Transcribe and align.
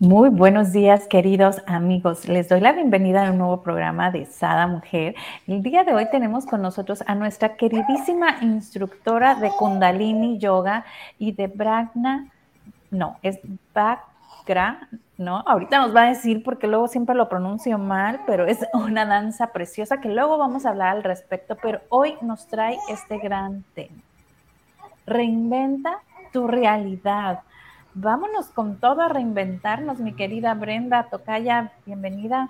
muy 0.00 0.30
buenos 0.30 0.72
días, 0.72 1.06
queridos 1.08 1.60
amigos. 1.66 2.26
Les 2.26 2.48
doy 2.48 2.60
la 2.60 2.72
bienvenida 2.72 3.26
a 3.28 3.32
un 3.32 3.36
nuevo 3.36 3.60
programa 3.60 4.10
de 4.10 4.24
Sada 4.24 4.66
Mujer. 4.66 5.14
El 5.46 5.62
día 5.62 5.84
de 5.84 5.92
hoy 5.92 6.06
tenemos 6.10 6.46
con 6.46 6.62
nosotros 6.62 7.04
a 7.06 7.14
nuestra 7.14 7.54
queridísima 7.56 8.38
instructora 8.40 9.34
de 9.34 9.50
Kundalini 9.50 10.38
Yoga 10.38 10.86
y 11.18 11.32
de 11.32 11.48
Bragna, 11.48 12.30
no, 12.90 13.18
es 13.22 13.40
Bhakra, 13.74 14.88
¿no? 15.18 15.44
Ahorita 15.46 15.78
nos 15.78 15.94
va 15.94 16.04
a 16.04 16.08
decir 16.08 16.42
porque 16.42 16.66
luego 16.66 16.88
siempre 16.88 17.14
lo 17.14 17.28
pronuncio 17.28 17.76
mal, 17.76 18.22
pero 18.26 18.46
es 18.46 18.58
una 18.72 19.04
danza 19.04 19.48
preciosa 19.48 20.00
que 20.00 20.08
luego 20.08 20.38
vamos 20.38 20.64
a 20.64 20.70
hablar 20.70 20.96
al 20.96 21.02
respecto, 21.02 21.58
pero 21.60 21.82
hoy 21.90 22.14
nos 22.22 22.46
trae 22.46 22.78
este 22.88 23.18
gran 23.18 23.64
tema. 23.74 23.98
Reinventa 25.04 25.98
tu 26.32 26.48
realidad 26.48 27.40
Vámonos 28.02 28.46
con 28.46 28.78
todo 28.78 29.02
a 29.02 29.08
reinventarnos, 29.08 29.98
mi 29.98 30.14
querida 30.14 30.54
Brenda 30.54 31.08
Tocaya, 31.10 31.72
bienvenida. 31.84 32.48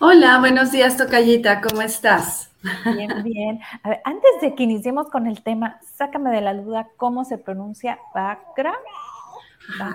Hola, 0.00 0.40
buenos 0.40 0.72
días, 0.72 0.96
Tocayita, 0.96 1.60
¿cómo 1.60 1.82
estás? 1.82 2.50
Bien, 2.84 3.22
bien. 3.22 3.60
A 3.84 3.90
ver, 3.90 4.00
antes 4.04 4.30
de 4.40 4.56
que 4.56 4.64
iniciemos 4.64 5.08
con 5.10 5.28
el 5.28 5.44
tema, 5.44 5.78
sácame 5.94 6.30
de 6.30 6.40
la 6.40 6.54
duda 6.54 6.88
cómo 6.96 7.24
se 7.24 7.38
pronuncia 7.38 8.00
Bagra. 8.12 8.74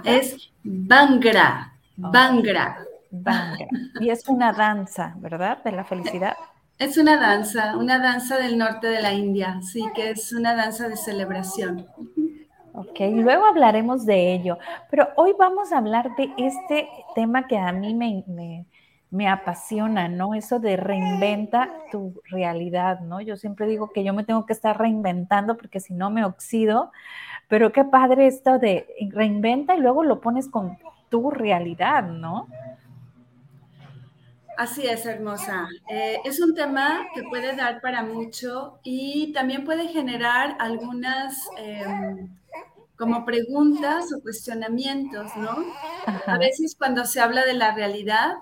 Es 0.05 0.49
Bangra, 0.63 1.73
Bangra. 1.97 2.77
Bangra. 3.11 3.67
Y 3.99 4.11
es 4.11 4.29
una 4.29 4.53
danza, 4.53 5.13
¿verdad? 5.17 5.61
De 5.61 5.73
la 5.73 5.83
felicidad. 5.83 6.37
Es 6.79 6.97
una 6.97 7.17
danza, 7.17 7.75
una 7.75 7.99
danza 7.99 8.37
del 8.37 8.57
norte 8.57 8.87
de 8.87 9.01
la 9.01 9.11
India, 9.11 9.59
sí, 9.61 9.83
que 9.93 10.11
es 10.11 10.31
una 10.31 10.55
danza 10.55 10.87
de 10.87 10.95
celebración. 10.95 11.85
Ok, 12.75 12.99
luego 13.11 13.45
hablaremos 13.45 14.03
de 14.03 14.33
ello, 14.33 14.57
pero 14.89 15.09
hoy 15.15 15.33
vamos 15.37 15.71
a 15.71 15.77
hablar 15.77 16.15
de 16.15 16.33
este 16.37 16.89
tema 17.13 17.45
que 17.45 17.55
a 17.55 17.71
mí 17.71 17.93
me, 17.93 18.23
me, 19.11 19.29
apasiona, 19.29 20.07
¿no? 20.07 20.33
Eso 20.33 20.59
de 20.59 20.75
reinventa 20.75 21.69
tu 21.91 22.19
realidad, 22.25 23.01
¿no? 23.01 23.21
Yo 23.21 23.37
siempre 23.37 23.67
digo 23.67 23.91
que 23.91 24.03
yo 24.03 24.15
me 24.15 24.23
tengo 24.23 24.47
que 24.47 24.53
estar 24.53 24.75
reinventando 24.75 25.55
porque 25.55 25.79
si 25.79 25.93
no 25.93 26.09
me 26.09 26.25
oxido, 26.25 26.91
pero 27.47 27.71
qué 27.71 27.83
padre 27.83 28.25
esto 28.25 28.57
de 28.57 28.87
reinventa 29.11 29.75
y 29.75 29.79
luego 29.79 30.03
lo 30.03 30.19
pones 30.19 30.49
con 30.49 30.79
tu 31.09 31.29
realidad, 31.29 32.05
¿no? 32.05 32.47
Así 34.57 34.87
es, 34.87 35.05
hermosa. 35.05 35.67
Eh, 35.87 36.17
es 36.25 36.41
un 36.41 36.55
tema 36.55 37.05
que 37.13 37.21
puede 37.21 37.55
dar 37.55 37.81
para 37.81 38.01
mucho 38.01 38.79
y 38.83 39.31
también 39.31 39.63
puede 39.63 39.89
generar 39.89 40.55
algunas... 40.59 41.47
Em, 41.57 42.29
como 43.03 43.25
preguntas 43.25 44.13
o 44.13 44.21
cuestionamientos, 44.21 45.35
¿no? 45.35 45.57
A 46.25 46.37
veces 46.37 46.73
cuando 46.73 47.03
se 47.03 47.19
habla 47.19 47.45
de 47.45 47.53
la 47.53 47.75
realidad, 47.75 48.35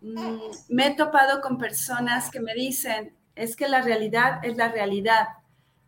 mm, 0.00 0.38
me 0.70 0.86
he 0.86 0.94
topado 0.94 1.42
con 1.42 1.58
personas 1.58 2.30
que 2.30 2.40
me 2.40 2.54
dicen, 2.54 3.14
es 3.34 3.56
que 3.56 3.68
la 3.68 3.82
realidad 3.82 4.42
es 4.42 4.56
la 4.56 4.68
realidad 4.68 5.28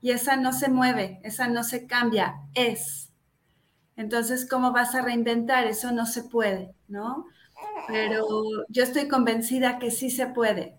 y 0.02 0.10
esa 0.10 0.36
no 0.36 0.52
se 0.52 0.68
mueve, 0.68 1.20
esa 1.24 1.48
no 1.48 1.64
se 1.64 1.86
cambia, 1.86 2.34
es. 2.52 3.10
Entonces, 3.96 4.46
¿cómo 4.46 4.72
vas 4.72 4.94
a 4.94 5.00
reinventar? 5.00 5.66
Eso 5.66 5.90
no 5.90 6.04
se 6.04 6.24
puede, 6.24 6.74
¿no? 6.86 7.24
Pero 7.86 8.26
yo 8.68 8.82
estoy 8.82 9.08
convencida 9.08 9.78
que 9.78 9.90
sí 9.90 10.10
se 10.10 10.26
puede. 10.26 10.76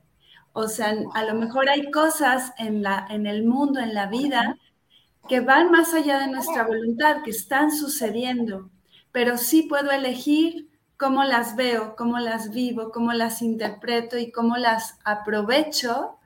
O 0.54 0.68
sea, 0.68 0.94
a 1.16 1.24
lo 1.24 1.34
mejor 1.34 1.68
hay 1.68 1.90
cosas 1.90 2.54
en, 2.60 2.84
la, 2.84 3.08
en 3.10 3.26
el 3.26 3.44
mundo, 3.44 3.80
en 3.80 3.96
la 3.96 4.06
vida, 4.06 4.56
que 5.28 5.42
van 5.42 5.72
más 5.72 5.94
allá 5.94 6.20
de 6.20 6.28
nuestra 6.28 6.64
voluntad, 6.64 7.24
que 7.24 7.32
están 7.32 7.72
sucediendo, 7.72 8.70
pero 9.12 9.38
sí 9.38 9.64
puedo 9.64 9.92
elegir 9.92 10.70
cómo 10.98 11.24
las 11.24 11.56
veo, 11.56 11.96
cómo 11.96 12.20
las 12.20 12.52
vivo, 12.52 12.92
cómo 12.92 13.14
las 13.14 13.42
interpreto 13.42 14.18
y 14.18 14.32
cómo 14.32 14.58
las 14.58 15.00
aprovecho 15.04 16.18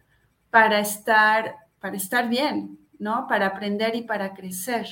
para 0.50 0.80
estar, 0.80 1.56
para 1.80 1.96
estar 1.96 2.30
bien, 2.30 2.80
¿no? 3.00 3.28
Para 3.28 3.48
aprender 3.48 3.96
y 3.96 4.02
para 4.02 4.34
crecer. 4.34 4.88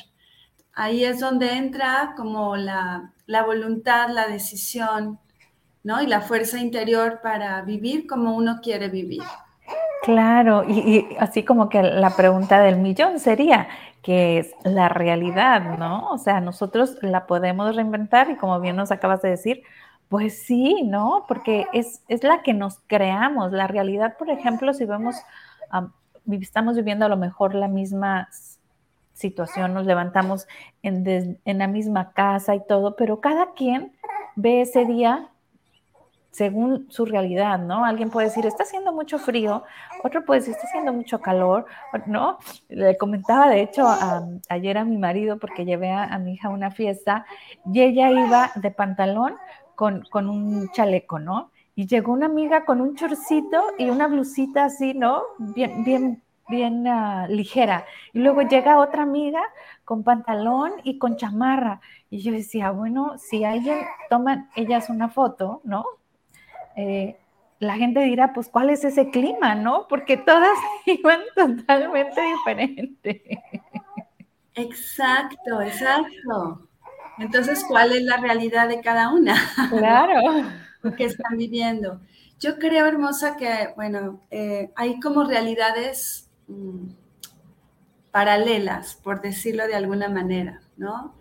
Ahí 0.74 1.04
es 1.04 1.20
donde 1.20 1.54
entra 1.54 2.14
como 2.16 2.56
la, 2.56 3.14
la 3.26 3.44
voluntad, 3.44 4.10
la 4.10 4.28
decisión, 4.28 5.20
¿no? 5.84 6.02
Y 6.02 6.08
la 6.08 6.22
fuerza 6.22 6.60
interior 6.60 7.20
para 7.22 7.62
vivir 7.62 8.08
como 8.08 8.36
uno 8.36 8.60
quiere 8.62 8.90
vivir. 8.90 9.24
Claro, 10.04 10.64
y, 10.68 11.08
así 11.20 11.44
como 11.44 11.70
que 11.70 11.84
la 11.84 12.16
pregunta 12.16 12.60
del 12.62 12.78
millón 12.78 13.20
sería, 13.20 13.68
¿qué 14.02 14.40
es 14.40 14.54
la 14.64 14.90
realidad, 14.90 15.78
no? 15.78 16.10
O 16.10 16.18
sea, 16.18 16.42
nosotros 16.42 16.98
la 17.02 17.28
podemos 17.28 17.76
reinventar 17.76 18.30
y 18.30 18.36
como 18.36 18.60
bien 18.60 18.76
nos 18.76 18.92
acabas 18.92 19.22
de 19.22 19.30
decir, 19.30 19.64
pues 20.10 20.44
sí, 20.44 20.84
¿no? 20.84 21.26
Porque 21.28 21.68
es, 21.74 22.04
es 22.08 22.24
la 22.24 22.42
que 22.42 22.54
nos 22.54 22.80
creamos. 22.88 23.52
La 23.52 23.68
realidad, 23.68 24.18
por 24.18 24.30
ejemplo, 24.30 24.74
si 24.74 24.86
vemos, 24.86 25.16
estamos 26.30 26.76
viviendo 26.76 27.06
a 27.06 27.10
lo 27.10 27.18
mejor 27.18 27.56
la 27.56 27.68
misma 27.68 28.28
situación, 29.14 29.74
nos 29.74 29.86
levantamos 29.86 30.48
en, 30.82 31.40
en 31.46 31.58
la 31.58 31.68
misma 31.68 32.12
casa 32.12 32.56
y 32.56 32.66
todo, 32.66 32.96
pero 32.96 33.22
cada 33.22 33.54
quien 33.54 33.94
ve 34.36 34.62
ese 34.62 34.86
día 34.86 35.30
según 36.32 36.88
su 36.90 37.06
realidad, 37.06 37.60
¿no? 37.60 37.84
Alguien 37.84 38.10
puede 38.10 38.28
decir, 38.28 38.46
está 38.46 38.64
haciendo 38.64 38.94
mucho 38.94 39.20
frío, 39.20 39.64
otro 40.04 40.24
puede 40.24 40.40
decir, 40.40 40.56
está 40.56 40.68
haciendo 40.68 40.94
mucho 40.94 41.20
calor, 41.20 41.66
¿no? 42.08 42.38
Le 42.70 42.98
comentaba, 42.98 43.50
de 43.50 43.62
hecho, 43.62 43.86
ayer 44.50 44.78
a 44.78 44.86
mi 44.86 44.98
marido, 44.98 45.38
porque 45.38 45.66
llevé 45.66 45.92
a, 45.92 46.18
mi 46.20 46.34
hija 46.34 46.48
a 46.48 46.52
una 46.52 46.72
fiesta, 46.72 47.26
y 47.72 47.82
ella 47.82 48.10
iba 48.10 48.52
de 48.56 48.72
pantalón 48.72 49.36
con, 49.76 50.04
con 50.10 50.30
un 50.30 50.70
chaleco, 50.72 51.20
¿no? 51.20 51.52
Y 51.76 51.86
llegó 51.88 52.14
una 52.14 52.28
amiga 52.28 52.66
con 52.66 52.80
un 52.82 52.96
chorcito 52.96 53.62
y 53.78 53.90
una 53.90 54.08
blusita 54.08 54.66
así, 54.66 54.94
¿no? 54.94 55.24
Bien, 55.38 55.84
bien, 55.84 56.22
bien 56.48 56.88
ah, 56.88 57.28
ligera. 57.28 57.86
Y 58.14 58.20
luego 58.20 58.42
llega 58.42 58.80
otra 58.80 59.04
amiga 59.04 59.42
con 59.84 60.04
pantalón 60.04 60.74
y 60.84 60.98
con 60.98 61.18
chamarra. 61.18 61.82
Y 62.10 62.20
yo 62.20 62.32
decía, 62.32 62.72
bueno, 62.72 63.18
si 63.18 63.44
alguien 63.44 63.80
toma 64.10 64.50
ellas 64.56 64.90
una 64.90 65.10
foto, 65.10 65.62
¿no? 65.64 65.86
Eh, 66.76 67.18
la 67.60 67.76
gente 67.76 68.00
dirá, 68.02 68.34
pues, 68.34 68.50
¿cuál 68.50 68.72
es 68.72 68.84
ese 68.84 69.12
clima, 69.12 69.54
no? 69.54 69.88
Porque 69.88 70.18
todas 70.18 70.58
iban 70.86 71.22
totalmente 71.36 72.22
diferentes. 72.22 73.22
Exacto, 74.56 75.62
exacto. 75.62 76.68
Entonces, 77.20 77.64
¿cuál 77.68 77.92
es 77.92 78.04
la 78.04 78.18
realidad 78.18 78.68
de 78.68 78.82
cada 78.82 79.14
una? 79.14 79.36
Claro. 79.70 80.20
que 80.98 81.06
están 81.06 81.38
viviendo. 81.38 82.02
Yo 82.40 82.58
creo, 82.58 82.88
hermosa, 82.88 83.38
que, 83.38 83.70
bueno, 83.76 84.22
eh, 84.32 84.72
hay 84.76 85.00
como 85.00 85.24
realidades 85.24 86.32
mm, 86.48 86.88
paralelas, 88.10 88.96
por 88.96 89.22
decirlo 89.22 89.68
de 89.68 89.76
alguna 89.76 90.10
manera, 90.10 90.62
¿no? 90.78 91.16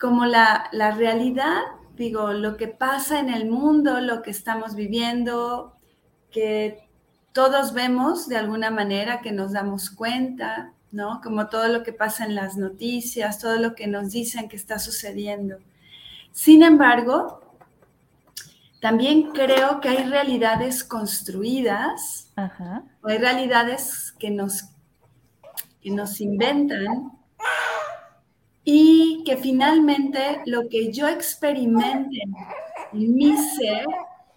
Como 0.00 0.24
la, 0.24 0.68
la 0.72 0.92
realidad 0.92 1.60
digo, 1.96 2.32
lo 2.32 2.56
que 2.56 2.68
pasa 2.68 3.20
en 3.20 3.30
el 3.30 3.48
mundo, 3.48 4.00
lo 4.00 4.22
que 4.22 4.30
estamos 4.30 4.74
viviendo, 4.74 5.76
que 6.30 6.88
todos 7.32 7.72
vemos 7.72 8.28
de 8.28 8.36
alguna 8.36 8.70
manera, 8.70 9.20
que 9.20 9.32
nos 9.32 9.52
damos 9.52 9.90
cuenta, 9.90 10.72
¿no? 10.90 11.20
Como 11.22 11.48
todo 11.48 11.68
lo 11.68 11.82
que 11.82 11.92
pasa 11.92 12.24
en 12.24 12.34
las 12.34 12.56
noticias, 12.56 13.38
todo 13.38 13.56
lo 13.56 13.74
que 13.74 13.86
nos 13.86 14.10
dicen 14.10 14.48
que 14.48 14.56
está 14.56 14.78
sucediendo. 14.78 15.58
Sin 16.32 16.62
embargo, 16.62 17.40
también 18.80 19.30
creo 19.32 19.80
que 19.80 19.88
hay 19.88 20.04
realidades 20.04 20.84
construidas, 20.84 22.32
o 23.02 23.08
hay 23.08 23.18
realidades 23.18 24.12
que 24.18 24.30
nos, 24.30 24.70
que 25.80 25.90
nos 25.90 26.20
inventan 26.20 27.12
y 28.64 29.22
que 29.24 29.36
finalmente 29.36 30.40
lo 30.46 30.68
que 30.68 30.92
yo 30.92 31.08
experimente 31.08 32.22
en 32.92 33.14
mi 33.14 33.36
ser, 33.36 33.86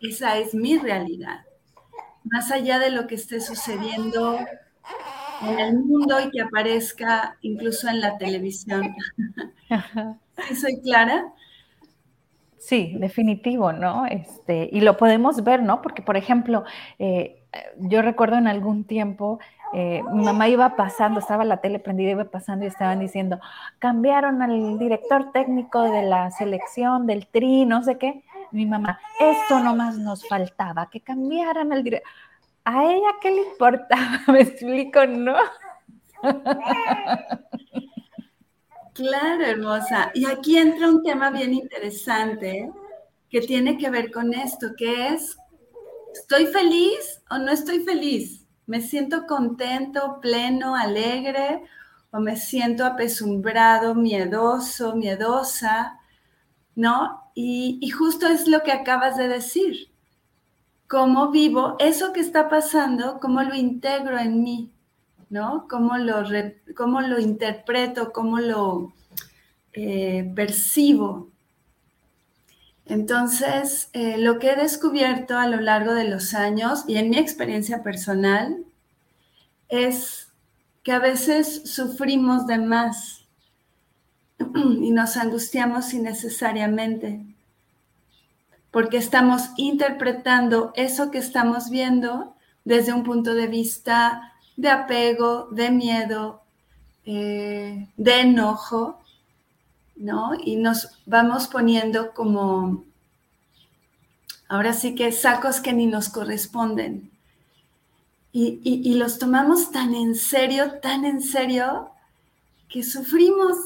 esa 0.02 0.38
es 0.38 0.54
mi 0.54 0.78
realidad, 0.78 1.46
más 2.24 2.52
allá 2.52 2.80
de 2.80 2.90
lo 2.90 3.08
que 3.08 3.16
esté 3.16 3.40
sucediendo 3.40 4.38
en 5.42 5.60
el 5.60 5.80
mundo 5.80 6.20
y 6.20 6.30
que 6.32 6.42
aparezca 6.42 7.38
incluso 7.42 7.88
en 7.88 8.02
la 8.02 8.18
televisión. 8.18 8.96
¿Sí 10.48 10.56
soy 10.56 10.82
clara? 10.82 11.34
Sí, 12.58 12.96
definitivo, 13.00 13.72
¿no? 13.72 14.06
Este, 14.08 14.70
y 14.72 14.82
lo 14.82 14.98
podemos 14.98 15.44
ver, 15.44 15.64
¿no? 15.64 15.82
Porque, 15.82 16.02
por 16.02 16.18
ejemplo, 16.18 16.66
eh, 17.00 17.44
yo 17.78 18.02
recuerdo 18.02 18.38
en 18.38 18.48
algún 18.48 18.84
tiempo, 18.84 19.40
eh, 19.74 20.02
mi 20.14 20.24
mamá 20.24 20.48
iba 20.48 20.76
pasando, 20.76 21.20
estaba 21.20 21.44
la 21.44 21.58
tele 21.58 21.80
prendida, 21.80 22.12
iba 22.12 22.26
pasando 22.26 22.66
y 22.66 22.70
estaban 22.70 23.00
diciendo, 23.00 23.40
cambiaron 23.80 24.42
al 24.42 24.80
director 24.80 25.32
técnico 25.32 25.82
de 25.84 26.04
la 26.04 26.32
selección, 26.32 27.06
del 27.06 27.28
tri, 27.28 27.66
no 27.66 27.84
sé 27.84 27.98
qué. 27.98 28.24
Mi 28.52 28.66
mamá, 28.66 29.00
esto 29.20 29.60
nomás 29.60 29.98
nos 29.98 30.28
faltaba, 30.28 30.90
que 30.90 31.02
cambiaran 31.02 31.74
al 31.74 31.84
director. 31.84 32.10
¿A 32.64 32.86
ella 32.86 33.10
qué 33.22 33.32
le 33.32 33.42
importaba? 33.42 34.20
Me 34.28 34.42
explico, 34.42 35.06
¿no? 35.06 35.36
Claro, 38.94 39.46
hermosa. 39.46 40.12
Y 40.16 40.26
aquí 40.26 40.58
entra 40.58 40.90
un 40.90 41.04
tema 41.04 41.30
bien 41.30 41.54
interesante 41.54 42.72
que 43.30 43.42
tiene 43.42 43.78
que 43.78 43.90
ver 43.90 44.12
con 44.12 44.34
esto, 44.34 44.70
que 44.76 45.10
es, 45.10 45.38
¿estoy 46.14 46.48
feliz 46.48 47.22
o 47.30 47.38
no 47.38 47.52
estoy 47.52 47.82
feliz? 47.82 48.47
¿Me 48.68 48.82
siento 48.82 49.26
contento, 49.26 50.20
pleno, 50.22 50.76
alegre 50.76 51.64
o 52.12 52.20
me 52.20 52.36
siento 52.36 52.86
apesumbrado, 52.86 53.96
miedoso, 53.96 54.96
miedosa? 54.96 56.00
¿No? 56.76 57.32
Y, 57.34 57.90
justo 57.90 58.28
es 58.28 58.48
lo 58.48 58.62
que 58.62 58.72
acabas 58.72 59.18
de 59.18 59.28
decir. 59.28 59.90
¿Cómo 60.88 61.32
vivo 61.32 61.76
eso 61.80 62.14
que 62.14 62.20
está 62.20 62.50
pasando? 62.50 63.20
¿Cómo 63.20 63.42
lo 63.42 63.56
integro 63.56 64.20
en 64.20 64.44
mí? 64.44 64.72
¿no? 65.30 65.68
Cómo 65.70 65.98
lo, 65.98 66.24
cómo 66.76 67.02
lo 67.02 67.20
interpreto, 67.20 68.12
cómo 68.12 68.40
lo 68.40 68.94
eh, 69.74 70.32
percibo. 70.36 71.30
Entonces, 72.90 73.90
eh, 73.94 74.18
lo 74.18 74.40
que 74.40 74.52
he 74.52 74.56
descubierto 74.56 75.38
a 75.38 75.48
lo 75.48 75.60
largo 75.60 75.94
de 75.94 76.06
los 76.06 76.34
años 76.34 76.86
y 76.88 76.98
en 76.98 77.10
mi 77.10 77.18
experiencia 77.18 77.84
personal 77.84 78.64
es 79.70 80.32
que 80.84 80.94
a 80.94 81.00
veces 81.00 81.64
sufrimos 81.66 82.48
de 82.48 82.58
más 82.60 83.26
y 84.56 84.92
nos 84.92 85.18
angustiamos 85.18 85.94
innecesariamente 85.94 87.26
porque 88.78 88.98
estamos 88.98 89.50
interpretando 89.58 90.72
eso 90.76 91.10
que 91.10 91.18
estamos 91.18 91.70
viendo 91.70 92.36
desde 92.64 92.94
un 92.94 93.04
punto 93.04 93.34
de 93.34 93.48
vista 93.48 94.34
de 94.56 94.70
apego, 94.70 95.48
de 95.52 95.72
miedo, 95.72 96.44
eh, 97.06 97.88
de 97.98 98.22
enojo, 98.22 99.00
¿no? 99.98 100.32
Y 100.44 100.56
nos 100.56 101.02
vamos 101.06 101.48
poniendo 101.48 102.14
como, 102.14 102.86
ahora 104.48 104.74
sí 104.74 104.96
que 104.96 105.12
sacos 105.12 105.60
que 105.60 105.74
ni 105.74 105.86
nos 105.86 106.10
corresponden. 106.10 107.12
Y, 108.40 108.94
los 108.94 109.18
tomamos 109.18 109.72
tan 109.72 109.96
en 109.96 110.14
serio, 110.14 110.80
tan 110.80 111.06
en 111.06 111.22
serio, 111.22 111.90
que 112.70 112.84
sufrimos 112.84 113.58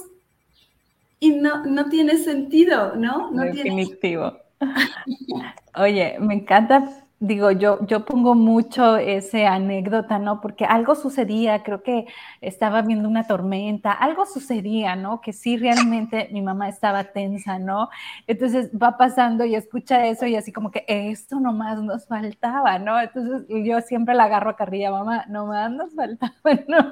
y 1.19 1.31
no, 1.31 1.65
no 1.65 1.89
tiene 1.89 2.17
sentido, 2.17 2.95
¿no? 2.95 3.31
no 3.31 3.43
Definitivo. 3.43 4.37
Oye, 5.75 6.15
me 6.21 6.35
encanta 6.35 7.00
digo, 7.21 7.51
yo, 7.51 7.85
yo 7.85 8.03
pongo 8.03 8.33
mucho 8.35 8.97
ese 8.97 9.45
anécdota, 9.45 10.17
¿no? 10.19 10.41
Porque 10.41 10.65
algo 10.65 10.95
sucedía, 10.95 11.63
creo 11.63 11.83
que 11.83 12.07
estaba 12.41 12.81
viendo 12.81 13.07
una 13.07 13.25
tormenta, 13.27 13.91
algo 13.91 14.25
sucedía, 14.25 14.95
¿no? 14.95 15.21
Que 15.21 15.31
sí 15.31 15.55
realmente 15.55 16.29
mi 16.31 16.41
mamá 16.41 16.67
estaba 16.67 17.05
tensa, 17.05 17.59
¿no? 17.59 17.89
Entonces 18.27 18.71
va 18.71 18.97
pasando 18.97 19.45
y 19.45 19.55
escucha 19.55 20.07
eso 20.07 20.25
y 20.25 20.35
así 20.35 20.51
como 20.51 20.71
que 20.71 20.83
esto 20.87 21.39
nomás 21.39 21.81
nos 21.81 22.07
faltaba, 22.07 22.79
¿no? 22.79 22.99
Entonces 22.99 23.45
yo 23.65 23.79
siempre 23.81 24.15
la 24.15 24.23
agarro 24.25 24.49
a 24.49 24.55
carrilla, 24.55 24.91
mamá, 24.91 25.25
nomás 25.29 25.71
nos 25.71 25.93
faltaba, 25.93 26.33
¿no? 26.67 26.91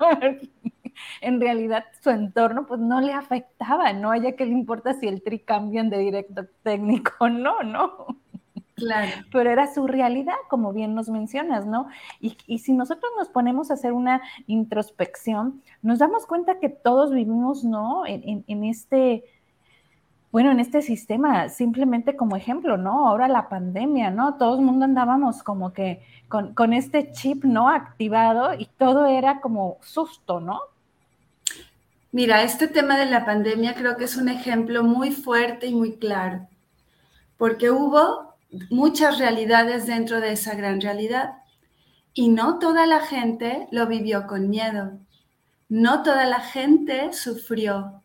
en 1.21 1.41
realidad 1.41 1.85
su 2.01 2.09
entorno 2.09 2.65
pues 2.67 2.79
no 2.79 3.01
le 3.01 3.13
afectaba, 3.13 3.93
¿no? 3.93 4.11
A 4.11 4.17
ella 4.17 4.35
que 4.35 4.45
le 4.45 4.51
importa 4.51 4.93
si 4.93 5.07
el 5.07 5.23
tri 5.23 5.39
cambian 5.39 5.89
de 5.89 5.97
directo 5.99 6.45
técnico 6.63 7.13
o 7.19 7.29
no, 7.29 7.63
¿no? 7.63 8.19
Claro. 8.79 9.11
Pero 9.31 9.49
era 9.49 9.71
su 9.73 9.85
realidad, 9.87 10.35
como 10.49 10.73
bien 10.73 10.95
nos 10.95 11.09
mencionas, 11.09 11.65
¿no? 11.65 11.87
Y, 12.19 12.59
si 12.59 12.73
nosotros 12.73 13.11
nos 13.17 13.29
ponemos 13.29 13.69
a 13.69 13.75
hacer 13.75 13.93
una 13.93 14.21
introspección, 14.47 15.61
nos 15.81 15.99
damos 15.99 16.25
cuenta 16.25 16.59
que 16.59 16.69
todos 16.69 17.11
vivimos, 17.11 17.63
¿no? 17.63 18.03
En, 18.07 18.63
este, 18.63 19.23
bueno, 20.31 20.51
en 20.51 20.59
este 20.59 20.81
sistema, 20.81 21.49
simplemente 21.49 22.15
como 22.15 22.35
ejemplo, 22.35 22.77
¿no? 22.77 23.07
Ahora 23.07 23.27
la 23.27 23.49
pandemia, 23.49 24.09
¿no? 24.09 24.35
Todo 24.35 24.57
el 24.57 24.65
mundo 24.65 24.85
andábamos 24.85 25.43
como 25.43 25.73
que 25.73 26.01
con, 26.27 26.53
con 26.53 26.73
este 26.73 27.11
chip, 27.11 27.43
¿no? 27.43 27.69
Activado 27.69 28.53
y 28.57 28.65
todo 28.65 29.05
era 29.05 29.41
como 29.41 29.77
susto, 29.81 30.39
¿no? 30.39 30.59
Mira, 32.11 32.41
este 32.41 32.67
tema 32.67 32.97
de 32.97 33.05
la 33.05 33.23
pandemia 33.23 33.75
creo 33.75 33.95
que 33.95 34.05
es 34.05 34.17
un 34.17 34.29
ejemplo 34.29 34.83
muy 34.83 35.11
fuerte 35.11 35.67
y 35.67 35.75
muy 35.75 35.97
claro, 35.97 36.47
porque 37.37 37.69
hubo 37.69 38.28
muchas 38.69 39.19
realidades 39.19 39.87
dentro 39.87 40.19
de 40.19 40.33
esa 40.33 40.55
gran 40.55 40.81
realidad. 40.81 41.33
Y 42.13 42.29
no 42.29 42.59
toda 42.59 42.85
la 42.85 43.01
gente 43.01 43.67
lo 43.71 43.87
vivió 43.87 44.27
con 44.27 44.49
miedo. 44.49 44.99
No 45.69 46.03
toda 46.03 46.25
la 46.25 46.39
gente 46.39 47.13
sufrió. 47.13 48.01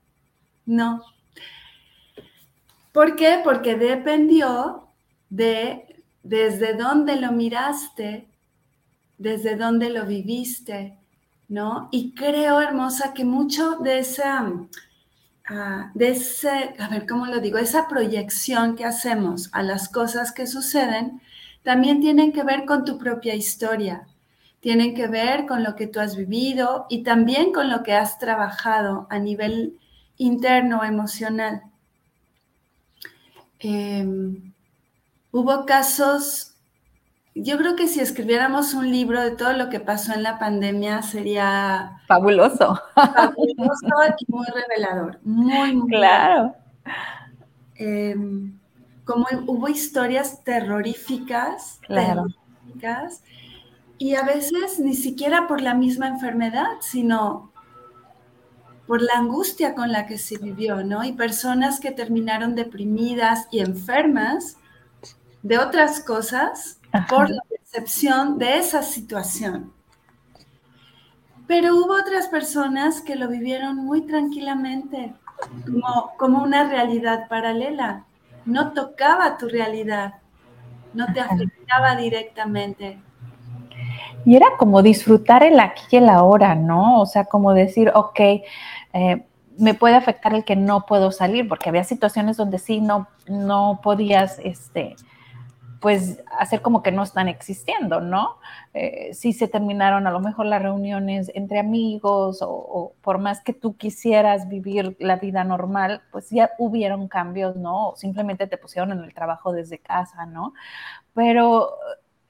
No. 0.66 1.02
¿Por 2.92 3.16
qué? 3.16 3.40
Porque 3.42 3.74
dependió 3.74 4.88
de 5.30 6.02
desde 6.22 6.74
dónde 6.74 7.16
lo 7.16 7.32
miraste, 7.32 8.28
desde 9.18 9.56
dónde 9.56 9.90
lo 9.90 10.06
viviste, 10.06 10.98
¿no? 11.48 11.88
Y 11.92 12.14
creo, 12.14 12.60
hermosa, 12.60 13.12
que 13.12 13.24
mucho 13.24 13.76
de 13.76 13.98
esa 13.98 14.50
Ese, 15.98 16.74
a 16.78 16.88
ver 16.88 17.06
cómo 17.06 17.26
lo 17.26 17.40
digo, 17.40 17.58
esa 17.58 17.86
proyección 17.86 18.76
que 18.76 18.84
hacemos 18.84 19.50
a 19.52 19.62
las 19.62 19.88
cosas 19.90 20.32
que 20.32 20.46
suceden, 20.46 21.20
también 21.62 22.00
tienen 22.00 22.32
que 22.32 22.42
ver 22.44 22.64
con 22.64 22.84
tu 22.84 22.98
propia 22.98 23.34
historia, 23.34 24.06
tienen 24.60 24.94
que 24.94 25.06
ver 25.06 25.44
con 25.46 25.62
lo 25.62 25.76
que 25.76 25.86
tú 25.86 26.00
has 26.00 26.16
vivido 26.16 26.86
y 26.88 27.02
también 27.02 27.52
con 27.52 27.68
lo 27.68 27.82
que 27.82 27.92
has 27.92 28.18
trabajado 28.18 29.06
a 29.10 29.18
nivel 29.18 29.78
interno, 30.16 30.82
emocional. 30.82 31.62
Em, 33.58 34.52
hubo 35.30 35.66
casos 35.66 36.53
yo 37.34 37.58
creo 37.58 37.74
que 37.74 37.88
si 37.88 38.00
escribiéramos 38.00 38.74
un 38.74 38.90
libro 38.90 39.20
de 39.20 39.32
todo 39.32 39.52
lo 39.54 39.68
que 39.68 39.80
pasó 39.80 40.14
en 40.14 40.22
la 40.22 40.38
pandemia 40.38 41.02
sería 41.02 41.98
fabuloso. 42.06 42.80
Fabuloso 42.94 44.14
y 44.18 44.32
muy 44.32 44.46
revelador. 44.46 45.18
Muy, 45.24 45.74
muy 45.74 45.90
claro. 45.90 46.54
Em, 47.74 48.56
como 49.04 49.26
hubo 49.46 49.68
historias 49.68 50.44
terroríficas, 50.44 51.80
terroríficas, 51.88 53.22
y 53.98 54.14
a 54.14 54.22
veces 54.22 54.78
ni 54.78 54.94
siquiera 54.94 55.48
por 55.48 55.60
la 55.60 55.74
misma 55.74 56.08
enfermedad, 56.08 56.66
sino 56.80 57.52
por 58.86 59.02
la 59.02 59.14
angustia 59.14 59.74
con 59.74 59.90
la 59.90 60.06
que 60.06 60.18
se 60.18 60.38
vivió, 60.38 60.84
¿no? 60.84 61.04
Y 61.04 61.12
personas 61.12 61.80
que 61.80 61.90
terminaron 61.90 62.54
deprimidas 62.54 63.48
y 63.50 63.60
enfermas 63.60 64.56
de 65.42 65.58
otras 65.58 66.00
cosas 66.00 66.80
por 67.08 67.30
la 67.30 67.42
percepción 67.48 68.38
de 68.38 68.58
esa 68.58 68.82
situación. 68.82 69.72
Pero 71.46 71.76
hubo 71.76 71.94
otras 71.94 72.28
personas 72.28 73.00
que 73.00 73.16
lo 73.16 73.28
vivieron 73.28 73.76
muy 73.76 74.06
tranquilamente, 74.06 75.14
como, 75.66 76.12
como 76.16 76.42
una 76.42 76.68
realidad 76.68 77.28
paralela. 77.28 78.04
No 78.46 78.72
tocaba 78.72 79.36
tu 79.36 79.48
realidad, 79.48 80.14
no 80.94 81.12
te 81.12 81.20
afectaba 81.20 81.96
directamente. 81.96 82.98
Y 84.24 84.36
era 84.36 84.46
como 84.58 84.82
disfrutar 84.82 85.42
el 85.42 85.60
aquí 85.60 85.82
y 85.90 85.96
el 85.96 86.08
ahora, 86.08 86.54
¿no? 86.54 87.00
O 87.00 87.06
sea, 87.06 87.24
como 87.24 87.52
decir, 87.52 87.90
ok, 87.94 88.20
eh, 88.20 89.26
me 89.58 89.74
puede 89.74 89.96
afectar 89.96 90.34
el 90.34 90.44
que 90.44 90.56
no 90.56 90.86
puedo 90.86 91.12
salir, 91.12 91.48
porque 91.48 91.68
había 91.68 91.84
situaciones 91.84 92.36
donde 92.36 92.58
sí 92.58 92.80
no, 92.80 93.08
no 93.28 93.80
podías, 93.82 94.38
este, 94.42 94.96
pues 95.84 96.24
hacer 96.38 96.62
como 96.62 96.82
que 96.82 96.92
no 96.92 97.02
están 97.02 97.28
existiendo, 97.28 98.00
¿no? 98.00 98.38
Eh, 98.72 99.12
si 99.12 99.34
se 99.34 99.48
terminaron 99.48 100.06
a 100.06 100.10
lo 100.10 100.18
mejor 100.18 100.46
las 100.46 100.62
reuniones 100.62 101.30
entre 101.34 101.58
amigos 101.58 102.38
o, 102.40 102.94
por 103.02 103.18
más 103.18 103.42
que 103.42 103.52
tú 103.52 103.76
quisieras 103.76 104.48
vivir 104.48 104.96
la 104.98 105.16
vida 105.16 105.44
normal, 105.44 106.00
pues 106.10 106.30
ya 106.30 106.52
hubieron 106.58 107.06
cambios, 107.06 107.56
¿no? 107.56 107.92
simplemente 107.96 108.46
te 108.46 108.56
pusieron 108.56 108.92
en 108.92 109.00
el 109.00 109.12
trabajo 109.12 109.52
desde 109.52 109.78
casa, 109.78 110.24
¿no? 110.24 110.54
Pero 111.12 111.74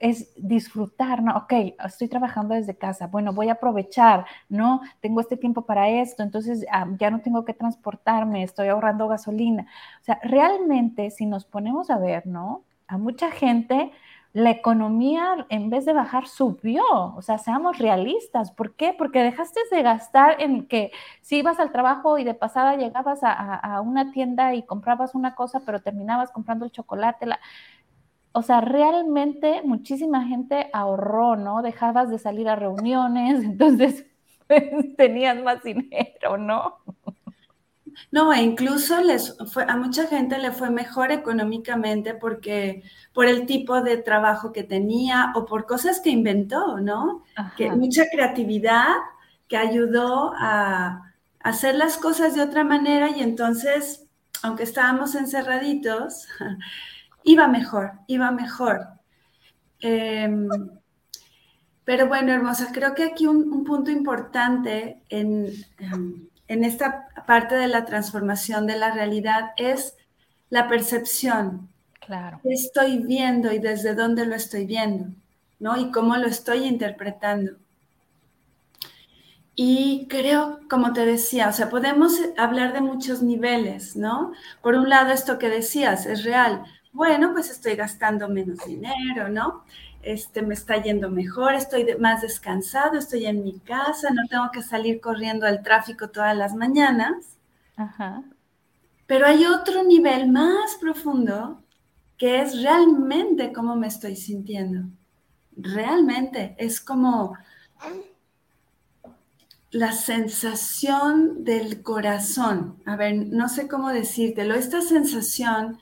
es 0.00 0.32
disfrutar, 0.36 1.22
¿no? 1.22 1.36
Ok, 1.36 1.52
estoy 1.86 2.08
trabajando 2.08 2.56
desde 2.56 2.76
casa, 2.76 3.06
bueno, 3.06 3.32
voy 3.32 3.50
a 3.50 3.52
aprovechar, 3.52 4.26
¿no? 4.48 4.80
Tengo 5.00 5.20
este 5.20 5.36
tiempo 5.36 5.62
para 5.62 5.88
esto, 5.90 6.24
entonces 6.24 6.66
ah, 6.72 6.88
ya 6.98 7.08
no 7.12 7.20
tengo 7.20 7.44
que 7.44 7.54
transportarme, 7.54 8.42
estoy 8.42 8.66
ahorrando 8.66 9.06
gasolina. 9.06 9.68
O 10.00 10.04
sea, 10.04 10.18
realmente 10.24 11.12
si 11.12 11.24
nos 11.24 11.44
ponemos 11.44 11.88
a 11.90 11.98
ver, 11.98 12.26
¿no? 12.26 12.64
A 12.86 12.98
mucha 12.98 13.30
gente 13.30 13.92
la 14.34 14.50
economía 14.50 15.46
en 15.48 15.70
vez 15.70 15.84
de 15.84 15.92
bajar 15.92 16.26
subió. 16.26 16.82
O 17.16 17.22
sea, 17.22 17.38
seamos 17.38 17.78
realistas. 17.78 18.50
¿Por 18.50 18.74
qué? 18.74 18.92
Porque 18.92 19.22
dejaste 19.22 19.60
de 19.70 19.82
gastar 19.82 20.42
en 20.42 20.66
que 20.66 20.90
si 21.22 21.38
ibas 21.38 21.60
al 21.60 21.70
trabajo 21.70 22.18
y 22.18 22.24
de 22.24 22.34
pasada 22.34 22.76
llegabas 22.76 23.20
a, 23.22 23.80
una 23.80 24.10
tienda 24.10 24.52
y 24.54 24.64
comprabas 24.64 25.14
una 25.14 25.36
cosa, 25.36 25.60
pero 25.64 25.82
terminabas 25.82 26.32
comprando 26.32 26.64
el 26.64 26.72
chocolate. 26.72 27.26
O 28.32 28.42
sea, 28.42 28.60
realmente 28.60 29.62
muchísima 29.64 30.26
gente 30.26 30.68
ahorró, 30.72 31.36
¿no? 31.36 31.62
Dejabas 31.62 32.10
de 32.10 32.18
salir 32.18 32.48
a 32.48 32.56
reuniones, 32.56 33.44
entonces 33.44 34.04
pues, 34.48 34.96
tenías 34.96 35.40
más 35.44 35.62
dinero, 35.62 36.38
¿no? 36.38 36.78
No, 38.10 38.32
e 38.32 38.42
incluso 38.42 39.00
les 39.02 39.36
fue, 39.52 39.64
a 39.64 39.76
mucha 39.76 40.06
gente 40.06 40.38
le 40.38 40.52
fue 40.52 40.70
mejor 40.70 41.12
económicamente 41.12 42.14
porque 42.14 42.82
por 43.12 43.26
el 43.26 43.46
tipo 43.46 43.80
de 43.80 43.96
trabajo 43.98 44.52
que 44.52 44.62
tenía 44.62 45.32
o 45.34 45.46
por 45.46 45.66
cosas 45.66 46.00
que 46.00 46.10
inventó, 46.10 46.78
¿no? 46.78 47.22
Que 47.56 47.70
mucha 47.70 48.04
creatividad 48.10 48.94
que 49.48 49.56
ayudó 49.56 50.32
a, 50.36 51.14
hacer 51.40 51.74
las 51.74 51.98
cosas 51.98 52.34
de 52.34 52.42
otra 52.42 52.64
manera 52.64 53.10
y 53.10 53.20
entonces, 53.20 54.06
aunque 54.42 54.62
estábamos 54.62 55.14
encerraditos, 55.14 56.26
iba 57.22 57.46
mejor, 57.48 57.92
iba 58.06 58.30
mejor. 58.30 58.88
Em, 59.80 60.48
pero 61.84 62.08
bueno, 62.08 62.32
hermosa, 62.32 62.70
creo 62.72 62.94
que 62.94 63.04
aquí 63.04 63.26
un, 63.26 63.62
punto 63.64 63.90
importante 63.90 65.02
en... 65.10 65.52
En 66.48 66.64
esta 66.64 67.08
parte 67.26 67.54
de 67.54 67.68
la 67.68 67.84
transformación 67.84 68.66
de 68.66 68.76
la 68.76 68.92
realidad 68.92 69.52
es 69.56 69.96
la 70.50 70.68
percepción. 70.68 71.68
Claro. 72.00 72.40
¿Qué 72.42 72.52
estoy 72.52 72.98
viendo 72.98 73.52
y 73.52 73.58
desde 73.58 73.94
dónde 73.94 74.26
lo 74.26 74.34
estoy 74.34 74.66
viendo? 74.66 75.06
¿No? 75.58 75.76
Y 75.78 75.90
cómo 75.90 76.16
lo 76.16 76.26
estoy 76.26 76.64
interpretando. 76.64 77.52
Y 79.56 80.06
creo, 80.08 80.60
como 80.68 80.92
te 80.92 81.06
decía, 81.06 81.48
o 81.48 81.52
sea, 81.52 81.70
podemos 81.70 82.20
hablar 82.36 82.72
de 82.72 82.80
muchos 82.80 83.22
niveles, 83.22 83.94
¿no? 83.94 84.32
Por 84.62 84.74
un 84.74 84.88
lado, 84.88 85.12
esto 85.12 85.38
que 85.38 85.48
decías 85.48 86.06
es 86.06 86.24
real. 86.24 86.64
Bueno, 86.92 87.32
pues 87.32 87.50
estoy 87.50 87.76
gastando 87.76 88.28
menos 88.28 88.64
dinero, 88.66 89.28
¿no? 89.28 89.64
Este, 90.04 90.42
me 90.42 90.54
está 90.54 90.82
yendo 90.82 91.10
mejor, 91.10 91.54
estoy 91.54 91.86
más 91.98 92.22
descansado, 92.22 92.98
estoy 92.98 93.26
en 93.26 93.42
mi 93.42 93.58
casa, 93.60 94.10
no 94.10 94.26
tengo 94.28 94.50
que 94.52 94.62
salir 94.62 95.00
corriendo 95.00 95.46
al 95.46 95.62
tráfico 95.62 96.10
todas 96.10 96.36
las 96.36 96.54
mañanas. 96.54 97.38
Pero 99.06 99.26
hay 99.26 99.44
otro 99.46 99.84
nivel 99.84 100.30
más 100.30 100.76
profundo 100.80 101.62
que 102.16 102.40
es 102.40 102.62
realmente 102.62 103.52
cómo 103.52 103.76
me 103.76 103.88
estoy 103.88 104.16
sintiendo. 104.16 104.88
Realmente 105.56 106.54
es 106.58 106.80
como 106.80 107.36
la 109.70 109.92
sensación 109.92 111.44
del 111.44 111.82
corazón. 111.82 112.76
A 112.86 112.96
ver, 112.96 113.14
no 113.14 113.48
sé 113.48 113.66
cómo 113.66 113.90
decírtelo. 113.90 114.54
Esta 114.54 114.80
sensación 114.80 115.78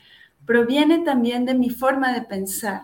proviene 0.46 1.00
también 1.00 1.44
de 1.44 1.54
mi 1.54 1.68
forma 1.68 2.12
de 2.12 2.22
pensar. 2.22 2.82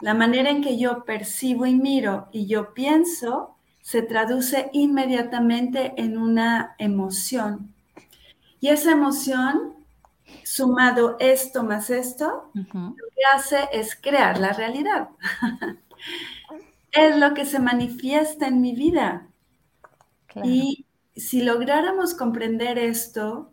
La 0.00 0.14
manera 0.14 0.50
en 0.50 0.62
que 0.62 0.78
yo 0.78 1.04
percibo 1.04 1.66
y 1.66 1.74
miro 1.74 2.28
y 2.32 2.46
yo 2.46 2.72
pienso 2.74 3.56
se 3.80 4.02
traduce 4.02 4.68
inmediatamente 4.72 5.94
en 5.96 6.18
una 6.18 6.74
emoción. 6.78 7.74
Y 8.60 8.68
esa 8.68 8.92
emoción, 8.92 9.74
sumado 10.44 11.16
esto 11.20 11.64
más 11.64 11.88
esto, 11.88 12.50
lo 12.52 12.94
que 13.14 13.22
hace 13.34 13.68
es 13.72 13.96
crear 13.96 14.38
la 14.38 14.52
realidad. 14.52 15.08
es 16.92 17.16
lo 17.16 17.34
que 17.34 17.44
se 17.44 17.60
manifiesta 17.60 18.46
en 18.46 18.60
mi 18.60 18.74
vida. 18.74 19.26
Y 20.44 20.86
si 21.16 21.42
lográramos 21.42 22.14
comprender 22.14 22.78
esto, 22.78 23.52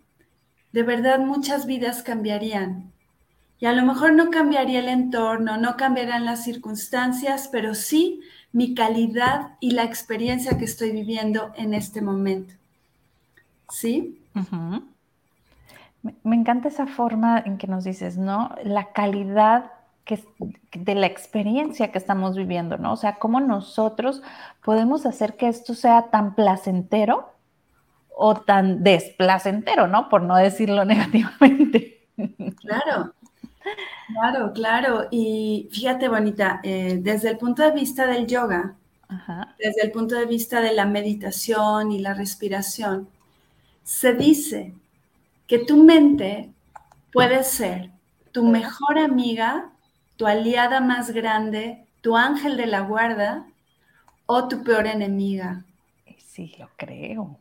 de 0.72 0.84
verdad 0.84 1.20
muchas 1.20 1.66
vidas 1.66 2.04
cambiarían. 2.04 2.92
Y 3.60 3.68
a 3.68 3.74
lo 3.74 3.86
mejor 3.86 4.14
no 4.14 4.30
cambiaría 4.30 4.80
el 4.80 4.90
entorno, 4.90 5.58
no 5.58 5.78
cambiarán 5.78 6.26
las 6.26 6.44
circunstancias, 6.44 7.50
pero 7.52 7.74
sí 7.74 8.22
mi 8.52 8.74
calidad 8.74 9.52
y 9.60 9.72
la 9.72 9.84
experiencia 9.84 10.58
que 10.58 10.66
estoy 10.66 10.92
viviendo 10.92 11.52
en 11.56 11.74
este 11.74 12.02
momento. 12.02 12.54
¿Sí? 13.70 14.22
me, 16.24 16.36
encanta 16.36 16.68
esa 16.68 16.86
forma 16.86 17.42
en 17.46 17.58
que 17.58 17.68
nos 17.68 17.84
dices, 17.84 18.18
¿no? 18.18 18.56
La 18.64 18.92
calidad 18.92 19.72
que, 20.06 20.24
de 20.72 20.96
la 20.96 21.08
experiencia 21.08 21.92
que 21.92 21.98
estamos 21.98 22.38
viviendo, 22.38 22.78
¿no? 22.78 22.94
O 22.94 22.98
sea, 22.98 23.16
cómo 23.16 23.40
nosotros 23.40 24.22
podemos 24.64 25.06
hacer 25.06 25.36
que 25.36 25.48
esto 25.48 25.74
sea 25.74 26.10
tan 26.12 26.36
placentero 26.36 27.34
o 28.16 28.36
tan 28.36 28.84
desplacentero, 28.84 29.88
¿no? 29.88 30.10
Por 30.10 30.22
no 30.22 30.36
decirlo 30.36 30.86
negativamente. 30.86 32.08
Claro, 32.62 33.14
Claro, 34.08 34.54
claro. 34.54 35.08
Y 35.12 35.68
fíjate, 35.72 36.08
bonita, 36.10 36.60
eh, 36.64 37.00
desde 37.02 37.30
el 37.32 37.38
punto 37.38 37.64
de 37.64 37.72
vista 37.72 38.06
del 38.08 38.28
yoga, 38.28 38.76
desde 39.60 39.84
el 39.84 39.92
punto 39.92 40.16
de 40.16 40.26
vista 40.26 40.62
de 40.62 40.74
la 40.74 40.86
meditación 40.86 41.92
y 41.92 42.00
la 42.00 42.14
respiración, 42.14 43.10
se 43.84 44.14
dice 44.14 44.74
que 45.48 45.60
tu 45.60 45.84
mente 45.84 46.52
puede 47.14 47.44
ser 47.44 47.92
tu 48.34 48.44
mejor 48.46 49.00
amiga, 49.00 49.72
tu 50.18 50.28
aliada 50.28 50.82
más 50.82 51.12
grande, 51.12 51.86
tu 52.02 52.18
ángel 52.18 52.58
de 52.58 52.68
la 52.68 52.82
guarda 52.82 53.48
o 54.28 54.48
tu 54.48 54.64
peor 54.64 54.88
enemiga. 54.88 55.66
Sí, 56.20 56.56
lo 56.60 56.70
creo 56.78 57.38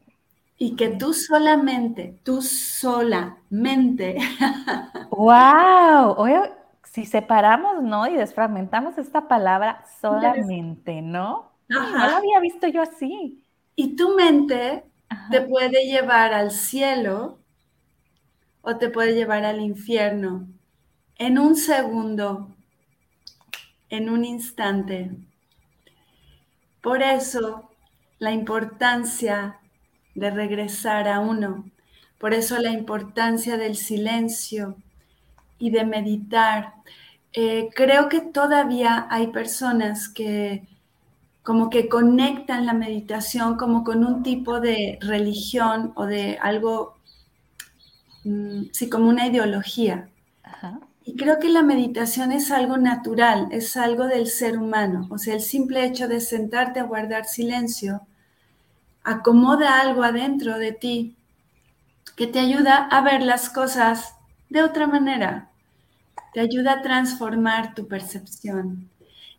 y 0.57 0.77
que 0.77 0.89
tú 0.89 1.13
solamente, 1.13 2.19
tú 2.23 2.41
solamente. 2.43 4.19
¡Wow! 5.11 6.15
Oye, 6.17 6.53
si 6.85 7.07
separamos, 7.07 7.83
¿no? 7.83 8.07
Y 8.07 8.15
desfragmentamos 8.15 8.99
esta 8.99 9.27
palabra 9.27 9.85
solamente, 10.01 11.03
¿no? 11.03 11.53
No 11.69 11.81
había 11.81 12.41
visto 12.41 12.69
yo 12.69 12.83
así. 12.83 13.43
Y 13.75 13.97
tu 13.97 14.15
mente 14.15 14.85
te 15.31 15.41
puede 15.41 15.87
llevar 15.87 16.33
al 16.33 16.51
cielo 16.51 17.39
o 18.63 18.77
te 18.77 18.91
puede 18.91 19.15
llevar 19.15 19.45
al 19.45 19.61
infierno 19.61 20.47
en 21.17 21.39
un 21.39 21.57
segundo, 21.57 22.55
en 23.89 24.09
un 24.11 24.25
instante. 24.25 25.11
Por 26.81 27.03
eso, 27.03 27.71
la 28.19 28.33
importancia 28.33 29.59
de 30.15 30.31
regresar 30.31 31.09
a 31.09 31.21
uno. 31.21 31.65
Por 32.19 32.35
eso 32.35 32.59
la 32.59 32.71
importancia 32.73 33.57
del 33.57 33.77
silencio 33.77 34.77
y 35.59 35.71
de 35.71 35.85
meditar. 35.85 36.75
Eh, 37.33 37.71
creo 37.75 38.09
que 38.09 38.21
todavía 38.21 39.07
hay 39.11 39.29
personas 39.29 40.09
que 40.09 40.67
como 41.43 41.71
que 41.71 41.89
conectan 41.89 42.67
la 42.67 42.73
meditación 42.75 43.57
como 43.57 43.85
con 43.85 44.05
un 44.05 44.23
tipo 44.23 44.61
de 44.61 44.99
religión 45.03 45.93
o 45.95 46.07
de 46.07 46.39
algo, 46.41 46.97
mm, 48.25 48.65
sí, 48.73 48.89
como 48.89 49.09
una 49.09 49.27
ideología. 49.27 50.09
Y 51.05 51.17
creo 51.17 51.39
que 51.39 51.49
la 51.51 51.63
meditación 51.63 52.33
es 52.33 52.51
algo 52.51 52.77
natural, 52.79 53.49
es 53.53 53.77
algo 53.77 54.07
del 54.07 54.27
ser 54.27 54.59
humano. 54.59 55.07
O 55.11 55.19
sea, 55.19 55.35
el 55.35 55.41
simple 55.43 55.85
hecho 55.85 56.09
de 56.09 56.21
sentarte 56.21 56.81
a 56.81 56.85
guardar 56.85 57.27
silencio 57.27 58.01
acomoda 59.05 59.81
algo 59.81 60.03
adentro 60.03 60.59
de 60.59 60.73
ti 60.73 61.17
que 62.17 62.27
te 62.27 62.41
ayuda 62.41 62.77
a 62.77 63.03
ver 63.03 63.23
las 63.23 63.51
cosas 63.51 64.17
de 64.49 64.63
otra 64.63 64.87
manera, 64.87 65.51
te 66.33 66.41
ayuda 66.41 66.75
a 66.75 66.83
transformar 66.83 67.75
tu 67.75 67.87
percepción. 67.87 68.89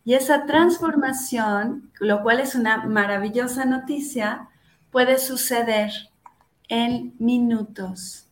Y 0.03 0.13
esa 0.13 0.45
transformación, 0.45 1.89
lo 1.99 2.21
cual 2.21 2.39
es 2.39 2.53
una 2.53 2.85
maravillosa 2.85 3.65
noticia, 3.65 4.49
puede 4.91 5.17
suceder 5.17 5.91
en 6.67 7.13
minutos. 7.17 8.27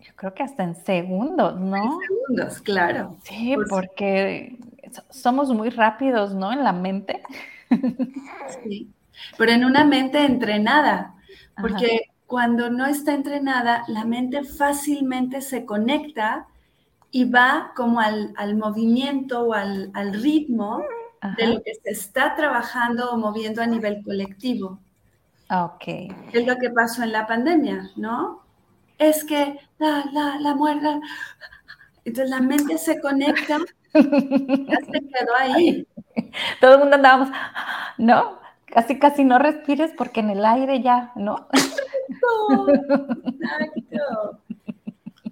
Yo 0.00 0.12
creo 0.16 0.34
que 0.34 0.42
hasta 0.42 0.62
en 0.62 0.76
segundos, 0.76 1.58
¿no? 1.58 1.76
En 1.76 2.00
segundos, 2.00 2.60
claro. 2.60 3.16
Sí, 3.22 3.56
porque 3.68 4.58
somos 5.10 5.50
muy 5.50 5.70
rápidos, 5.70 6.34
¿no? 6.34 6.52
En 6.52 6.64
la 6.64 6.72
mente. 6.72 7.22
Sí 8.62 8.92
pero 9.36 9.52
en 9.52 9.64
una 9.64 9.84
mente 9.84 10.24
entrenada, 10.24 11.14
porque 11.60 12.10
cuando 12.26 12.70
no 12.70 12.86
está 12.86 13.12
entrenada, 13.12 13.84
la 13.88 14.04
mente 14.04 14.44
fácilmente 14.44 15.40
se 15.40 15.64
conecta 15.64 16.46
y 17.10 17.24
va 17.24 17.72
como 17.74 18.00
al, 18.00 18.56
movimiento 18.56 19.42
o 19.42 19.52
al, 19.52 19.90
ritmo 20.14 20.82
de 21.36 21.46
lo 21.48 21.62
que 21.62 21.74
se 21.74 21.90
está 21.90 22.34
trabajando 22.36 23.10
o 23.10 23.18
moviendo 23.18 23.62
a 23.62 23.66
nivel 23.66 24.02
colectivo. 24.04 24.78
Ok. 25.50 25.84
Es 26.32 26.46
lo 26.46 26.56
que 26.56 26.70
pasó 26.70 27.02
en 27.02 27.12
la 27.12 27.26
pandemia, 27.26 27.90
¿no? 27.96 28.44
Es 28.98 29.24
que 29.24 29.58
la, 29.78 30.04
la, 30.12 30.38
la 30.38 30.54
muerte, 30.54 31.00
entonces 32.04 32.30
la 32.30 32.40
mente 32.40 32.78
se 32.78 33.00
conecta, 33.00 33.58
ya 33.94 34.78
se 34.78 35.00
quedó 35.00 35.34
ahí. 35.36 35.86
Todo 36.60 36.74
el 36.74 36.78
mundo 36.78 36.96
andábamos, 36.96 37.30
¿no? 37.98 38.38
Casi, 38.72 38.98
casi 38.98 39.24
no 39.24 39.38
respires 39.38 39.92
porque 39.96 40.20
en 40.20 40.30
el 40.30 40.44
aire 40.44 40.82
ya, 40.82 41.12
¿no? 41.16 41.48
Exacto. 43.26 44.40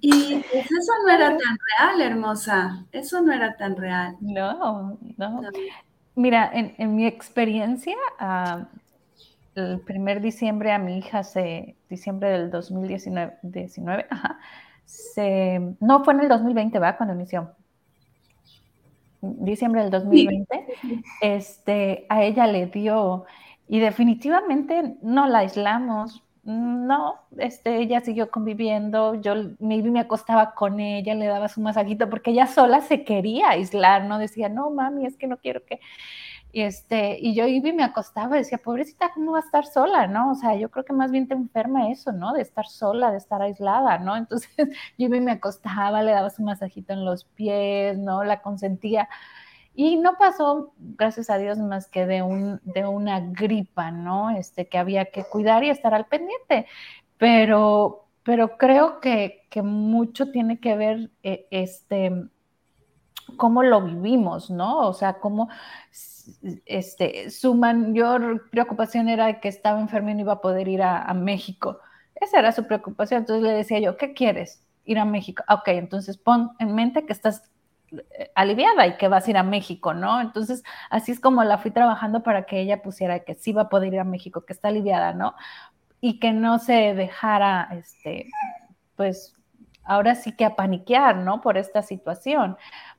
Y 0.01 0.45
pues, 0.51 0.65
eso 0.65 0.93
no 1.05 1.13
era 1.13 1.37
tan 1.37 1.59
real, 1.79 2.01
hermosa. 2.01 2.85
Eso 2.93 3.21
no 3.21 3.33
era 3.33 3.57
tan 3.57 3.77
real. 3.77 4.17
No, 4.21 4.99
no. 5.17 5.41
Mira, 6.15 6.51
en, 6.53 6.97
mi 6.97 7.07
experiencia, 7.07 7.97
el 9.55 9.81
primer 9.81 10.21
diciembre 10.21 10.73
a 10.73 10.79
mi 10.79 10.99
hija, 10.99 11.23
se, 11.23 11.77
diciembre 11.89 12.31
del 12.31 12.51
2019, 12.51 13.39
19, 13.43 14.07
se, 14.85 15.77
no 15.81 16.05
fue 16.05 16.15
en 16.15 16.21
el 16.21 16.29
2020, 16.29 16.79
¿va? 16.79 16.97
Cuando 16.97 17.15
inició. 17.15 17.53
Diciembre 19.21 19.83
del 19.83 19.91
2020, 19.91 20.67
este, 21.21 22.07
a 22.09 22.23
ella 22.23 22.47
le 22.47 22.67
dio, 22.67 23.25
y 23.67 23.81
definitivamente 23.81 24.97
no 25.03 25.27
la 25.27 25.41
aislamos, 25.41 26.23
no, 26.45 27.17
este, 27.37 27.77
ella 27.77 28.01
siguió 28.01 28.31
conviviendo, 28.31 29.15
yo 29.17 29.35
me, 29.59 29.83
me 29.83 30.01
acostaba 30.01 30.55
con 30.55 30.81
ella, 30.81 31.15
le 31.15 31.27
daba 31.27 31.49
su 31.49 31.61
masajito, 31.61 32.09
porque 32.09 32.31
ella 32.31 32.47
sola 32.47 32.81
se 32.81 33.05
quería 33.05 33.51
aislar, 33.51 34.05
no 34.05 34.19
decía, 34.19 34.49
no, 34.49 34.71
mami, 34.71 35.05
es 35.05 35.17
que 35.17 35.27
no 35.27 35.37
quiero 35.37 35.65
que... 35.67 35.81
Y, 36.51 36.63
este, 36.63 37.19
y 37.21 37.35
yo 37.35 37.47
iba 37.47 37.69
y 37.69 37.73
me 37.73 37.85
acostaba 37.85 38.37
decía, 38.37 38.59
pobrecita, 38.59 39.11
¿cómo 39.13 39.33
va 39.33 39.39
a 39.39 39.43
estar 39.43 39.67
sola? 39.67 40.07
¿No? 40.07 40.33
O 40.33 40.35
sea, 40.35 40.57
yo 40.57 40.71
creo 40.71 40.85
que 40.85 40.95
más 40.95 41.11
bien 41.11 41.29
te 41.29 41.35
enferma 41.35 41.91
eso, 41.91 42.11
¿no? 42.13 42.33
De 42.33 42.41
estar 42.41 42.67
sola, 42.67 43.11
de 43.11 43.19
estar 43.19 43.43
aislada, 43.43 43.99
¿no? 43.99 44.17
Entonces 44.17 44.51
yo 44.99 45.07
iba 45.07 45.17
y 45.17 45.21
me 45.21 45.33
acostaba, 45.33 46.03
le 46.03 46.13
daba 46.13 46.31
su 46.31 46.43
masajito 46.43 46.93
en 46.95 47.05
los 47.05 47.25
pies, 47.25 47.99
¿no? 47.99 48.25
La 48.25 48.41
consentía. 48.41 49.09
Y 49.75 49.97
no 49.97 50.15
pasó, 50.19 50.73
gracias 50.79 51.31
a 51.31 51.39
Dios, 51.39 51.59
más 51.59 51.89
que 51.89 52.07
de, 52.07 52.23
un, 52.23 52.61
de 52.65 52.87
una 52.87 53.21
gripa, 53.21 53.91
¿no? 53.93 54.31
Este, 54.31 54.69
que 54.69 54.79
había 54.79 55.07
que 55.07 55.25
cuidar 55.25 55.63
y 55.65 55.71
estar 55.71 55.95
al 55.95 56.07
pendiente. 56.07 56.67
Pero, 57.19 58.09
pero 58.25 58.57
creo 58.59 59.01
que, 59.01 59.47
que 59.51 59.63
mucho 59.63 60.31
tiene 60.33 60.59
que 60.61 60.77
ver 60.77 61.11
eh, 61.23 61.47
este, 61.51 62.11
cómo 63.37 63.63
lo 63.63 63.83
vivimos, 63.83 64.51
¿no? 64.51 64.89
O 64.89 64.93
sea, 64.93 65.15
cómo 65.15 65.49
este, 66.67 67.31
su 67.31 67.55
mayor 67.55 68.51
preocupación 68.51 69.09
era 69.09 69.41
que 69.41 69.49
estaba 69.49 69.81
enfermo 69.81 70.11
y 70.11 70.15
no 70.15 70.21
iba 70.21 70.35
a 70.35 70.41
poder 70.41 70.69
ir 70.69 70.83
a, 70.83 71.13
México. 71.15 71.81
Esa 72.15 72.41
era 72.41 72.53
su 72.53 72.67
preocupación. 72.67 73.21
Entonces 73.21 73.43
le 73.43 73.53
decía 73.53 73.79
yo, 73.81 73.97
¿qué 73.97 74.15
quieres? 74.15 74.63
Ir 74.85 74.99
a 74.99 75.05
México. 75.05 75.45
Ok, 75.49 75.69
entonces 75.69 76.19
pon 76.19 76.53
en 76.59 76.75
mente 76.75 77.07
que 77.07 77.13
estás 77.13 77.51
aliviada 78.35 78.87
y 78.87 78.97
que 78.97 79.09
vas 79.09 79.27
a 79.27 79.31
ir 79.31 79.37
a 79.37 79.43
México, 79.43 79.95
¿no? 79.95 80.21
Entonces, 80.21 80.63
así 80.91 81.13
es 81.13 81.21
como 81.21 81.43
la 81.45 81.59
fui 81.59 81.71
trabajando 81.71 82.23
para 82.23 82.45
que 82.45 82.61
ella 82.61 82.83
pusiera 82.83 83.21
que 83.21 83.35
sí 83.35 83.53
va 83.53 83.63
a 83.63 83.69
poder 83.69 83.95
ir 83.95 84.01
a 84.01 84.05
México, 84.05 84.45
que 84.45 84.53
está 84.53 84.69
aliviada, 84.69 85.15
¿no? 85.15 85.35
Y 86.01 86.21
que 86.21 86.33
no 86.33 86.59
se 86.59 86.95
dejara, 86.95 87.69
este, 87.73 88.29
pues, 88.97 89.35
ahora 89.85 90.15
sí 90.15 90.33
que 90.33 90.45
a 90.45 90.55
paniquear, 90.55 91.17
¿no? 91.17 91.41
Por 91.41 91.57
esta 91.57 91.83
situación. 91.83 92.57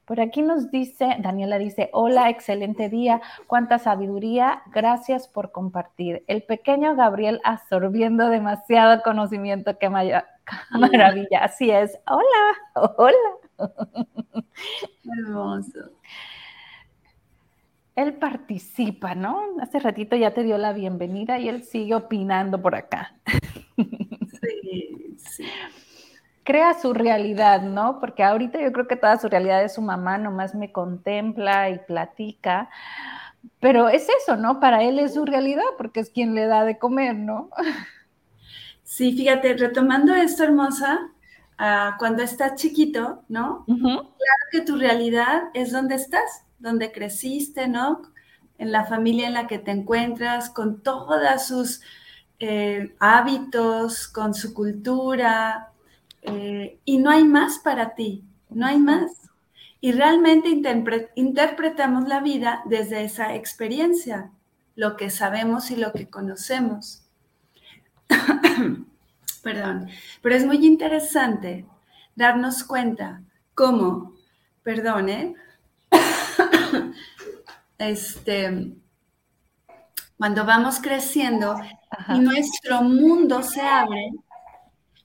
Por 0.09 0.19
aquí 0.21 0.41
nos 0.41 0.71
dice, 0.71 1.17
Daniela 1.19 1.59
dice, 1.59 1.91
hola, 1.93 2.31
excelente 2.31 2.89
día, 2.89 3.21
cuánta 3.45 3.77
sabiduría, 3.77 4.63
gracias 4.73 5.27
por 5.27 5.51
compartir. 5.51 6.23
El 6.25 6.41
pequeño 6.41 6.95
Gabriel 6.95 7.39
absorbiendo 7.43 8.27
demasiado 8.27 9.03
conocimiento, 9.03 9.77
qué 9.77 9.87
maravilla. 9.87 10.25
Así 11.43 11.69
es, 11.69 11.95
hola, 12.07 12.91
hola. 12.97 13.69
Hermoso. 15.15 15.91
Él 17.95 18.15
participa, 18.15 19.13
¿no? 19.13 19.43
Hace 19.61 19.77
ratito 19.77 20.15
ya 20.15 20.33
te 20.33 20.41
dio 20.41 20.57
la 20.57 20.73
bienvenida 20.73 21.37
y 21.37 21.49
él 21.49 21.61
sigue 21.63 21.93
opinando 21.93 22.59
por 22.59 22.73
acá. 22.73 23.13
Sí, 24.41 25.15
sí 25.17 25.45
crea 26.49 26.73
su 26.73 26.93
realidad, 26.95 27.61
¿no? 27.61 27.99
Porque 27.99 28.23
ahorita 28.23 28.59
yo 28.59 28.71
creo 28.71 28.87
que 28.87 28.95
toda 28.95 29.19
su 29.19 29.29
realidad 29.29 29.63
es 29.63 29.75
su 29.75 29.83
mamá, 29.83 30.17
nomás 30.17 30.55
me 30.55 30.71
contempla 30.71 31.69
y 31.69 31.77
platica. 31.77 32.71
Pero 33.59 33.87
es 33.87 34.07
eso, 34.23 34.35
¿no? 34.35 34.59
Para 34.59 34.81
él 34.81 34.97
es 34.97 35.13
su 35.13 35.25
realidad 35.25 35.61
porque 35.77 35.99
es 35.99 36.09
quien 36.09 36.33
le 36.33 36.47
da 36.47 36.65
de 36.65 36.79
comer, 36.79 37.15
¿no? 37.15 37.51
Sí, 38.83 39.15
fíjate, 39.15 39.53
retomando 39.53 40.15
esto, 40.15 40.43
hermosa, 40.43 41.11
ah, 41.59 41.95
cuando 41.99 42.23
estás 42.23 42.55
chiquito, 42.55 43.21
¿no? 43.29 43.63
Claro 43.67 44.43
que 44.51 44.61
tu 44.61 44.75
realidad 44.75 45.43
es 45.53 45.71
donde 45.71 45.93
estás, 45.93 46.45
donde 46.57 46.91
creciste, 46.91 47.67
¿no? 47.67 48.01
En 48.57 48.71
la 48.71 48.85
familia 48.85 49.27
en 49.27 49.35
la 49.35 49.45
que 49.45 49.59
te 49.59 49.69
encuentras, 49.69 50.49
con 50.49 50.81
todos 50.81 51.45
sus 51.45 51.81
eh, 52.39 52.95
hábitos, 52.99 54.07
con 54.07 54.33
su 54.33 54.55
cultura, 54.55 55.69
eh, 56.21 56.79
y 56.85 56.97
no 56.97 57.09
hay 57.09 57.23
más 57.23 57.59
para 57.59 57.95
ti, 57.95 58.23
no 58.49 58.65
hay 58.65 58.77
más. 58.77 59.11
Y 59.81 59.93
realmente 59.93 60.49
interpretamos 61.15 62.07
la 62.07 62.19
vida 62.19 62.61
desde 62.65 63.03
esa 63.03 63.35
experiencia, 63.35 64.31
lo 64.75 64.97
que 64.97 65.09
sabemos 65.09 65.71
y 65.71 65.77
lo 65.77 65.93
que 65.93 66.09
conocemos. 66.09 67.03
Perdón, 69.43 69.87
pero 70.21 70.35
es 70.35 70.45
muy 70.45 70.65
interesante 70.65 71.65
darnos 72.15 72.65
cuenta 72.65 73.21
cómo, 73.55 74.13
perdón, 74.63 75.07
¿eh? 75.07 75.35
este, 77.77 78.73
cuando 80.17 80.45
vamos 80.45 80.79
creciendo 80.81 81.55
y 82.09 82.19
nuestro 82.19 82.81
mundo 82.81 83.41
se 83.41 83.61
abre, 83.61 84.11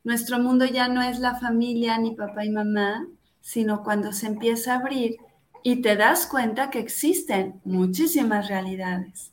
nuestro 0.04 0.38
mundo 0.38 0.66
ya 0.66 0.88
no 0.88 1.02
es 1.02 1.18
la 1.18 1.34
familia 1.34 1.98
ni 1.98 2.14
papá 2.14 2.44
y 2.44 2.50
mamá, 2.50 3.06
sino 3.40 3.82
cuando 3.82 4.12
se 4.12 4.26
empieza 4.26 4.74
a 4.74 4.78
abrir 4.78 5.16
y 5.62 5.82
te 5.82 5.96
das 5.96 6.26
cuenta 6.26 6.70
que 6.70 6.78
existen 6.78 7.60
muchísimas 7.64 8.48
realidades. 8.48 9.32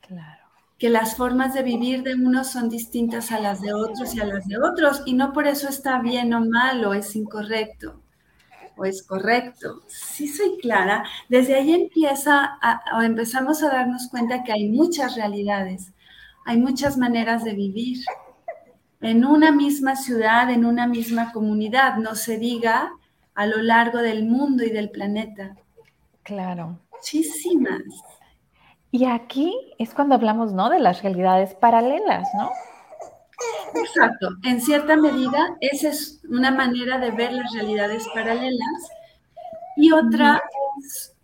Claro. 0.00 0.42
Que 0.78 0.88
las 0.88 1.16
formas 1.16 1.54
de 1.54 1.62
vivir 1.62 2.02
de 2.02 2.14
unos 2.14 2.50
son 2.50 2.68
distintas 2.68 3.30
a 3.32 3.40
las 3.40 3.60
de 3.60 3.72
otros 3.72 4.14
y 4.14 4.20
a 4.20 4.26
las 4.26 4.46
de 4.46 4.58
otros, 4.58 5.02
y 5.06 5.14
no 5.14 5.32
por 5.32 5.46
eso 5.46 5.68
está 5.68 6.00
bien 6.00 6.32
o 6.34 6.44
mal 6.44 6.84
o 6.84 6.94
es 6.94 7.14
incorrecto 7.14 8.00
o 8.76 8.84
es 8.84 9.02
correcto. 9.02 9.82
Sí 9.86 10.28
soy 10.28 10.58
clara. 10.60 11.04
Desde 11.28 11.54
ahí 11.54 11.72
empieza 11.72 12.58
o 12.96 13.02
empezamos 13.02 13.62
a 13.62 13.68
darnos 13.68 14.08
cuenta 14.08 14.44
que 14.44 14.52
hay 14.52 14.68
muchas 14.68 15.16
realidades, 15.16 15.92
hay 16.44 16.58
muchas 16.58 16.96
maneras 16.96 17.44
de 17.44 17.54
vivir 17.54 18.04
en 19.02 19.24
una 19.24 19.50
misma 19.50 19.96
ciudad, 19.96 20.50
en 20.50 20.64
una 20.64 20.86
misma 20.86 21.32
comunidad, 21.32 21.96
no 21.96 22.14
se 22.14 22.38
diga 22.38 22.92
a 23.34 23.46
lo 23.46 23.60
largo 23.60 23.98
del 23.98 24.24
mundo 24.24 24.64
y 24.64 24.70
del 24.70 24.90
planeta. 24.90 25.56
Claro. 26.22 26.78
Muchísimas. 26.92 27.82
Y 28.92 29.06
aquí 29.06 29.54
es 29.78 29.92
cuando 29.92 30.14
hablamos, 30.14 30.52
¿no? 30.52 30.70
De 30.70 30.78
las 30.78 31.02
realidades 31.02 31.54
paralelas, 31.54 32.28
¿no? 32.36 32.50
Exacto. 33.74 34.28
En 34.44 34.60
cierta 34.60 34.96
medida, 34.96 35.56
esa 35.60 35.88
es 35.88 36.20
una 36.28 36.50
manera 36.50 36.98
de 36.98 37.10
ver 37.10 37.32
las 37.32 37.52
realidades 37.52 38.06
paralelas. 38.14 38.88
Y 39.76 39.90
otra 39.92 40.42
es 40.78 41.16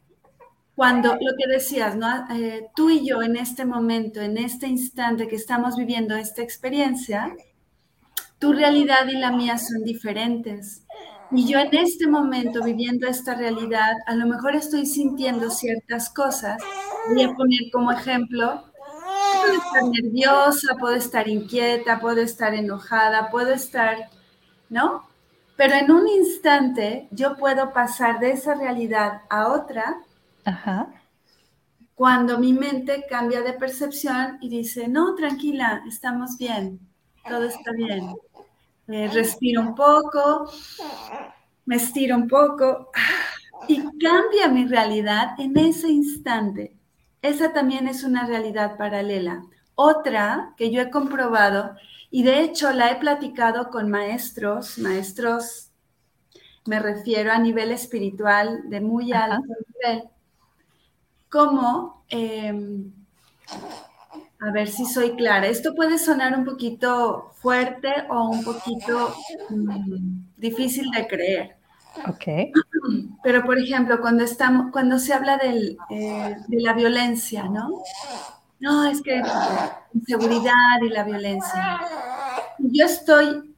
cuando 0.75 1.15
lo 1.15 1.33
que 1.37 1.47
decías, 1.47 1.95
¿no? 1.95 2.09
Eh, 2.33 2.71
tú 2.75 2.89
y 2.91 3.07
yo 3.07 3.23
en 3.23 3.37
este 3.37 3.65
momento, 3.65 4.21
en 4.21 4.39
este 4.39 4.67
instante 4.67 5.29
que 5.29 5.37
estamos 5.37 5.77
viviendo 5.77 6.17
esta 6.17 6.43
experiencia, 6.43 7.35
tu 8.39 8.53
realidad 8.53 9.07
y 9.09 9.17
la 9.17 9.33
mía 9.33 9.59
son 9.59 9.83
diferentes. 9.85 10.83
Y 11.31 11.47
yo 11.47 11.59
en 11.59 11.77
este 11.77 12.07
momento, 12.07 12.63
viviendo 12.63 13.07
esta 13.07 13.35
realidad, 13.35 13.93
a 14.07 14.15
lo 14.15 14.27
mejor 14.27 14.55
estoy 14.57 14.87
sintiendo 14.87 15.51
ciertas 15.51 16.09
cosas. 16.09 16.63
Voy 17.09 17.23
a 17.23 17.35
poner 17.35 17.71
como 17.71 17.93
ejemplo, 17.93 18.65
puedo 19.43 19.53
estar 19.55 19.85
nerviosa, 19.85 20.77
puedo 20.79 20.95
estar 20.95 21.29
inquieta, 21.29 22.01
puedo 22.01 22.21
estar 22.21 22.55
enojada, 22.55 23.31
puedo 23.31 23.53
estar, 23.53 24.09
¿no? 24.71 25.07
Pero 25.57 25.75
en 25.75 25.91
un 25.91 26.09
instante 26.09 27.09
yo 27.11 27.37
puedo 27.37 27.73
pasar 27.73 28.21
de 28.21 28.31
esa 28.31 28.55
realidad 28.55 29.23
a 29.29 29.49
otra. 29.49 29.99
Ajá. 30.45 30.89
Cuando 31.95 32.39
mi 32.39 32.53
mente 32.53 33.05
cambia 33.11 33.43
de 33.43 33.53
percepción 33.53 34.39
y 34.41 34.49
dice, 34.49 34.89
no, 34.89 35.15
tranquila, 35.15 35.83
estamos 35.87 36.39
bien, 36.39 36.79
todo 37.29 37.43
está 37.43 37.73
bien. 37.73 38.15
Eh, 38.89 39.09
respiro 39.09 39.61
un 39.61 39.75
poco 39.75 40.51
me 41.69 41.77
estiro 41.77 42.17
un 42.17 42.27
poco 42.27 42.91
y 43.69 43.77
cambia 43.99 44.49
mi 44.49 44.67
realidad 44.67 45.39
en 45.39 45.57
ese 45.59 45.91
instante. 45.91 46.75
Esa 47.21 47.53
también 47.53 47.87
es 47.89 48.05
una 48.05 48.27
realidad 48.27 48.79
paralela. 48.79 49.45
Otra 49.75 50.55
que 50.57 50.71
yo 50.71 50.81
he 50.81 50.91
comprobado 50.91 51.77
y 52.11 52.23
de 52.23 52.41
hecho 52.41 52.73
la 52.73 52.91
he 52.91 52.97
platicado 52.97 53.69
con 53.69 53.91
maestros, 53.91 54.79
maestros, 54.79 55.71
me 56.65 56.81
refiero 56.81 57.33
a 57.33 57.39
nivel 57.39 57.71
espiritual 57.71 58.63
de 58.71 58.81
muy 58.81 59.13
alto 59.13 59.53
nivel, 59.67 60.05
como, 61.29 62.07
em, 62.09 62.91
a 64.41 64.53
ver 64.53 64.69
si 64.69 64.85
soy 64.85 65.17
clara, 65.17 65.49
esto 65.49 65.75
puede 65.75 65.99
sonar 65.99 66.37
un 66.37 66.45
poquito 66.45 67.33
fuerte 67.37 67.93
o 68.09 68.29
un 68.31 68.45
poquito 68.45 69.15
mm, 69.51 70.37
difícil 70.37 70.91
de 70.91 71.07
creer. 71.07 71.57
Ok. 72.07 72.53
Pero, 73.23 73.45
por 73.45 73.59
ejemplo, 73.59 74.01
cuando, 74.01 74.25
estamos, 74.25 74.71
cuando 74.71 74.99
se 74.99 75.13
habla 75.13 75.37
del, 75.39 75.77
eh, 75.91 76.37
de 76.47 76.61
la 76.61 76.73
violencia, 76.73 77.45
¿no? 77.45 77.83
No, 78.61 78.87
es 78.87 79.03
que 79.03 79.23
inseguridad 79.95 80.83
y 80.83 80.89
la 80.89 81.05
violencia. 81.05 81.81
Yo 82.59 82.87
estoy 82.87 83.55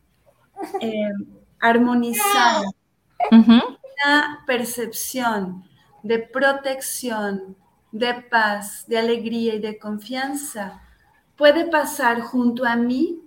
eh, 0.81 1.13
armonizada. 1.59 2.63
Una 3.31 4.45
percepción 4.47 5.65
de 6.03 6.19
protección, 6.19 7.57
de 7.93 8.15
paz, 8.15 8.87
de 8.87 8.99
alegría 8.99 9.55
y 9.55 9.59
de 9.59 9.79
confianza. 9.79 10.83
Puede 11.37 11.67
pasar 11.67 12.21
junto 12.21 12.65
a 12.65 12.77
mí 12.77 13.21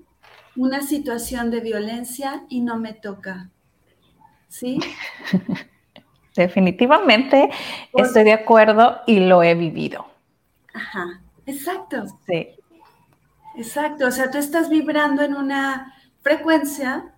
una 0.56 0.82
situación 0.82 1.52
de 1.52 1.60
violencia 1.60 2.44
y 2.50 2.62
no 2.62 2.78
me 2.78 2.94
toca. 2.94 3.50
¿Sí? 4.48 4.80
Definitivamente 6.36 7.50
estoy 7.94 8.24
de 8.24 8.34
acuerdo 8.34 9.02
y 9.06 9.20
lo 9.20 9.44
he 9.44 9.56
vivido. 9.56 10.08
Ajá. 10.74 11.22
Exacto. 11.46 12.06
Sí. 12.28 12.50
Exacto. 13.56 14.08
O 14.08 14.12
sea, 14.12 14.32
tú 14.32 14.38
estás 14.38 14.70
vibrando 14.70 15.22
en 15.24 15.36
una 15.36 15.94
frecuencia 16.22 17.14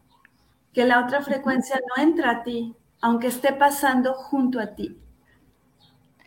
que 0.74 0.86
la 0.86 1.06
otra 1.06 1.22
frecuencia 1.22 1.80
no 1.88 2.04
entra 2.04 2.32
a 2.32 2.44
ti, 2.44 2.76
aunque 3.02 3.28
esté 3.28 3.54
pasando 3.54 4.14
junto 4.14 4.60
a 4.60 4.76
ti. 4.76 4.98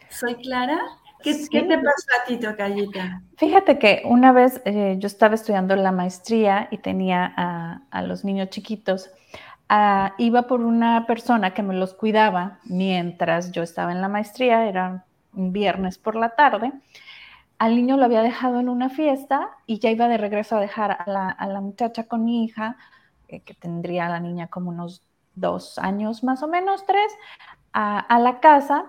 ¿Soy 0.09 0.37
clara? 0.37 0.81
¿Qué, 1.23 1.35
te 1.35 1.79
pasó 1.79 2.07
a 2.21 2.27
ti? 2.27 2.39
Fíjate 3.37 3.79
que 3.79 4.03
una 4.05 4.33
vez 4.33 4.61
eh, 4.65 4.97
yo 4.99 5.07
estaba 5.07 5.35
estudiando 5.35 5.75
la 5.77 5.93
maestría 5.93 6.69
y 6.71 6.79
tenía 6.79 7.33
a, 7.91 8.03
los 8.03 8.25
niños 8.25 8.51
chiquitos. 8.51 9.11
Ah, 9.69 10.15
iba 10.19 10.47
por 10.47 10.61
una 10.61 11.07
persona 11.07 11.53
que 11.53 11.63
me 11.63 11.75
los 11.75 11.95
cuidaba 11.95 12.59
mientras 12.65 13.53
yo 13.53 13.63
estaba 13.63 13.93
en 13.93 14.01
la 14.01 14.09
maestría, 14.09 14.67
era 14.69 15.05
un 15.35 15.53
viernes 15.53 15.99
por 15.99 16.15
la 16.15 16.31
tarde 16.31 16.73
al 17.59 17.75
niño 17.75 17.97
lo 17.97 18.05
había 18.05 18.23
dejado 18.23 18.61
en 18.61 18.69
una 18.69 18.89
fiesta 18.89 19.51
y 19.67 19.81
ya 19.81 19.91
iba 19.91 20.09
de 20.09 20.17
regreso 20.17 20.57
a 20.57 20.61
dejar 20.61 20.93
a 20.93 21.47
la, 21.47 21.61
muchacha 21.61 22.07
con 22.07 22.25
mi 22.25 22.45
hija, 22.45 22.77
eh, 23.29 23.41
que 23.41 23.55
tendría 23.55 24.09
la 24.09 24.21
niña 24.21 24.47
como 24.47 24.71
unos 24.71 25.03
dos 25.35 25.79
años 25.79 26.23
más 26.25 26.43
o 26.43 26.49
menos, 26.49 26.87
tres, 26.87 27.13
a, 27.73 28.19
la 28.21 28.41
casa. 28.41 28.87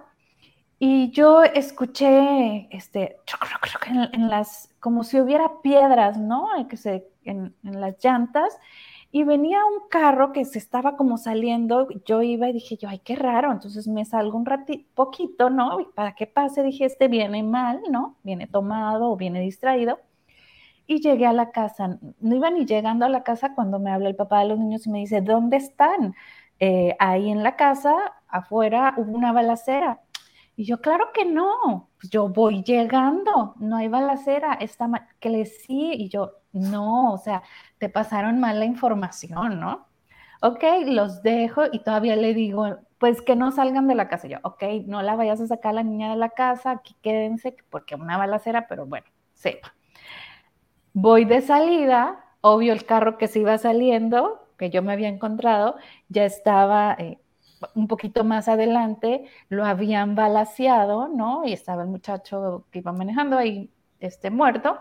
Y 0.81 1.11
yo 1.11 1.43
escuché, 1.43 2.67
este, 2.71 3.17
en, 3.87 4.09
en, 4.13 4.29
las, 4.29 4.73
como 4.79 5.03
si 5.03 5.19
hubiera 5.19 5.61
piedras, 5.61 6.17
¿no? 6.17 6.47
Que 6.69 6.77
se, 6.77 7.05
en, 7.25 7.55
las 7.63 8.03
llantas 8.03 8.57
y 9.11 9.23
venía 9.23 9.59
un 9.65 9.89
carro 9.89 10.31
que 10.31 10.45
se 10.45 10.59
estaba 10.59 10.95
como 10.95 11.17
saliendo, 11.17 11.87
yo 12.05 12.21
iba 12.21 12.49
y 12.49 12.53
dije 12.53 12.77
yo, 12.77 12.89
ay, 12.89 12.99
qué 12.99 13.15
raro, 13.15 13.51
entonces 13.51 13.87
me 13.87 14.05
salgo 14.05 14.37
un 14.37 14.45
ratito, 14.45 14.87
poquito, 14.95 15.49
¿no? 15.49 15.79
Y 15.81 15.85
para 15.95 16.13
que 16.15 16.27
pase, 16.27 16.63
dije, 16.63 16.85
este 16.85 17.07
viene 17.07 17.43
mal, 17.43 17.81
¿no? 17.91 18.17
Viene 18.23 18.47
tomado 18.47 19.11
o 19.11 19.17
viene 19.17 19.41
distraído. 19.41 19.99
Y 20.87 21.01
llegué 21.01 21.25
a 21.27 21.33
la 21.33 21.51
casa, 21.51 21.99
no 22.19 22.35
iba 22.35 22.49
ni 22.51 22.65
llegando 22.65 23.05
a 23.05 23.09
la 23.09 23.23
casa 23.23 23.53
cuando 23.55 23.79
me 23.79 23.91
habla 23.91 24.09
el 24.09 24.15
papá 24.15 24.39
de 24.41 24.47
los 24.49 24.59
niños 24.59 24.87
y 24.87 24.89
me 24.91 24.99
dice, 24.99 25.21
¿dónde 25.21 25.57
están? 25.57 26.15
Eh, 26.59 26.95
ahí 26.99 27.29
en 27.29 27.43
la 27.43 27.55
casa, 27.55 27.95
afuera, 28.27 28.93
hubo 28.97 29.11
una 29.15 29.31
balacera. 29.33 30.01
Y 30.59 30.65
yo, 30.65 30.81
claro 30.81 31.13
que 31.13 31.23
no, 31.23 31.89
pues 31.97 32.09
yo 32.09 32.27
voy 32.27 32.63
llegando, 32.63 33.55
no 33.59 33.77
hay 33.77 33.87
balacera, 33.87 34.55
está 34.55 34.89
mal, 34.89 35.07
que 35.21 35.29
le 35.29 35.45
sí, 35.45 35.93
y 35.93 36.09
yo, 36.09 36.33
no, 36.51 37.13
o 37.13 37.17
sea, 37.17 37.43
te 37.77 37.87
pasaron 37.87 38.41
mal 38.41 38.59
la 38.59 38.65
información, 38.65 39.61
¿no? 39.61 39.87
Ok, 40.41 40.61
los 40.85 41.23
dejo 41.23 41.63
y 41.71 41.79
todavía 41.79 42.17
le 42.17 42.33
digo, 42.33 42.77
pues 42.97 43.21
que 43.21 43.37
no 43.37 43.51
salgan 43.51 43.87
de 43.87 43.95
la 43.95 44.09
casa. 44.09 44.27
Yo, 44.27 44.39
ok, 44.43 44.63
no 44.85 45.01
la 45.01 45.15
vayas 45.15 45.39
a 45.39 45.47
sacar 45.47 45.69
a 45.69 45.73
la 45.75 45.83
niña 45.83 46.09
de 46.09 46.17
la 46.17 46.31
casa, 46.31 46.71
aquí 46.71 46.93
quédense, 47.01 47.55
porque 47.69 47.95
una 47.95 48.17
balacera, 48.17 48.67
pero 48.67 48.85
bueno, 48.85 49.07
sepa. 49.35 49.73
Voy 50.91 51.23
de 51.23 51.39
salida, 51.41 52.25
obvio 52.41 52.73
el 52.73 52.85
carro 52.85 53.17
que 53.17 53.27
se 53.29 53.39
iba 53.39 53.57
saliendo, 53.57 54.45
que 54.57 54.69
yo 54.69 54.83
me 54.83 54.91
había 54.91 55.07
encontrado, 55.07 55.77
ya 56.09 56.25
estaba 56.25 56.97
eh, 56.99 57.17
un 57.75 57.87
poquito 57.87 58.23
más 58.23 58.47
adelante, 58.47 59.25
lo 59.49 59.65
habían 59.65 60.15
balaseado, 60.15 61.07
¿no? 61.07 61.45
Y 61.45 61.53
estaba 61.53 61.83
el 61.83 61.89
muchacho 61.89 62.65
que 62.71 62.79
iba 62.79 62.91
manejando 62.93 63.37
ahí, 63.37 63.71
este, 63.99 64.29
muerto. 64.29 64.79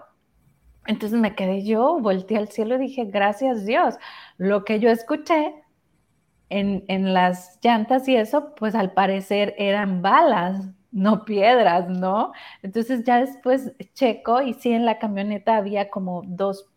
Entonces 0.87 1.19
me 1.19 1.35
quedé 1.35 1.65
yo, 1.65 1.99
volteé 2.01 2.39
al 2.39 2.49
cielo 2.49 2.77
y 2.77 2.79
dije, 2.79 3.05
gracias 3.05 3.67
Dios. 3.67 3.97
Lo 4.39 4.65
que 4.65 4.81
yo 4.81 4.91
escuché 4.91 5.55
en, 6.49 6.85
en, 6.89 7.13
las 7.13 7.59
llantas 7.63 8.09
y 8.09 8.17
eso, 8.17 8.55
pues 8.55 8.75
al 8.75 8.93
parecer 8.93 9.55
eran 9.59 10.01
balas, 10.01 10.71
no 10.91 11.25
piedras, 11.25 11.89
¿no? 11.89 12.33
Entonces 12.63 13.05
ya 13.05 13.21
después 13.21 13.73
checo 13.93 14.41
y 14.43 14.55
sí 14.55 14.73
en 14.73 14.87
la 14.87 14.99
camioneta 14.99 15.57
había 15.57 15.91
como 15.91 16.23
dos, 16.27 16.71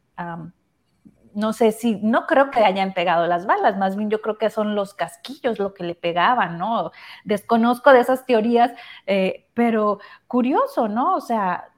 no 1.35 1.53
sé 1.53 1.71
si, 1.71 1.95
no 1.97 2.25
creo 2.27 2.51
que 2.51 2.59
hayan 2.63 2.93
pegado 2.93 3.27
las 3.27 3.45
balas, 3.45 3.77
más 3.77 3.95
bien 3.95 4.09
yo 4.09 4.21
creo 4.21 4.37
que 4.37 4.49
son 4.49 4.75
los 4.75 4.93
casquillos 4.93 5.59
lo 5.59 5.73
que 5.73 5.83
le 5.83 5.95
pegaban, 5.95 6.57
¿no? 6.57 6.91
Desconozco 7.23 7.91
de 7.93 8.01
esas 8.01 8.25
teorías, 8.25 8.71
eh, 9.07 9.47
pero 9.53 9.99
curioso, 10.27 10.87
¿no? 10.87 11.15
O 11.15 11.21
sea, 11.21 11.69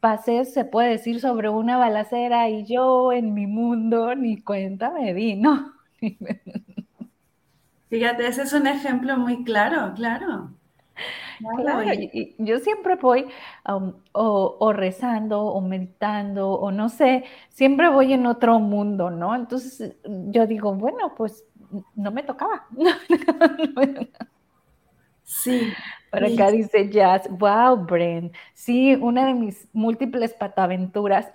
pasé, 0.00 0.44
se 0.44 0.64
puede 0.64 0.90
decir, 0.90 1.20
sobre 1.20 1.48
una 1.48 1.76
balacera 1.78 2.48
y 2.48 2.64
yo 2.64 3.12
en 3.12 3.34
mi 3.34 3.46
mundo 3.46 4.14
ni 4.14 4.40
cuenta 4.42 4.90
me 4.90 5.14
di, 5.14 5.36
¿no? 5.36 5.72
Fíjate, 7.90 8.26
ese 8.26 8.42
es 8.42 8.52
un 8.52 8.66
ejemplo 8.66 9.16
muy 9.16 9.44
claro, 9.44 9.92
claro. 9.94 10.55
Claro, 11.56 11.90
yo 12.38 12.58
siempre 12.60 12.96
voy 12.96 13.26
um, 13.68 13.92
o, 14.12 14.72
rezando 14.72 15.42
o 15.42 15.60
meditando 15.60 16.50
o 16.52 16.70
no 16.70 16.88
sé, 16.88 17.24
siempre 17.50 17.88
voy 17.88 18.12
en 18.12 18.26
otro 18.26 18.58
mundo, 18.58 19.10
¿no? 19.10 19.34
Entonces 19.34 19.94
yo 20.04 20.46
digo, 20.46 20.74
bueno, 20.74 21.14
pues 21.16 21.44
no 21.94 22.10
me 22.10 22.22
tocaba. 22.22 22.66
Sí. 25.26 25.72
Por 26.10 26.24
acá 26.24 26.50
dice 26.50 26.88
Jazz, 26.88 27.28
wow, 27.28 27.76
Bren. 27.76 28.32
Sí, 28.54 28.94
una 28.94 29.26
de 29.26 29.34
mis 29.34 29.68
múltiples 29.72 30.32
pataventuras. 30.32 31.28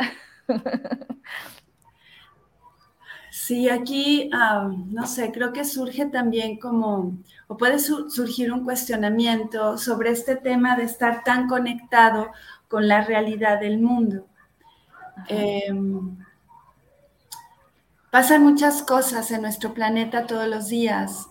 Sí, 3.32 3.70
aquí, 3.70 4.30
no 4.90 5.08
sé, 5.08 5.32
creo 5.32 5.54
que 5.54 5.64
surge 5.64 6.06
también 6.08 6.60
como, 6.60 7.18
o 7.48 7.56
puede 7.56 7.80
surgir 7.80 8.52
un 8.52 8.66
cuestionamiento 8.66 9.78
sobre 9.78 10.12
este 10.12 10.36
tema 10.36 10.76
de 10.76 10.84
estar 10.84 11.24
tan 11.24 11.48
conectado 11.48 12.32
con 12.68 12.90
la 12.90 13.06
realidad 13.06 13.62
del 13.62 13.80
mundo. 13.80 14.28
Em, 15.30 16.18
pasan 18.12 18.44
muchas 18.44 18.84
cosas 18.84 19.32
en 19.32 19.44
nuestro 19.44 19.74
planeta 19.74 20.26
todos 20.28 20.50
los 20.50 20.68
días 20.68 21.30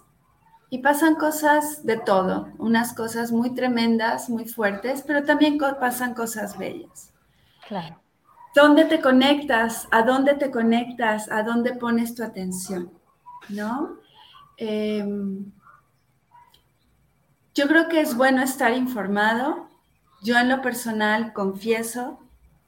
y 0.71 0.79
pasan 0.79 1.17
cosas 1.17 1.85
de 1.85 1.99
todo, 1.99 2.49
unas 2.57 2.95
cosas 2.95 3.31
muy 3.31 3.53
tremendas, 3.53 4.31
muy 4.31 4.47
fuertes, 4.47 5.05
pero 5.07 5.25
también 5.25 5.59
pasan 5.59 6.15
cosas 6.15 6.57
bellas. 6.57 7.13
Claro. 7.69 8.01
¿Dónde 8.55 8.85
te 8.85 9.01
conectas? 9.01 9.89
¿A 9.91 10.03
dónde 10.03 10.35
te 10.35 10.51
conectas? 10.51 11.31
¿A 11.31 11.43
dónde 11.43 11.75
pones 11.75 12.15
tu 12.15 12.25
atención? 12.25 12.91
¿No? 13.49 13.97
Em, 14.57 15.53
yo 17.55 17.69
creo 17.69 17.89
que 17.89 18.01
es 18.01 18.17
bueno 18.17 18.43
estar 18.43 18.73
informado. 18.73 19.69
Yo 20.23 20.39
en 20.39 20.49
lo 20.49 20.63
personal 20.63 21.33
confieso 21.33 22.21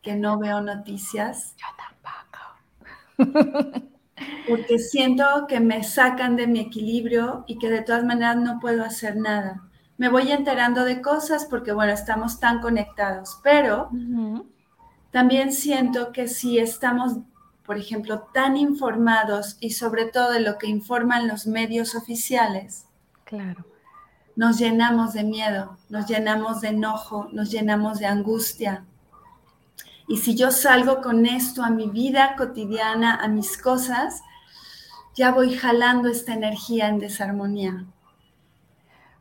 que 0.03 0.15
no 0.15 0.39
veo 0.39 0.61
noticias. 0.61 1.55
Yo 1.57 1.67
tampoco. 1.77 1.93
porque 4.49 4.79
siento 4.79 5.47
que 5.49 5.61
me 5.61 5.83
sacan 5.83 6.37
de 6.37 6.47
mi 6.47 6.61
equilibrio 6.61 7.45
y 7.47 7.59
que 7.59 7.71
de 7.71 7.83
todas 7.83 8.05
maneras 8.05 8.37
no 8.37 8.61
puedo 8.61 8.85
hacer 8.85 9.17
nada. 9.17 9.63
Me 9.99 10.09
voy 10.09 10.33
enterando 10.33 10.85
de 10.85 11.01
cosas 11.01 11.47
porque, 11.49 11.73
bueno, 11.73 11.93
estamos 11.93 12.41
tan 12.41 12.61
conectados, 12.61 13.39
pero 13.43 13.91
también 15.13 15.53
siento 15.53 16.11
que 16.11 16.27
si 16.27 16.59
estamos, 16.59 17.19
por 17.65 17.79
ejemplo, 17.79 18.29
tan 18.35 18.57
informados 18.57 19.57
y 19.61 19.71
sobre 19.71 20.07
todo 20.07 20.33
de 20.33 20.41
lo 20.41 20.59
que 20.59 20.67
informan 20.67 21.29
los 21.29 21.47
medios 21.47 21.95
oficiales, 21.95 22.87
Claro. 23.33 23.65
Nos 24.37 24.59
llenamos 24.59 25.15
de 25.15 25.25
miedo, 25.25 25.79
nos 25.89 26.07
llenamos 26.07 26.61
de 26.61 26.69
enojo, 26.69 27.31
nos 27.33 27.51
llenamos 27.51 27.99
de 27.99 28.05
angustia. 28.05 28.85
Y 30.07 30.19
si 30.19 30.35
yo 30.37 30.51
salgo 30.51 31.01
con 31.01 31.25
esto 31.25 31.65
a 31.65 31.71
mi 31.71 31.89
vida 31.89 32.37
cotidiana, 32.37 33.15
a 33.15 33.29
mis 33.29 33.57
cosas, 33.57 34.21
ya 35.15 35.33
voy 35.33 35.55
jalando 35.55 36.11
esta 36.11 36.35
energía 36.35 36.89
en 36.89 36.99
desarmonía. 36.99 37.87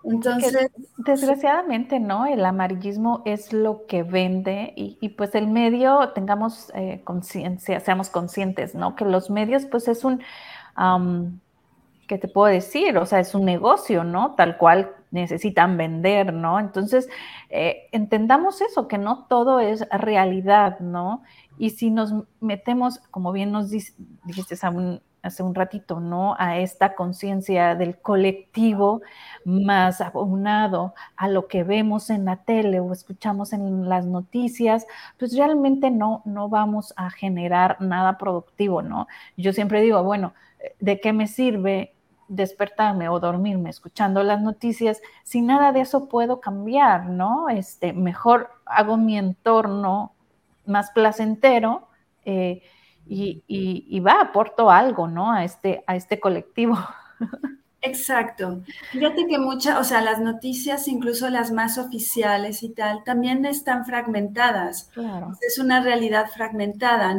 Entonces, 0.03 0.71
desgraciadamente, 0.97 1.99
¿no? 1.99 2.25
El 2.25 2.43
amarillismo 2.45 3.21
es 3.25 3.53
lo 3.53 3.85
que 3.85 4.03
vende 4.03 4.73
y, 4.75 5.09
pues 5.09 5.35
el 5.35 5.47
medio, 5.47 6.09
tengamos 6.13 6.71
eh, 6.73 7.01
conciencia, 7.03 7.79
seamos 7.79 8.09
conscientes, 8.09 8.73
¿no? 8.73 8.95
Que 8.95 9.05
los 9.05 9.29
medios, 9.29 9.65
pues 9.65 9.87
es 9.87 10.03
un, 10.03 10.21
¿qué 12.07 12.17
te 12.17 12.27
puedo 12.27 12.51
decir? 12.51 12.97
O 12.97 13.05
sea, 13.05 13.19
es 13.19 13.35
un 13.35 13.45
negocio, 13.45 14.03
¿no? 14.03 14.33
Tal 14.35 14.57
cual 14.57 14.91
necesitan 15.11 15.77
vender, 15.77 16.33
¿no? 16.33 16.59
Entonces, 16.59 17.07
eh, 17.49 17.87
entendamos 17.91 18.61
eso, 18.61 18.87
que 18.87 18.97
no 18.97 19.25
todo 19.25 19.59
es 19.59 19.87
realidad, 19.91 20.79
¿no? 20.79 21.21
Y 21.57 21.71
si 21.71 21.91
nos 21.91 22.13
metemos, 22.39 22.99
como 23.11 23.31
bien 23.31 23.51
nos 23.51 23.69
dijiste 23.69 24.55
hace 25.21 25.43
un 25.43 25.55
ratito, 25.55 25.99
¿no? 25.99 26.35
A 26.39 26.57
esta 26.57 26.95
conciencia 26.95 27.75
del 27.75 27.97
colectivo 27.99 29.01
más 29.45 30.01
abonado 30.01 30.93
a 31.15 31.27
lo 31.27 31.47
que 31.47 31.63
vemos 31.63 32.09
en 32.09 32.25
la 32.25 32.37
tele 32.37 32.79
o 32.79 32.91
escuchamos 32.91 33.53
en 33.53 33.87
las 33.89 34.05
noticias, 34.05 34.87
pues 35.17 35.35
realmente 35.35 35.91
no, 35.91 36.21
no 36.25 36.49
vamos 36.49 36.93
a 36.97 37.09
generar 37.09 37.77
nada 37.81 38.17
productivo, 38.17 38.81
¿no? 38.81 39.07
Yo 39.37 39.53
siempre 39.53 39.81
digo, 39.81 40.03
bueno, 40.03 40.33
¿de 40.79 40.99
qué 40.99 41.13
me 41.13 41.27
sirve 41.27 41.93
despertarme 42.31 43.09
o 43.09 43.19
dormirme 43.19 43.69
escuchando 43.69 44.23
las 44.23 44.41
noticias, 44.41 45.01
si 45.23 45.41
nada 45.41 45.73
de 45.73 45.81
eso 45.81 46.07
puedo 46.07 46.39
cambiar, 46.39 47.07
¿no? 47.07 47.49
Este, 47.49 47.91
mejor 47.91 48.49
hago 48.65 48.95
mi 48.95 49.17
entorno 49.17 50.13
más 50.65 50.91
placentero 50.91 51.89
eh, 52.23 52.61
y, 53.07 53.99
va, 53.99 54.21
aporto 54.21 54.69
algo, 54.69 55.07
¿no? 55.07 55.31
A 55.31 55.43
este, 55.43 55.83
a 55.87 55.95
este 55.95 56.19
colectivo. 56.19 56.77
Exacto. 57.83 58.61
Fíjate 58.91 59.25
que 59.27 59.39
muchas, 59.39 59.79
o 59.79 59.83
sea, 59.83 60.01
las 60.01 60.19
noticias, 60.19 60.87
incluso 60.87 61.29
las 61.29 61.51
más 61.51 61.79
oficiales 61.79 62.61
y 62.61 62.69
tal, 62.69 63.03
también 63.03 63.43
están 63.45 63.85
fragmentadas. 63.85 64.89
Claro. 64.93 65.31
Es 65.41 65.57
una 65.57 65.81
realidad 65.81 66.27
fragmentada. 66.29 67.15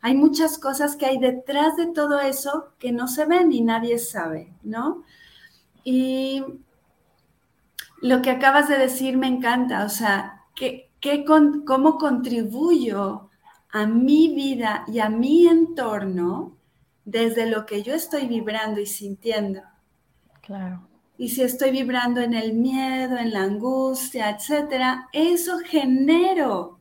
Hay 0.00 0.14
muchas 0.14 0.58
cosas 0.58 0.94
que 0.94 1.06
hay 1.06 1.18
detrás 1.18 1.76
de 1.76 1.86
todo 1.86 2.20
eso 2.20 2.68
que 2.78 2.92
no 2.92 3.08
se 3.08 3.26
ven 3.26 3.50
y 3.50 3.62
nadie 3.62 3.98
sabe, 3.98 4.52
¿no? 4.62 5.02
Y 5.82 6.44
lo 8.00 8.22
que 8.22 8.30
acabas 8.30 8.68
de 8.68 8.78
decir 8.78 9.16
me 9.16 9.26
encanta, 9.26 9.84
o 9.84 9.88
sea, 9.88 10.42
¿qué, 10.54 10.90
¿cómo 11.66 11.98
contribuyo 11.98 13.30
a 13.74 13.86
mi 13.86 14.32
vida 14.32 14.84
y 14.86 15.00
a 15.00 15.08
mi 15.08 15.48
entorno 15.48 16.56
desde 17.04 17.50
lo 17.50 17.66
que 17.66 17.82
yo 17.82 17.92
estoy 17.92 18.28
vibrando 18.28 18.80
y 18.80 18.86
sintiendo? 18.86 19.62
Claro. 20.42 20.86
Y 21.18 21.30
si 21.30 21.42
estoy 21.42 21.72
vibrando 21.72 22.20
en 22.20 22.34
el 22.34 22.52
miedo, 22.52 23.16
en 23.18 23.32
la 23.32 23.42
angustia, 23.42 24.30
etcétera, 24.30 25.08
eso 25.12 25.58
genero. 25.58 26.78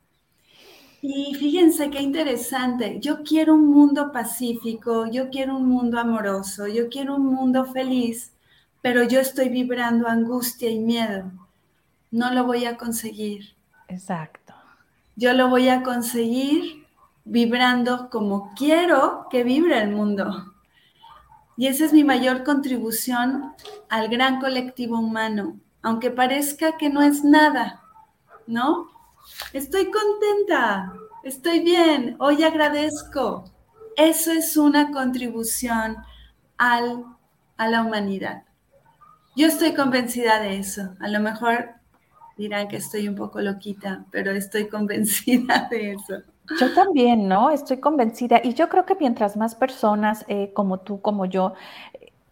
Y 1.01 1.33
fíjense 1.33 1.89
qué 1.89 1.99
interesante. 1.99 2.99
Yo 2.99 3.23
quiero 3.23 3.55
un 3.55 3.71
mundo 3.71 4.11
pacífico, 4.11 5.07
yo 5.07 5.31
quiero 5.31 5.57
un 5.57 5.67
mundo 5.67 5.99
amoroso, 5.99 6.67
yo 6.67 6.89
quiero 6.89 7.15
un 7.15 7.25
mundo 7.25 7.65
feliz, 7.65 8.33
pero 8.83 9.01
yo 9.01 9.19
estoy 9.19 9.49
vibrando 9.49 10.07
angustia 10.07 10.69
y 10.69 10.77
miedo. 10.77 11.31
No 12.11 12.31
lo 12.31 12.43
voy 12.43 12.65
a 12.65 12.77
conseguir. 12.77 13.55
Exacto. 13.87 14.53
Yo 15.15 15.33
lo 15.33 15.49
voy 15.49 15.69
a 15.69 15.81
conseguir 15.81 16.82
vibrando 17.25 18.09
como 18.09 18.53
quiero 18.55 19.27
que 19.29 19.43
vibre 19.43 19.81
el 19.81 19.91
mundo. 19.91 20.53
Y 21.55 21.67
esa 21.67 21.85
es 21.85 21.93
mi 21.93 22.03
mayor 22.03 22.43
contribución 22.43 23.53
al 23.89 24.09
gran 24.09 24.39
colectivo 24.39 24.97
humano, 24.99 25.59
aunque 25.81 26.09
parezca 26.09 26.77
que 26.77 26.89
no 26.89 27.01
es 27.01 27.23
nada, 27.23 27.83
¿no? 28.47 28.89
Estoy 29.53 29.91
contenta, 29.91 30.93
estoy 31.23 31.59
bien, 31.61 32.15
hoy 32.19 32.43
agradezco. 32.43 33.45
Eso 33.95 34.31
es 34.31 34.57
una 34.57 34.91
contribución 34.91 35.97
al, 36.57 37.05
a 37.57 37.67
la 37.67 37.83
humanidad. 37.83 38.43
Yo 39.35 39.47
estoy 39.47 39.73
convencida 39.73 40.39
de 40.39 40.57
eso. 40.57 40.95
A 40.99 41.07
lo 41.07 41.19
mejor 41.19 41.69
dirán 42.37 42.67
que 42.67 42.77
estoy 42.77 43.07
un 43.07 43.15
poco 43.15 43.41
loquita, 43.41 44.05
pero 44.11 44.31
estoy 44.31 44.67
convencida 44.67 45.67
de 45.71 45.91
eso. 45.93 46.32
Yo 46.59 46.73
también, 46.73 47.27
¿no? 47.27 47.51
Estoy 47.51 47.77
convencida. 47.77 48.41
Y 48.43 48.53
yo 48.53 48.69
creo 48.69 48.85
que 48.85 48.95
mientras 48.95 49.37
más 49.37 49.55
personas 49.55 50.25
eh, 50.27 50.51
como 50.53 50.79
tú, 50.79 51.01
como 51.01 51.25
yo, 51.25 51.53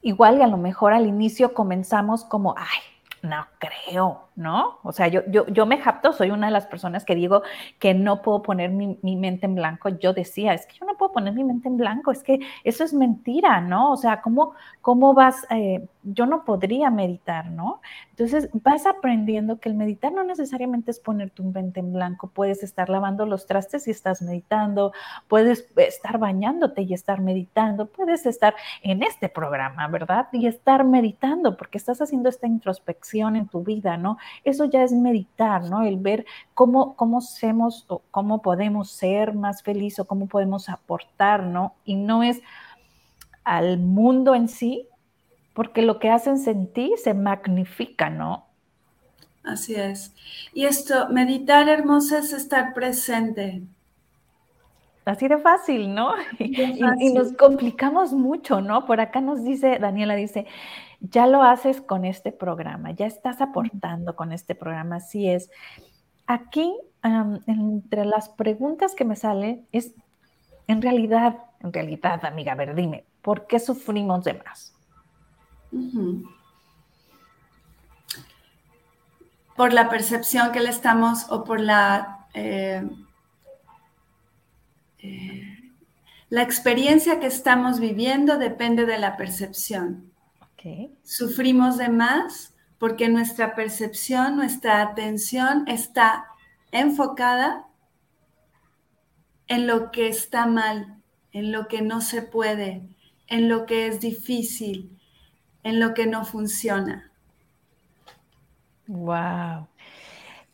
igual 0.01 0.39
y 0.39 0.41
a 0.41 0.47
lo 0.47 0.57
mejor 0.57 0.93
al 0.93 1.07
inicio 1.07 1.53
comenzamos 1.53 2.25
como, 2.25 2.55
ay, 2.57 2.79
no 3.21 3.45
creo, 3.59 4.29
¿no? 4.35 4.79
O 4.83 4.91
sea, 4.91 5.07
yo, 5.07 5.21
yo, 5.27 5.45
yo 5.47 5.65
me 5.65 5.77
japto, 5.77 6.13
soy 6.13 6.31
una 6.31 6.47
de 6.47 6.53
las 6.53 6.65
personas 6.65 7.03
que 7.03 7.15
digo 7.15 7.43
que 7.79 7.93
no 7.93 8.21
puedo 8.21 8.41
poner 8.41 8.71
mi, 8.71 8.97
mente 9.15 9.45
en 9.45 9.55
blanco. 9.55 9.89
Yo 9.89 10.13
decía, 10.13 10.53
es 10.53 10.65
que 10.65 10.77
yo 10.79 10.85
no 10.85 10.95
puedo 10.97 11.11
poner 11.11 11.33
mi 11.33 11.43
mente 11.43 11.67
en 11.67 11.77
blanco, 11.77 12.11
es 12.11 12.23
que 12.23 12.39
eso 12.63 12.83
es 12.83 12.93
mentira, 12.93 13.61
¿no? 13.61 13.91
O 13.91 13.97
sea, 13.97 14.21
¿cómo, 14.21 14.53
cómo 14.81 15.13
vas? 15.13 15.45
Eh, 15.49 15.85
yo 16.03 16.25
no 16.25 16.45
podría 16.45 16.89
meditar, 16.89 17.47
¿no? 17.47 17.81
Entonces 18.11 18.49
vas 18.53 18.85
aprendiendo 18.85 19.59
que 19.59 19.69
el 19.69 19.75
meditar 19.75 20.11
no 20.11 20.23
necesariamente 20.23 20.91
es 20.91 20.99
poner 20.99 21.29
tu 21.31 21.43
mente 21.43 21.79
en 21.79 21.93
blanco, 21.93 22.27
puedes 22.27 22.63
estar 22.63 22.89
lavando 22.89 23.25
los 23.25 23.45
trastes 23.45 23.87
y 23.87 23.91
estás 23.91 24.21
meditando, 24.21 24.93
puedes 25.27 25.67
estar 25.75 26.17
bañándote 26.17 26.83
y 26.83 26.93
estar 26.93 27.21
meditando, 27.21 27.87
puedes 27.87 28.25
estar 28.25 28.55
en 28.83 29.03
este 29.03 29.29
programa, 29.29 29.87
¿verdad? 29.87 30.27
Y 30.31 30.47
estar 30.47 30.83
meditando 30.83 31.57
porque 31.57 31.77
estás 31.77 32.01
haciendo 32.01 32.29
esta 32.29 32.47
introspección 32.47 33.35
en 33.35 33.47
tu 33.47 33.63
vida, 33.63 33.97
¿no? 33.97 34.17
Eso 34.43 34.65
ya 34.65 34.83
es 34.83 34.91
meditar, 34.91 35.63
¿no? 35.63 35.83
El 35.83 35.97
ver 35.97 36.25
cómo, 36.53 36.95
cómo 36.95 37.21
somos 37.21 37.85
o 37.87 38.01
cómo 38.11 38.41
podemos 38.41 38.91
ser 38.91 39.33
más 39.33 39.63
felices 39.63 39.99
o 39.99 40.05
cómo 40.05 40.27
podemos 40.27 40.69
aportar, 40.69 41.43
¿no? 41.43 41.75
Y 41.85 41.95
no 41.95 42.23
es 42.23 42.41
al 43.43 43.77
mundo 43.79 44.35
en 44.35 44.47
sí, 44.47 44.87
porque 45.53 45.81
lo 45.81 45.99
que 45.99 46.09
hacen 46.09 46.37
sentir 46.37 46.91
se 46.97 47.13
magnifica, 47.13 48.09
¿no? 48.09 48.45
Así 49.43 49.75
es. 49.75 50.13
Y 50.53 50.65
esto, 50.65 51.09
meditar 51.09 51.67
hermosa 51.67 52.19
es 52.19 52.31
estar 52.33 52.73
presente. 52.73 53.63
Así 55.03 55.27
de 55.27 55.37
fácil, 55.39 55.93
¿no? 55.93 56.13
Y, 56.39 57.13
nos 57.13 57.33
complicamos 57.33 58.13
mucho, 58.13 58.61
¿no? 58.61 58.85
Por 58.85 59.01
acá 59.01 59.19
nos 59.19 59.43
dice, 59.43 59.79
Daniela 59.79 60.15
dice, 60.15 60.45
ya 61.01 61.25
lo 61.25 61.41
haces 61.43 61.81
con 61.81 62.05
este 62.05 62.31
programa, 62.31 62.91
ya 62.91 63.07
estás 63.07 63.41
aportando 63.41 64.15
con 64.15 64.31
este 64.31 64.53
programa, 64.53 64.97
así 64.97 65.27
es. 65.27 65.49
Aquí, 66.27 66.77
entre 67.03 68.05
las 68.05 68.29
preguntas 68.29 68.93
que 68.93 69.03
me 69.03 69.15
salen, 69.15 69.67
es, 69.71 69.93
en 70.67 70.81
realidad, 70.81 71.39
en 71.61 71.73
realidad, 71.73 72.23
amiga, 72.23 72.53
a 72.53 72.55
ver, 72.55 72.75
dime, 72.75 73.05
¿por 73.21 73.47
qué 73.47 73.59
sufrimos 73.59 74.23
de 74.23 74.35
más? 74.35 74.75
Por 79.55 79.73
la 79.73 79.89
percepción 79.89 80.51
que 80.51 80.59
le 80.59 80.69
estamos 80.69 81.31
o 81.31 81.43
por 81.43 81.59
la, 81.59 82.27
eh, 82.33 82.87
eh, 84.99 85.71
la 86.29 86.43
experiencia 86.43 87.19
que 87.19 87.27
estamos 87.27 87.79
viviendo 87.79 88.37
depende 88.37 88.85
de 88.85 88.99
la 88.99 89.17
percepción. 89.17 90.10
Sufrimos 91.03 91.77
de 91.77 91.89
más 91.89 92.53
porque 92.77 93.09
nuestra 93.09 93.55
percepción, 93.55 94.35
nuestra 94.35 94.81
atención 94.81 95.67
está 95.67 96.25
enfocada 96.71 97.67
en 99.47 99.67
lo 99.67 99.91
que 99.91 100.07
está 100.07 100.45
mal, 100.45 101.01
en 101.31 101.51
lo 101.51 101.67
que 101.67 101.81
no 101.81 102.01
se 102.01 102.21
puede, 102.21 102.87
en 103.27 103.49
lo 103.49 103.65
que 103.65 103.87
es 103.87 103.99
difícil, 103.99 104.97
en 105.63 105.79
lo 105.79 105.93
que 105.93 106.07
no 106.07 106.25
funciona. 106.25 107.11
Wow. 108.87 109.67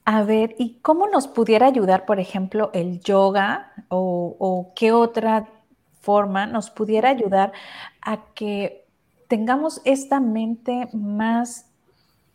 A 0.06 0.24
ver, 0.24 0.56
¿y 0.58 0.80
cómo 0.82 1.08
nos 1.08 1.28
pudiera 1.28 1.68
ayudar, 1.68 2.06
por 2.06 2.20
ejemplo, 2.20 2.72
el 2.74 3.02
yoga 3.02 3.74
o, 3.90 4.72
qué 4.76 4.92
otra 4.92 5.48
forma 6.00 6.46
nos 6.46 6.70
pudiera 6.70 7.10
ayudar 7.10 7.52
a 8.02 8.34
que 8.34 8.87
tengamos 9.28 9.82
esta 9.86 10.20
mente 10.20 10.90
más, 10.94 11.70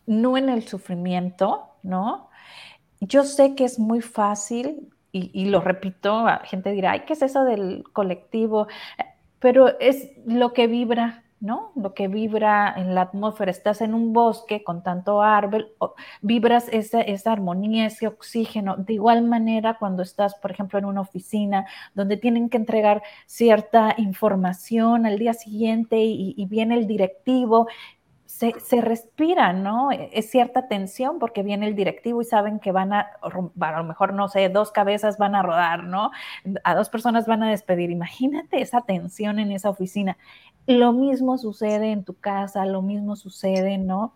no 0.05 0.37
en 0.37 0.49
el 0.49 0.67
sufrimiento, 0.67 1.69
¿no? 1.81 2.29
Yo 2.99 3.23
sé 3.23 3.55
que 3.55 3.65
es 3.65 3.79
muy 3.79 4.01
fácil, 4.01 4.89
y, 5.11 5.29
y, 5.33 5.45
lo 5.45 5.61
repito, 5.61 6.25
gente 6.45 6.71
dirá, 6.71 6.91
ay, 6.93 7.01
¿qué 7.05 7.13
es 7.13 7.21
eso 7.21 7.43
del 7.43 7.83
colectivo? 7.93 8.67
Pero 9.39 9.79
es 9.79 10.09
lo 10.25 10.53
que 10.53 10.65
vibra 10.65 11.22
¿no? 11.43 11.73
Lo 11.75 11.93
que 11.93 12.07
vibra 12.07 12.73
en 12.77 12.95
la 12.95 13.01
atmósfera. 13.01 13.51
Estás 13.51 13.81
en 13.81 13.93
un 13.93 14.13
bosque 14.13 14.63
con 14.63 14.81
tanto 14.81 15.21
árbol, 15.21 15.73
vibras 16.21 16.69
esa, 16.71 17.01
esa 17.01 17.33
armonía, 17.33 17.85
ese 17.85 18.07
oxígeno. 18.07 18.77
De 18.77 18.93
igual 18.93 19.23
manera, 19.23 19.77
cuando 19.77 20.03
estás, 20.03 20.35
por 20.35 20.51
ejemplo, 20.51 20.79
en 20.79 20.85
una 20.85 21.01
oficina 21.01 21.65
donde 21.95 22.15
tienen 22.15 22.49
que 22.49 22.55
entregar 22.55 23.03
cierta 23.25 23.93
información 23.97 25.05
al 25.05 25.19
día 25.19 25.33
siguiente 25.33 25.97
y, 25.97 26.33
y 26.37 26.45
viene 26.45 26.75
el 26.75 26.87
directivo 26.87 27.67
se, 28.59 28.81
respira, 28.81 29.53
¿no? 29.53 29.91
E, 29.91 30.09
es 30.13 30.29
cierta 30.29 30.67
tensión 30.67 31.19
porque 31.19 31.43
viene 31.43 31.67
el 31.67 31.75
directivo 31.75 32.21
y 32.21 32.25
saben 32.25 32.59
que 32.59 32.71
van 32.71 32.93
a, 32.93 33.11
a 33.21 33.77
lo 33.77 33.83
mejor, 33.83 34.13
no 34.13 34.27
sé, 34.27 34.49
dos 34.49 34.71
cabezas 34.71 35.17
van 35.17 35.35
a 35.35 35.41
rodar, 35.41 35.83
¿no? 35.83 36.11
A 36.63 36.75
dos 36.75 36.89
personas 36.89 37.27
van 37.27 37.43
a 37.43 37.49
despedir. 37.49 37.89
Imagínate 37.91 38.61
esa 38.61 38.81
tensión 38.81 39.39
en 39.39 39.51
esa 39.51 39.69
oficina. 39.69 40.17
Lo 40.67 40.93
mismo 40.93 41.37
sucede 41.37 41.91
en 41.91 42.03
tu 42.03 42.15
casa, 42.15 42.65
lo 42.65 42.81
mismo 42.81 43.15
sucede, 43.15 43.77
¿no? 43.77 44.15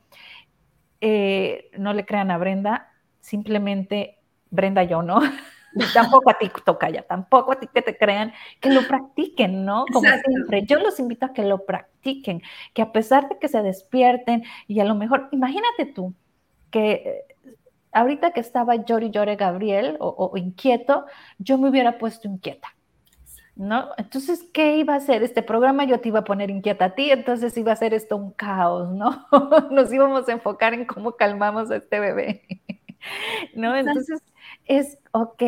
Eh, 1.01 1.69
no 1.77 1.93
le 1.93 2.05
crean 2.05 2.31
a 2.31 2.37
Brenda, 2.37 2.91
simplemente 3.21 4.19
Brenda 4.49 4.83
yo, 4.83 5.03
¿no? 5.03 5.19
tampoco 5.93 6.29
a 6.29 6.37
ti, 6.37 6.51
ya 6.93 7.01
tampoco 7.03 7.51
a 7.51 7.59
ti 7.59 7.67
que 7.73 7.81
te 7.81 7.97
crean, 7.97 8.33
que 8.59 8.69
lo 8.69 8.87
practiquen, 8.87 9.65
¿no? 9.65 9.85
Como 9.91 10.07
siempre, 10.07 10.65
yo 10.65 10.79
los 10.79 10.99
invito 10.99 11.25
a 11.25 11.33
que 11.33 11.43
lo 11.43 11.65
practiquen, 11.65 12.41
que 12.73 12.81
a 12.81 12.91
pesar 12.91 13.29
de 13.29 13.37
que 13.39 13.47
se 13.47 13.61
despierten 13.61 14.43
y 14.67 14.79
a 14.79 14.85
lo 14.85 14.95
mejor, 14.95 15.29
imagínate 15.31 15.85
tú, 15.85 16.13
que 16.71 16.91
eh, 16.91 17.35
ahorita 17.91 18.31
que 18.31 18.39
estaba 18.39 18.75
llori 18.75 19.09
llore 19.09 19.35
Gabriel 19.35 19.97
o, 19.99 20.31
inquieto, 20.37 21.05
yo 21.39 21.57
me 21.57 21.69
hubiera 21.69 21.97
puesto 21.97 22.27
inquieta. 22.27 22.69
¿No? 23.55 23.89
Entonces, 23.97 24.45
¿qué 24.53 24.77
iba 24.77 24.93
a 24.93 24.97
hacer? 24.97 25.23
Este 25.23 25.41
programa 25.41 25.83
yo 25.83 25.99
te 25.99 26.09
iba 26.09 26.19
a 26.19 26.23
poner 26.23 26.51
inquieta 26.51 26.85
a 26.85 26.89
ti, 26.93 27.09
entonces 27.09 27.57
iba 27.57 27.71
a 27.71 27.75
ser 27.75 27.91
esto 27.95 28.15
un 28.15 28.29
caos, 28.29 28.91
¿no? 28.91 29.25
Nos 29.71 29.91
íbamos 29.91 30.29
a 30.29 30.33
enfocar 30.33 30.75
en 30.75 30.85
cómo 30.85 31.13
calmamos 31.13 31.71
a 31.71 31.77
este 31.77 31.99
bebé, 31.99 32.43
¿no? 33.55 33.75
Entonces, 33.75 34.21
es, 34.67 34.99
ok, 35.11 35.43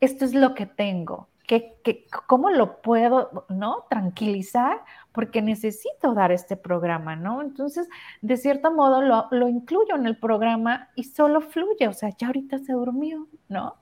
esto 0.00 0.24
es 0.24 0.34
lo 0.34 0.54
que 0.54 0.66
tengo, 0.66 1.28
que, 1.46 2.06
¿cómo 2.26 2.50
lo 2.50 2.82
puedo, 2.82 3.46
no? 3.48 3.84
Tranquilizar, 3.88 4.82
porque 5.12 5.42
necesito 5.42 6.12
dar 6.12 6.32
este 6.32 6.56
programa, 6.56 7.14
¿no? 7.14 7.40
Entonces, 7.40 7.88
de 8.20 8.36
cierto 8.36 8.72
modo, 8.72 9.00
lo, 9.00 9.28
lo 9.30 9.48
incluyo 9.48 9.94
en 9.94 10.06
el 10.06 10.18
programa 10.18 10.88
y 10.96 11.04
solo 11.04 11.40
fluye, 11.40 11.86
o 11.88 11.92
sea, 11.92 12.10
ya 12.18 12.26
ahorita 12.26 12.58
se 12.58 12.72
durmió, 12.72 13.28
¿no? 13.48 13.76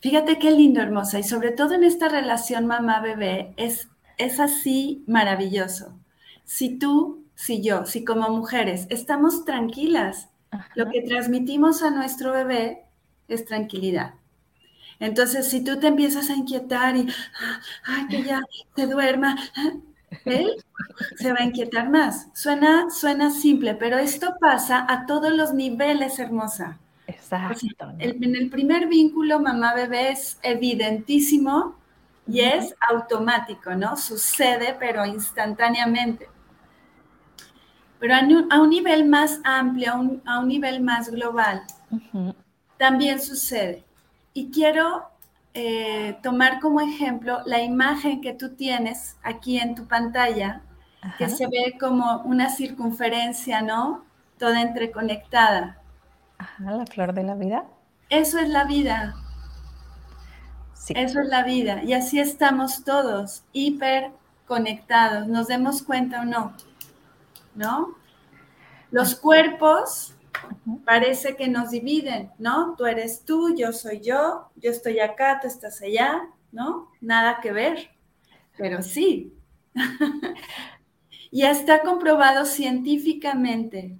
Fíjate 0.00 0.38
qué 0.38 0.50
lindo, 0.50 0.80
hermosa, 0.80 1.18
y 1.18 1.22
sobre 1.22 1.52
todo 1.52 1.74
en 1.74 1.84
esta 1.84 2.08
relación 2.08 2.66
mamá-bebé, 2.66 3.54
es, 3.56 3.88
es 4.18 4.40
así 4.40 5.04
maravilloso. 5.06 5.98
Si 6.44 6.78
tú, 6.78 7.24
si 7.36 7.62
yo, 7.62 7.86
si 7.86 8.04
como 8.04 8.28
mujeres 8.28 8.86
estamos 8.90 9.44
tranquilas, 9.44 10.28
lo 10.74 10.90
que 10.90 11.02
transmitimos 11.02 11.82
a 11.82 11.90
nuestro 11.90 12.32
bebé 12.32 12.89
es 13.34 13.44
tranquilidad. 13.44 14.14
Entonces, 14.98 15.48
si 15.48 15.64
tú 15.64 15.78
te 15.78 15.86
empiezas 15.86 16.28
a 16.28 16.34
inquietar 16.34 16.96
y, 16.96 17.08
ay, 17.84 18.06
que 18.08 18.22
ya 18.22 18.42
se 18.76 18.86
duerma, 18.86 19.36
él 20.24 20.52
se 21.16 21.32
va 21.32 21.38
a 21.40 21.44
inquietar 21.44 21.88
más. 21.88 22.28
Suena, 22.34 22.90
suena 22.90 23.30
simple, 23.30 23.74
pero 23.74 23.98
esto 23.98 24.34
pasa 24.40 24.84
a 24.88 25.06
todos 25.06 25.32
los 25.32 25.54
niveles, 25.54 26.18
hermosa. 26.18 26.78
Exacto. 27.06 27.92
en 27.98 28.36
el 28.36 28.50
primer 28.50 28.86
vínculo 28.86 29.40
mamá-bebé 29.40 30.12
es 30.12 30.38
evidentísimo 30.42 31.74
y 32.28 32.40
es 32.40 32.74
automático, 32.88 33.74
¿no? 33.74 33.96
Sucede, 33.96 34.76
pero 34.78 35.04
instantáneamente. 35.04 36.28
Pero 37.98 38.14
a 38.14 38.60
un, 38.60 38.70
nivel 38.70 39.08
más 39.08 39.40
amplio, 39.44 40.20
a 40.24 40.38
un, 40.38 40.48
nivel 40.48 40.80
más 40.80 41.10
global, 41.10 41.62
también 42.80 43.20
sucede. 43.20 43.84
Y 44.32 44.50
quiero 44.50 45.10
eh, 45.52 46.18
tomar 46.22 46.60
como 46.60 46.80
ejemplo 46.80 47.40
la 47.44 47.60
imagen 47.62 48.22
que 48.22 48.32
tú 48.32 48.54
tienes 48.54 49.18
aquí 49.22 49.58
en 49.58 49.74
tu 49.74 49.86
pantalla, 49.86 50.62
que 51.18 51.28
se 51.28 51.46
ve 51.46 51.76
como 51.78 52.22
una 52.22 52.48
circunferencia, 52.48 53.60
¿no? 53.60 54.06
Toda 54.38 54.62
entreconectada. 54.62 55.78
Ajá, 56.38 56.72
la 56.72 56.86
flor 56.86 57.12
de 57.12 57.22
la 57.22 57.34
vida. 57.34 57.64
Eso 58.08 58.38
es 58.38 58.48
la 58.48 58.64
vida. 58.64 59.14
Sí. 60.72 60.94
Eso 60.96 61.20
es 61.20 61.28
la 61.28 61.42
vida. 61.42 61.84
Y 61.84 61.92
así 61.92 62.18
estamos 62.18 62.82
todos, 62.82 63.44
hiper 63.52 64.10
conectados, 64.46 65.28
nos 65.28 65.48
demos 65.48 65.82
cuenta 65.82 66.22
o 66.22 66.24
no. 66.24 66.54
¿No? 67.54 67.88
Los 68.90 69.16
cuerpos 69.16 70.14
parece 70.84 71.36
que 71.36 71.48
nos 71.48 71.70
dividen, 71.70 72.30
¿no? 72.38 72.74
Tú 72.76 72.86
eres 72.86 73.24
tú, 73.24 73.54
yo 73.54 73.72
soy 73.72 74.00
yo, 74.00 74.50
yo 74.56 74.70
estoy 74.70 75.00
acá, 75.00 75.38
tú 75.40 75.48
estás 75.48 75.80
allá, 75.82 76.28
¿no? 76.52 76.90
Nada 77.00 77.40
que 77.40 77.52
ver, 77.52 77.90
pero 78.56 78.82
sí. 78.82 79.32
y 81.30 81.42
está 81.42 81.82
comprobado 81.82 82.44
científicamente, 82.44 83.98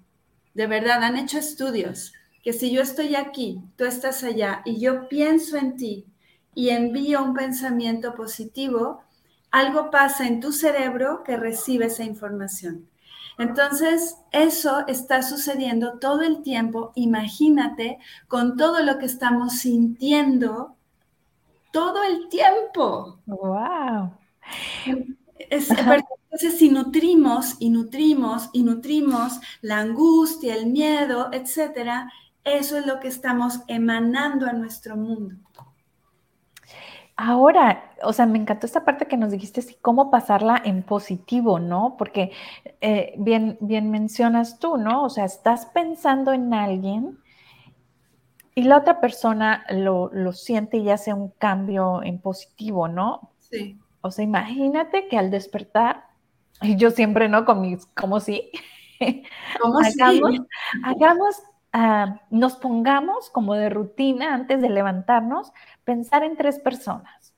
de 0.54 0.66
verdad, 0.66 1.02
han 1.04 1.16
hecho 1.16 1.38
estudios, 1.38 2.12
que 2.42 2.52
si 2.52 2.70
yo 2.70 2.82
estoy 2.82 3.14
aquí, 3.14 3.62
tú 3.76 3.84
estás 3.84 4.24
allá 4.24 4.62
y 4.64 4.80
yo 4.80 5.08
pienso 5.08 5.56
en 5.56 5.76
ti 5.76 6.06
y 6.54 6.70
envío 6.70 7.22
un 7.22 7.34
pensamiento 7.34 8.14
positivo, 8.14 9.04
algo 9.50 9.90
pasa 9.90 10.26
en 10.26 10.40
tu 10.40 10.52
cerebro 10.52 11.22
que 11.24 11.36
recibe 11.36 11.86
esa 11.86 12.04
información. 12.04 12.89
Entonces, 13.40 14.18
eso 14.32 14.86
está 14.86 15.22
sucediendo 15.22 15.98
todo 15.98 16.20
el 16.20 16.42
tiempo. 16.42 16.92
Imagínate 16.94 17.98
con 18.28 18.56
todo 18.56 18.82
lo 18.82 18.98
que 18.98 19.06
estamos 19.06 19.60
sintiendo 19.60 20.76
todo 21.72 22.02
el 22.02 22.28
tiempo. 22.28 23.18
¡Wow! 23.24 24.12
entonces, 25.48 26.58
si 26.58 26.68
nutrimos 26.68 27.56
y 27.58 27.70
nutrimos 27.70 28.50
y 28.52 28.62
nutrimos 28.62 29.40
la 29.62 29.78
angustia, 29.78 30.54
el 30.54 30.66
miedo, 30.66 31.30
etcétera, 31.32 32.12
eso 32.44 32.76
es 32.76 32.86
lo 32.86 33.00
que 33.00 33.08
estamos 33.08 33.60
emanando 33.68 34.46
a 34.46 34.52
nuestro 34.52 34.96
mundo. 34.96 35.36
Ahora, 37.22 37.92
o 38.02 38.14
sea, 38.14 38.24
me 38.24 38.38
encantó 38.38 38.64
esta 38.64 38.82
parte 38.82 39.04
que 39.04 39.18
nos 39.18 39.30
dijiste, 39.30 39.60
sí, 39.60 39.76
cómo 39.82 40.10
pasarla 40.10 40.62
en 40.64 40.82
positivo, 40.82 41.58
¿no? 41.58 41.96
Porque 41.98 42.32
eh, 42.80 43.12
bien, 43.18 43.58
bien 43.60 43.90
mencionas 43.90 44.58
tú, 44.58 44.78
¿no? 44.78 45.04
O 45.04 45.10
sea, 45.10 45.26
estás 45.26 45.66
pensando 45.66 46.32
en 46.32 46.54
alguien 46.54 47.18
y 48.54 48.62
la 48.62 48.78
otra 48.78 49.02
persona 49.02 49.66
lo, 49.68 50.08
lo 50.14 50.32
siente 50.32 50.78
y 50.78 50.88
hace 50.88 51.12
un 51.12 51.28
cambio 51.28 52.02
en 52.02 52.22
positivo, 52.22 52.88
¿no? 52.88 53.32
Sí. 53.38 53.78
O 54.00 54.10
sea, 54.10 54.24
imagínate 54.24 55.06
que 55.06 55.18
al 55.18 55.30
despertar, 55.30 56.06
y 56.62 56.76
yo 56.76 56.90
siempre, 56.90 57.28
¿no? 57.28 57.44
Con 57.44 57.60
mis, 57.60 57.84
como 57.84 58.20
si, 58.20 58.50
¿Cómo 59.60 59.78
hagamos, 59.84 60.38
hagamos 60.84 61.42
Ah, 61.72 62.20
nos 62.30 62.56
pongamos 62.56 63.30
como 63.30 63.54
de 63.54 63.70
rutina 63.70 64.34
antes 64.34 64.60
de 64.60 64.70
levantarnos, 64.70 65.52
pensar 65.84 66.24
en 66.24 66.36
tres 66.36 66.58
personas 66.58 67.32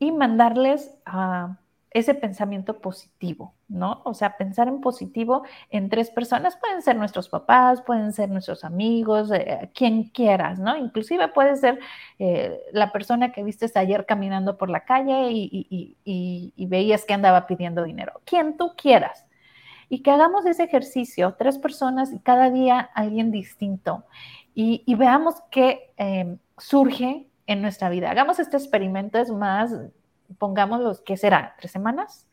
y 0.00 0.10
mandarles 0.10 0.98
a 1.04 1.58
ese 1.90 2.14
pensamiento 2.14 2.80
positivo, 2.80 3.54
¿no? 3.68 4.02
O 4.04 4.12
sea, 4.12 4.36
pensar 4.36 4.68
en 4.68 4.80
positivo 4.80 5.44
en 5.70 5.88
tres 5.88 6.10
personas, 6.10 6.56
pueden 6.56 6.82
ser 6.82 6.96
nuestros 6.96 7.28
papás, 7.28 7.80
pueden 7.80 8.12
ser 8.12 8.28
nuestros 8.28 8.64
amigos, 8.64 9.30
eh, 9.32 9.70
quien 9.72 10.04
quieras, 10.04 10.58
¿no? 10.58 10.76
Inclusive 10.76 11.28
puede 11.28 11.56
ser 11.56 11.78
eh, 12.18 12.60
la 12.72 12.92
persona 12.92 13.32
que 13.32 13.44
viste 13.44 13.70
ayer 13.76 14.04
caminando 14.04 14.58
por 14.58 14.68
la 14.68 14.84
calle 14.84 15.30
y 15.30 16.66
veías 16.66 17.04
que 17.04 17.14
andaba 17.14 17.46
pidiendo 17.46 17.84
dinero, 17.84 18.20
quien 18.24 18.56
tú 18.56 18.74
quieras 18.76 19.25
y 19.88 20.02
que 20.02 20.10
hagamos 20.10 20.46
ese 20.46 20.64
ejercicio, 20.64 21.34
tres 21.38 21.58
personas 21.58 22.12
y 22.12 22.18
cada 22.18 22.50
día 22.50 22.80
alguien 22.94 23.30
distinto, 23.30 24.04
y, 24.54 24.82
veamos 24.94 25.34
qué 25.50 25.92
em, 25.98 26.38
surge 26.56 27.28
en 27.46 27.60
nuestra 27.60 27.90
vida. 27.90 28.10
Hagamos 28.10 28.38
este 28.38 28.56
experimento, 28.56 29.18
es 29.18 29.30
más, 29.30 29.70
pongámoslo, 30.38 30.94
¿qué 31.04 31.18
será? 31.18 31.54
¿Tres 31.58 31.72
semanas? 31.72 32.26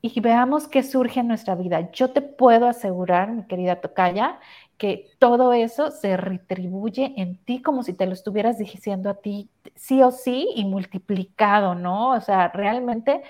Y 0.00 0.20
veamos 0.20 0.68
qué 0.68 0.82
surge 0.82 1.20
en 1.20 1.28
nuestra 1.28 1.54
vida. 1.54 1.90
Yo 1.92 2.10
te 2.10 2.22
puedo 2.22 2.66
asegurar, 2.66 3.30
mi 3.32 3.46
querida 3.46 3.80
Tocaya, 3.80 4.38
que 4.76 5.10
todo 5.18 5.52
eso 5.52 5.90
se 5.90 6.16
retribuye 6.16 7.14
en 7.16 7.36
ti 7.44 7.62
como 7.62 7.82
si 7.84 7.92
te 7.94 8.06
lo 8.06 8.12
estuvieras 8.12 8.58
diciendo 8.58 9.10
a 9.10 9.14
ti 9.14 9.48
sí 9.76 10.02
o 10.02 10.10
sí 10.10 10.48
y 10.56 10.64
multiplicado, 10.64 11.74
¿no? 11.74 12.10
O 12.10 12.20
sea, 12.20 12.48
realmente 12.48 13.22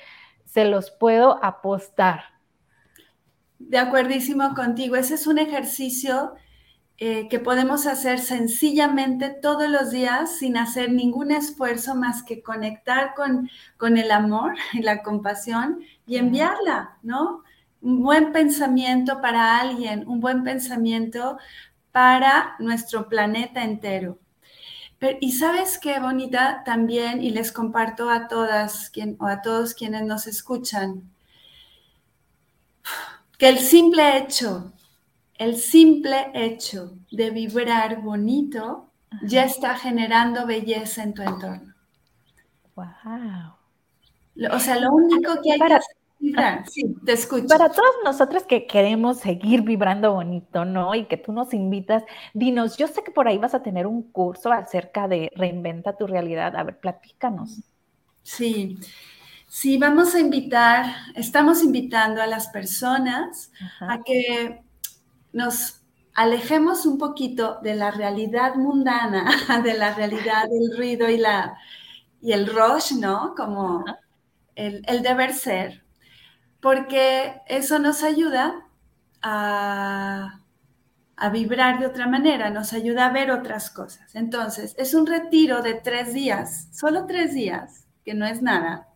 se 0.44 0.64
los 0.64 0.90
puedo 0.90 1.42
apostar. 1.44 2.31
De 3.68 3.78
acuerdísimo 3.78 4.54
contigo. 4.54 4.96
Ese 4.96 5.14
es 5.14 5.26
un 5.26 5.38
ejercicio 5.38 6.34
eh, 6.98 7.28
que 7.28 7.38
podemos 7.38 7.86
hacer 7.86 8.18
sencillamente 8.18 9.30
todos 9.30 9.68
los 9.68 9.90
días 9.90 10.36
sin 10.36 10.56
hacer 10.56 10.92
ningún 10.92 11.30
esfuerzo 11.30 11.94
más 11.94 12.22
que 12.22 12.42
conectar 12.42 13.14
con, 13.14 13.50
con 13.76 13.96
el 13.98 14.10
amor 14.10 14.54
y 14.72 14.82
la 14.82 15.02
compasión 15.02 15.80
y 16.06 16.16
enviarla, 16.16 16.98
¿no? 17.02 17.42
un 17.82 18.02
buen 18.02 18.32
pensamiento 18.32 19.20
para 19.20 19.60
alguien, 19.60 20.06
un 20.08 20.20
buen 20.20 20.44
pensamiento 20.44 21.38
para 21.90 22.54
nuestro 22.58 23.08
planeta 23.08 23.64
entero. 23.64 24.18
y 25.20 25.32
sabes 25.32 25.78
qué, 25.78 25.98
Bonita, 25.98 26.62
también, 26.64 27.22
y 27.22 27.30
les 27.30 27.50
comparto 27.52 28.08
a 28.08 28.28
todas 28.28 28.88
quien, 28.90 29.16
o 29.20 29.26
a 29.26 29.42
todos 29.42 29.74
quienes 29.74 30.04
nos 30.04 30.26
escuchan, 30.28 31.10
que 33.42 33.48
el 33.48 33.58
simple 33.58 34.18
hecho, 34.18 34.72
el 35.34 35.56
simple 35.56 36.30
hecho 36.32 36.92
de 37.10 37.30
vibrar 37.30 38.00
bonito 38.00 38.92
ya 39.24 39.42
está 39.42 39.74
generando 39.74 40.46
belleza 40.46 41.02
en 41.02 41.12
tu 41.12 41.22
entorno. 41.22 41.74
Wow. 42.76 42.86
O 44.48 44.58
sea, 44.60 44.78
lo 44.78 44.92
único 44.92 45.42
que 45.42 45.54
hay 45.54 45.58
que 45.58 45.74
hacer 45.74 45.96
vibrar. 46.20 46.68
Sí, 46.68 46.94
te 47.04 47.14
escucho. 47.14 47.48
Para 47.48 47.68
todos 47.68 47.96
nosotros 48.04 48.44
que 48.44 48.68
queremos 48.68 49.18
seguir 49.18 49.62
vibrando 49.62 50.12
bonito, 50.12 50.64
¿no? 50.64 50.94
Y 50.94 51.06
que 51.06 51.16
tú 51.16 51.32
nos 51.32 51.52
invitas, 51.52 52.04
dinos, 52.34 52.76
yo 52.76 52.86
sé 52.86 53.02
que 53.02 53.10
por 53.10 53.26
ahí 53.26 53.38
vas 53.38 53.56
a 53.56 53.62
tener 53.64 53.88
un 53.88 54.04
curso 54.12 54.52
acerca 54.52 55.08
de 55.08 55.32
reinventa 55.34 55.96
tu 55.96 56.06
realidad. 56.06 56.54
A 56.54 56.62
ver, 56.62 56.78
platícanos. 56.78 57.60
Sí. 58.22 58.78
Sí, 59.54 59.76
vamos 59.76 60.14
a 60.14 60.18
invitar, 60.18 60.86
estamos 61.14 61.62
invitando 61.62 62.22
a 62.22 62.26
las 62.26 62.48
personas 62.48 63.52
a 63.80 64.02
que 64.02 64.62
nos 65.34 65.82
alejemos 66.14 66.86
un 66.86 66.96
poquito 66.96 67.60
de 67.62 67.74
la 67.74 67.90
realidad 67.90 68.54
mundana, 68.54 69.30
de 69.62 69.74
la 69.74 69.92
realidad 69.92 70.48
del 70.48 70.74
ruido 70.74 71.10
y, 71.10 71.18
la, 71.18 71.58
y 72.22 72.32
el 72.32 72.46
rush, 72.46 72.94
¿no? 72.94 73.34
Como 73.36 73.84
el, 74.54 75.02
deber 75.02 75.34
ser, 75.34 75.84
porque 76.62 77.42
eso 77.46 77.78
nos 77.78 78.02
ayuda 78.02 78.54
a, 79.20 80.40
a 81.14 81.28
vibrar 81.28 81.78
de 81.78 81.88
otra 81.88 82.06
manera, 82.06 82.48
nos 82.48 82.72
ayuda 82.72 83.04
a 83.04 83.12
ver 83.12 83.30
otras 83.30 83.68
cosas. 83.68 84.14
Entonces, 84.14 84.74
es 84.78 84.94
un 84.94 85.06
retiro 85.06 85.60
de 85.60 85.74
tres 85.74 86.14
días, 86.14 86.68
solo 86.72 87.04
tres 87.04 87.34
días, 87.34 87.86
que 88.02 88.14
no 88.14 88.24
es 88.24 88.40
nada, 88.40 88.88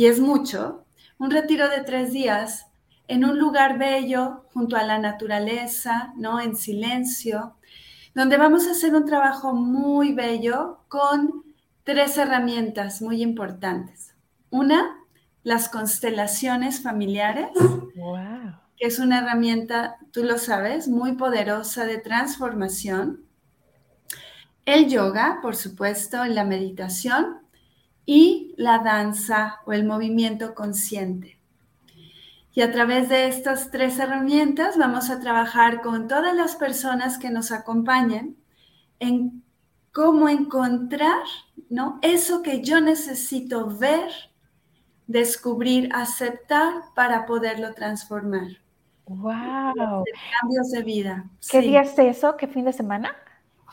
y 0.00 0.06
es 0.06 0.18
mucho, 0.18 0.86
un 1.18 1.30
retiro 1.30 1.68
de 1.68 1.82
tres 1.82 2.10
días 2.10 2.68
en 3.06 3.22
un 3.22 3.38
lugar 3.38 3.76
bello, 3.76 4.46
junto 4.54 4.78
a 4.78 4.82
la 4.82 4.98
naturaleza, 4.98 6.14
¿no? 6.16 6.40
En 6.40 6.56
silencio, 6.56 7.56
donde 8.14 8.38
vamos 8.38 8.66
a 8.66 8.70
hacer 8.70 8.94
un 8.94 9.04
trabajo 9.04 9.52
muy 9.52 10.14
bello 10.14 10.78
con 10.88 11.44
tres 11.84 12.16
herramientas 12.16 13.02
muy 13.02 13.20
importantes. 13.20 14.14
Una, 14.48 14.96
las 15.42 15.68
constelaciones 15.68 16.82
familiares, 16.82 17.50
que 18.78 18.86
es 18.86 19.00
una 19.00 19.18
herramienta, 19.18 19.98
tú 20.12 20.24
lo 20.24 20.38
sabes, 20.38 20.88
muy 20.88 21.12
poderosa 21.12 21.84
de 21.84 21.98
transformación. 21.98 23.26
El 24.64 24.88
yoga, 24.88 25.40
por 25.42 25.56
supuesto, 25.56 26.24
en 26.24 26.34
la 26.34 26.44
meditación 26.44 27.40
y 28.10 28.56
la 28.56 28.80
danza 28.80 29.60
o 29.66 29.72
el 29.72 29.84
movimiento 29.84 30.56
consciente. 30.56 31.38
Y 32.52 32.62
a 32.62 32.72
través 32.72 33.08
de 33.08 33.28
estas 33.28 33.70
tres 33.70 34.00
herramientas 34.00 34.76
vamos 34.76 35.10
a 35.10 35.20
trabajar 35.20 35.80
con 35.80 36.08
todas 36.08 36.34
las 36.34 36.56
personas 36.56 37.18
que 37.18 37.30
nos 37.30 37.52
acompañen 37.52 38.36
en 38.98 39.44
cómo 39.92 40.28
encontrar, 40.28 41.22
¿no? 41.68 42.00
Eso 42.02 42.42
que 42.42 42.62
yo 42.62 42.80
necesito 42.80 43.78
ver, 43.78 44.10
descubrir, 45.06 45.88
aceptar 45.94 46.82
para 46.96 47.26
poderlo 47.26 47.74
transformar. 47.74 48.48
Wow. 49.06 50.02
Cambios 50.40 50.72
de 50.72 50.82
vida. 50.82 51.30
¿Qué 51.48 51.60
día 51.60 51.82
es 51.82 51.96
eso? 51.96 52.36
¿Qué 52.36 52.48
fin 52.48 52.64
de 52.64 52.72
semana? 52.72 53.14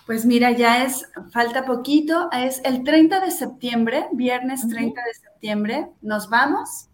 Pues 0.08 0.26
mira, 0.26 0.51
ya 0.51 0.86
es, 0.86 1.05
falta 1.32 1.66
poquito, 1.66 2.30
es 2.32 2.62
el 2.64 2.86
30 2.86 3.20
de 3.20 3.30
septiembre, 3.30 4.08
viernes 4.14 4.66
30 4.66 5.01
de 5.03 5.14
septiembre, 5.14 5.88
nos 6.01 6.30
vamos 6.30 6.88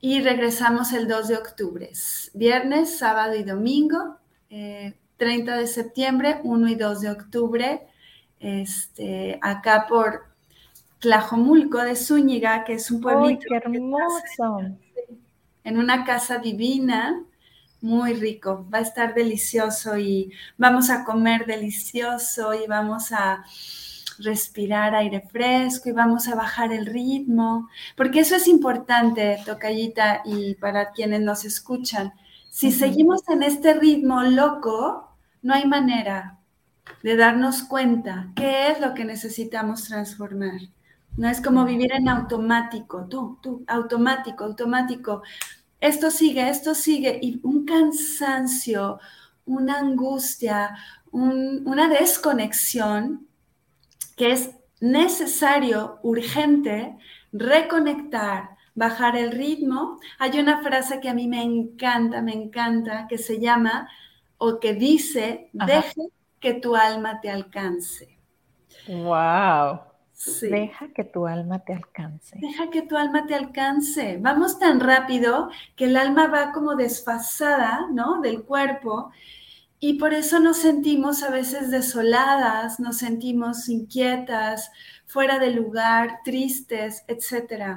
y 0.00 0.20
regresamos 0.20 0.92
el 0.92 1.06
2 1.06 1.28
de 1.28 1.36
octubre. 1.36 1.90
Viernes, 2.34 2.98
sábado 2.98 3.36
y 3.36 3.44
domingo, 3.44 4.16
30 4.48 4.50
eh, 4.50 5.60
de 5.60 5.66
septiembre, 5.68 6.40
1 6.42 6.68
y 6.68 6.74
2 6.74 7.00
de 7.02 7.10
octubre, 7.10 7.86
este, 8.40 9.38
acá 9.40 9.86
por 9.88 10.24
Tlajomulco 10.98 11.78
de 11.78 11.94
Zúñiga, 11.94 12.64
que 12.64 12.74
es 12.74 12.90
un 12.90 13.00
pueblito. 13.00 13.46
qué 13.48 13.56
hermoso! 13.58 14.58
En 15.62 15.78
una 15.78 16.04
casa 16.04 16.38
divina, 16.38 17.22
muy 17.80 18.14
rico, 18.14 18.66
va 18.72 18.78
a 18.78 18.82
estar 18.82 19.14
delicioso 19.14 19.96
y 19.98 20.32
vamos 20.56 20.90
a 20.90 21.04
comer 21.04 21.46
delicioso 21.46 22.54
y 22.54 22.66
vamos 22.66 23.12
a 23.12 23.44
respirar 24.18 24.94
aire 24.94 25.20
fresco 25.20 25.88
y 25.88 25.92
vamos 25.92 26.28
a 26.28 26.34
bajar 26.34 26.72
el 26.72 26.86
ritmo, 26.86 27.68
porque 27.96 28.20
eso 28.20 28.36
es 28.36 28.48
importante, 28.48 29.38
Tocayita, 29.44 30.22
y 30.24 30.54
para 30.56 30.90
quienes 30.90 31.20
nos 31.20 31.44
escuchan. 31.44 32.12
Si 32.50 32.72
seguimos 32.72 33.22
en 33.28 33.42
este 33.42 33.74
ritmo 33.74 34.22
loco, 34.22 35.16
no 35.42 35.54
hay 35.54 35.66
manera 35.66 36.38
de 37.02 37.16
darnos 37.16 37.62
cuenta 37.62 38.32
qué 38.34 38.70
es 38.70 38.80
lo 38.80 38.94
que 38.94 39.04
necesitamos 39.04 39.84
transformar. 39.84 40.60
No 41.16 41.28
es 41.28 41.40
como 41.40 41.64
vivir 41.64 41.92
en 41.92 42.08
automático, 42.08 43.06
tú, 43.08 43.38
tú, 43.42 43.64
automático, 43.66 44.44
automático 44.44 45.22
esto 45.80 46.10
sigue, 46.10 46.48
esto 46.48 46.74
sigue, 46.74 47.18
y 47.22 47.40
un 47.42 47.64
cansancio, 47.64 48.98
una 49.44 49.78
angustia, 49.78 50.76
una 51.10 51.88
desconexión 51.88 53.26
que 54.16 54.32
es 54.32 54.50
necesario, 54.80 55.98
urgente, 56.02 56.96
reconectar, 57.32 58.50
bajar 58.74 59.16
el 59.16 59.32
ritmo. 59.32 59.98
Hay 60.18 60.38
una 60.38 60.62
frase 60.62 61.00
que 61.00 61.08
a 61.08 61.14
mí 61.14 61.26
me 61.26 61.42
encanta, 61.42 62.22
me 62.22 62.32
encanta, 62.32 63.06
que 63.08 63.18
se 63.18 63.40
llama 63.40 63.88
o 64.38 64.60
que 64.60 64.74
dice, 64.74 65.50
deje 65.52 66.08
que 66.40 66.54
tu 66.54 66.76
alma 66.76 67.20
te 67.20 67.30
alcance. 67.30 68.18
Wow. 68.86 69.87
Deja 70.50 70.88
que 70.88 71.04
tu 71.04 71.26
alma 71.26 71.60
te 71.60 71.72
alcance. 71.74 72.36
Deja 72.40 72.70
que 72.70 72.82
tu 72.82 72.96
alma 72.96 73.26
te 73.26 73.36
alcance. 73.36 74.18
Vamos 74.20 74.58
tan 74.58 74.80
rápido 74.80 75.48
que 75.76 75.84
el 75.84 75.96
alma 75.96 76.26
va 76.26 76.50
como 76.50 76.74
desfasada, 76.74 77.86
¿no? 77.92 78.20
Del 78.20 78.42
cuerpo. 78.42 79.12
Y 79.78 79.94
por 79.94 80.12
eso 80.12 80.40
nos 80.40 80.56
sentimos 80.56 81.22
a 81.22 81.30
veces 81.30 81.70
desoladas, 81.70 82.80
nos 82.80 82.98
sentimos 82.98 83.68
inquietas, 83.68 84.72
fuera 85.06 85.38
de 85.38 85.52
lugar, 85.52 86.18
tristes, 86.24 87.04
etc. 87.06 87.76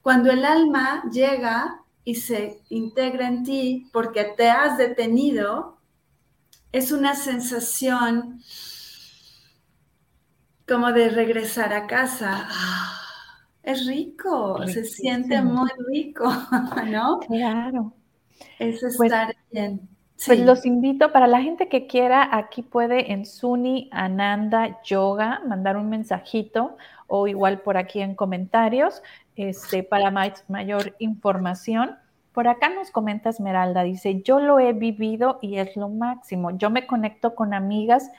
Cuando 0.00 0.30
el 0.30 0.46
alma 0.46 1.04
llega 1.12 1.82
y 2.04 2.14
se 2.14 2.62
integra 2.70 3.28
en 3.28 3.42
ti 3.42 3.90
porque 3.92 4.24
te 4.34 4.48
has 4.48 4.78
detenido, 4.78 5.76
es 6.72 6.90
una 6.90 7.14
sensación 7.14 8.40
como 10.68 10.92
de 10.92 11.08
regresar 11.08 11.72
a 11.72 11.86
casa. 11.86 12.48
Es 13.64 13.86
rico, 13.86 14.66
se 14.66 14.84
siente 14.84 15.40
muy 15.40 15.70
rico, 15.86 16.24
¿no? 16.88 17.20
Claro. 17.20 17.92
Es 18.58 18.80
pues 18.80 19.12
estar 19.12 19.36
bien. 19.52 19.88
Pues 20.26 20.40
los 20.40 20.66
invito, 20.66 21.12
para 21.12 21.26
la 21.26 21.40
gente 21.42 21.68
que 21.68 21.86
quiera, 21.86 22.28
aquí 22.36 22.62
puede 22.62 23.12
en 23.12 23.26
Suni 23.26 23.88
Ananda 23.92 24.80
Yoga 24.84 25.42
mandar 25.46 25.76
un 25.76 25.90
mensajito 25.90 26.76
o 27.08 27.26
igual 27.26 27.60
por 27.60 27.76
aquí 27.76 28.00
en 28.00 28.14
comentarios 28.14 29.02
este, 29.36 29.82
para 29.82 30.10
mayor 30.48 30.94
información. 30.98 31.96
Por 32.32 32.48
acá 32.48 32.68
nos 32.68 32.90
comenta 32.90 33.30
Esmeralda, 33.30 33.82
dice, 33.82 34.22
yo 34.22 34.40
lo 34.40 34.58
he 34.58 34.72
vivido 34.72 35.38
y 35.42 35.56
es 35.56 35.76
lo 35.76 35.88
máximo. 35.88 36.50
Yo 36.52 36.70
me 36.70 36.86
conecto 36.86 37.34
con 37.34 37.52
amigas 37.52 38.10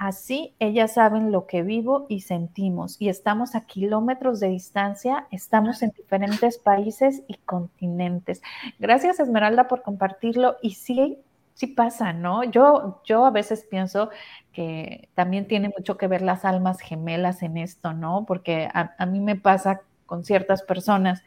Así 0.00 0.54
ellas 0.60 0.94
saben 0.94 1.30
lo 1.30 1.46
que 1.46 1.62
vivo 1.62 2.06
y 2.08 2.22
sentimos 2.22 2.96
y 2.98 3.10
estamos 3.10 3.54
a 3.54 3.66
kilómetros 3.66 4.40
de 4.40 4.48
distancia, 4.48 5.26
estamos 5.30 5.82
en 5.82 5.90
diferentes 5.90 6.56
países 6.56 7.22
y 7.28 7.34
continentes. 7.34 8.40
Gracias 8.78 9.20
Esmeralda 9.20 9.68
por 9.68 9.82
compartirlo 9.82 10.56
y 10.62 10.70
sí, 10.70 11.18
sí 11.52 11.66
pasa, 11.66 12.14
¿no? 12.14 12.44
Yo, 12.44 13.02
yo 13.04 13.26
a 13.26 13.30
veces 13.30 13.66
pienso 13.70 14.08
que 14.54 15.10
también 15.12 15.46
tiene 15.46 15.68
mucho 15.68 15.98
que 15.98 16.06
ver 16.06 16.22
las 16.22 16.46
almas 16.46 16.80
gemelas 16.80 17.42
en 17.42 17.58
esto, 17.58 17.92
¿no? 17.92 18.24
Porque 18.26 18.70
a, 18.72 19.04
mí 19.04 19.20
me 19.20 19.36
pasa 19.36 19.82
con 20.06 20.24
ciertas 20.24 20.62
personas 20.62 21.24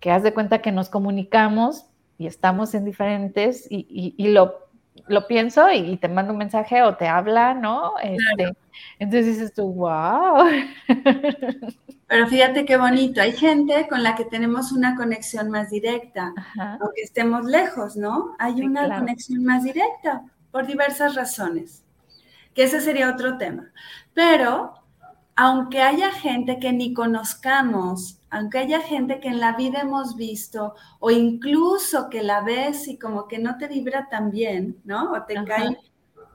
que 0.00 0.10
haz 0.10 0.22
de 0.22 0.32
cuenta 0.32 0.62
que 0.62 0.72
nos 0.72 0.88
comunicamos 0.88 1.84
y 2.16 2.28
estamos 2.28 2.74
en 2.74 2.86
diferentes 2.86 3.70
y, 3.70 4.14
y 4.16 4.28
lo 4.28 4.65
lo 5.06 5.26
pienso 5.26 5.70
y, 5.70 5.96
te 5.96 6.08
mando 6.08 6.32
un 6.32 6.38
mensaje 6.38 6.82
o 6.82 6.96
te 6.96 7.08
habla, 7.08 7.54
¿no? 7.54 7.92
Este, 8.02 8.56
entonces 8.98 9.26
dices 9.26 9.54
tú, 9.54 9.72
wow. 9.72 10.44
Pero 12.08 12.26
fíjate 12.28 12.64
qué 12.64 12.76
bonito, 12.76 13.20
hay 13.20 13.32
gente 13.32 13.88
con 13.88 14.02
la 14.02 14.14
que 14.14 14.24
tenemos 14.24 14.70
una 14.70 14.94
conexión 14.94 15.50
más 15.50 15.70
directa, 15.70 16.32
aunque 16.80 17.02
estemos 17.02 17.44
lejos, 17.44 17.96
¿no? 17.96 18.36
Hay 18.38 18.62
una 18.62 18.98
conexión 18.98 19.44
más 19.44 19.64
directa 19.64 20.22
por 20.52 20.66
diversas 20.66 21.16
razones, 21.16 21.84
que 22.54 22.62
ese 22.62 22.80
sería 22.80 23.10
otro 23.10 23.38
tema. 23.38 23.72
Pero 24.14 24.74
aunque 25.34 25.82
haya 25.82 26.12
gente 26.12 26.58
que 26.60 26.72
ni 26.72 26.94
conozcamos, 26.94 28.15
aunque 28.30 28.58
haya 28.58 28.80
gente 28.80 29.20
que 29.20 29.28
en 29.28 29.40
la 29.40 29.52
vida 29.56 29.80
hemos 29.80 30.16
visto, 30.16 30.74
o 30.98 31.10
incluso 31.10 32.08
que 32.10 32.22
la 32.22 32.40
ves 32.42 32.88
y 32.88 32.98
como 32.98 33.28
que 33.28 33.38
no 33.38 33.56
te 33.56 33.68
vibra 33.68 34.08
tan 34.08 34.30
bien, 34.30 34.80
¿no? 34.84 35.12
O 35.12 35.22
te 35.22 35.34
cae 35.44 35.78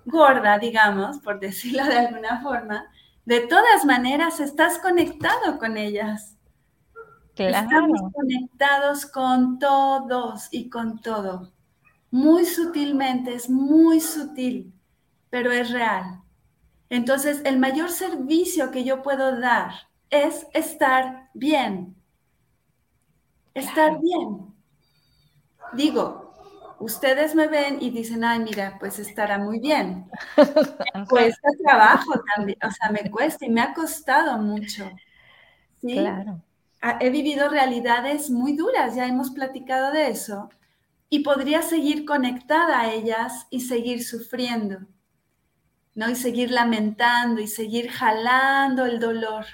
gorda, 0.05 0.57
digamos, 0.57 1.19
por 1.19 1.39
decirlo 1.39 1.85
de 1.85 1.97
alguna 1.97 2.41
forma, 2.41 2.85
de 3.25 3.41
todas 3.41 3.85
maneras 3.85 4.39
estás 4.39 4.79
conectado 4.79 5.57
con 5.59 5.77
ellas. 5.77 6.37
Estamos 7.35 8.01
conectados 8.13 9.05
con 9.05 9.57
todos 9.57 10.47
y 10.51 10.69
con 10.69 10.99
todo. 10.99 11.51
Muy 12.11 12.45
sutilmente, 12.45 13.33
es 13.33 13.49
muy 13.49 13.99
sutil, 13.99 14.73
pero 15.29 15.51
es 15.51 15.71
real. 15.71 16.21
Entonces, 16.89 17.41
el 17.45 17.57
mayor 17.57 17.89
servicio 17.89 18.69
que 18.69 18.83
yo 18.83 19.01
puedo 19.01 19.39
dar 19.39 19.71
es 20.09 20.45
estar 20.53 21.20
bien. 21.33 21.95
Estar 23.53 23.99
bien. 23.99 24.53
Digo, 25.73 26.33
ustedes 26.79 27.35
me 27.35 27.47
ven 27.47 27.77
y 27.81 27.89
dicen, 27.91 28.23
ay, 28.23 28.39
mira, 28.39 28.77
pues 28.79 28.99
estará 28.99 29.37
muy 29.37 29.59
bien. 29.59 30.09
Me 30.95 31.05
cuesta 31.05 31.49
trabajo 31.63 32.13
también, 32.35 32.57
o 32.63 32.71
sea, 32.71 32.89
me 32.91 33.09
cuesta 33.09 33.45
y 33.45 33.49
me 33.49 33.61
ha 33.61 33.73
costado 33.73 34.37
mucho. 34.37 34.89
¿sí? 35.81 35.93
Claro. 35.93 36.41
He 36.99 37.09
vivido 37.11 37.49
realidades 37.49 38.29
muy 38.29 38.55
duras, 38.57 38.95
ya 38.95 39.05
hemos 39.07 39.31
platicado 39.31 39.91
de 39.91 40.09
eso, 40.09 40.49
y 41.09 41.19
podría 41.19 41.61
seguir 41.61 42.05
conectada 42.05 42.81
a 42.81 42.91
ellas 42.91 43.47
y 43.51 43.61
seguir 43.61 44.03
sufriendo, 44.03 44.79
¿no? 45.93 46.09
Y 46.09 46.15
seguir 46.15 46.51
lamentando 46.51 47.41
y 47.41 47.47
seguir 47.47 47.89
jalando 47.91 48.85
el 48.85 48.99
dolor. 48.99 49.45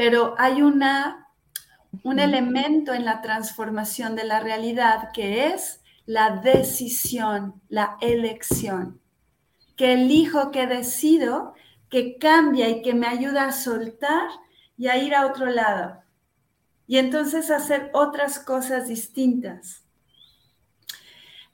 Pero 0.00 0.34
hay 0.38 0.62
una, 0.62 1.28
un 2.04 2.20
elemento 2.20 2.94
en 2.94 3.04
la 3.04 3.20
transformación 3.20 4.16
de 4.16 4.24
la 4.24 4.40
realidad 4.40 5.10
que 5.12 5.48
es 5.48 5.82
la 6.06 6.40
decisión, 6.42 7.60
la 7.68 7.98
elección. 8.00 8.98
Que 9.76 9.92
elijo, 9.92 10.52
que 10.52 10.66
decido, 10.66 11.52
que 11.90 12.16
cambia 12.16 12.70
y 12.70 12.80
que 12.80 12.94
me 12.94 13.08
ayuda 13.08 13.44
a 13.44 13.52
soltar 13.52 14.30
y 14.78 14.88
a 14.88 14.96
ir 14.96 15.14
a 15.14 15.26
otro 15.26 15.44
lado. 15.44 16.02
Y 16.86 16.96
entonces 16.96 17.50
hacer 17.50 17.90
otras 17.92 18.38
cosas 18.38 18.88
distintas. 18.88 19.84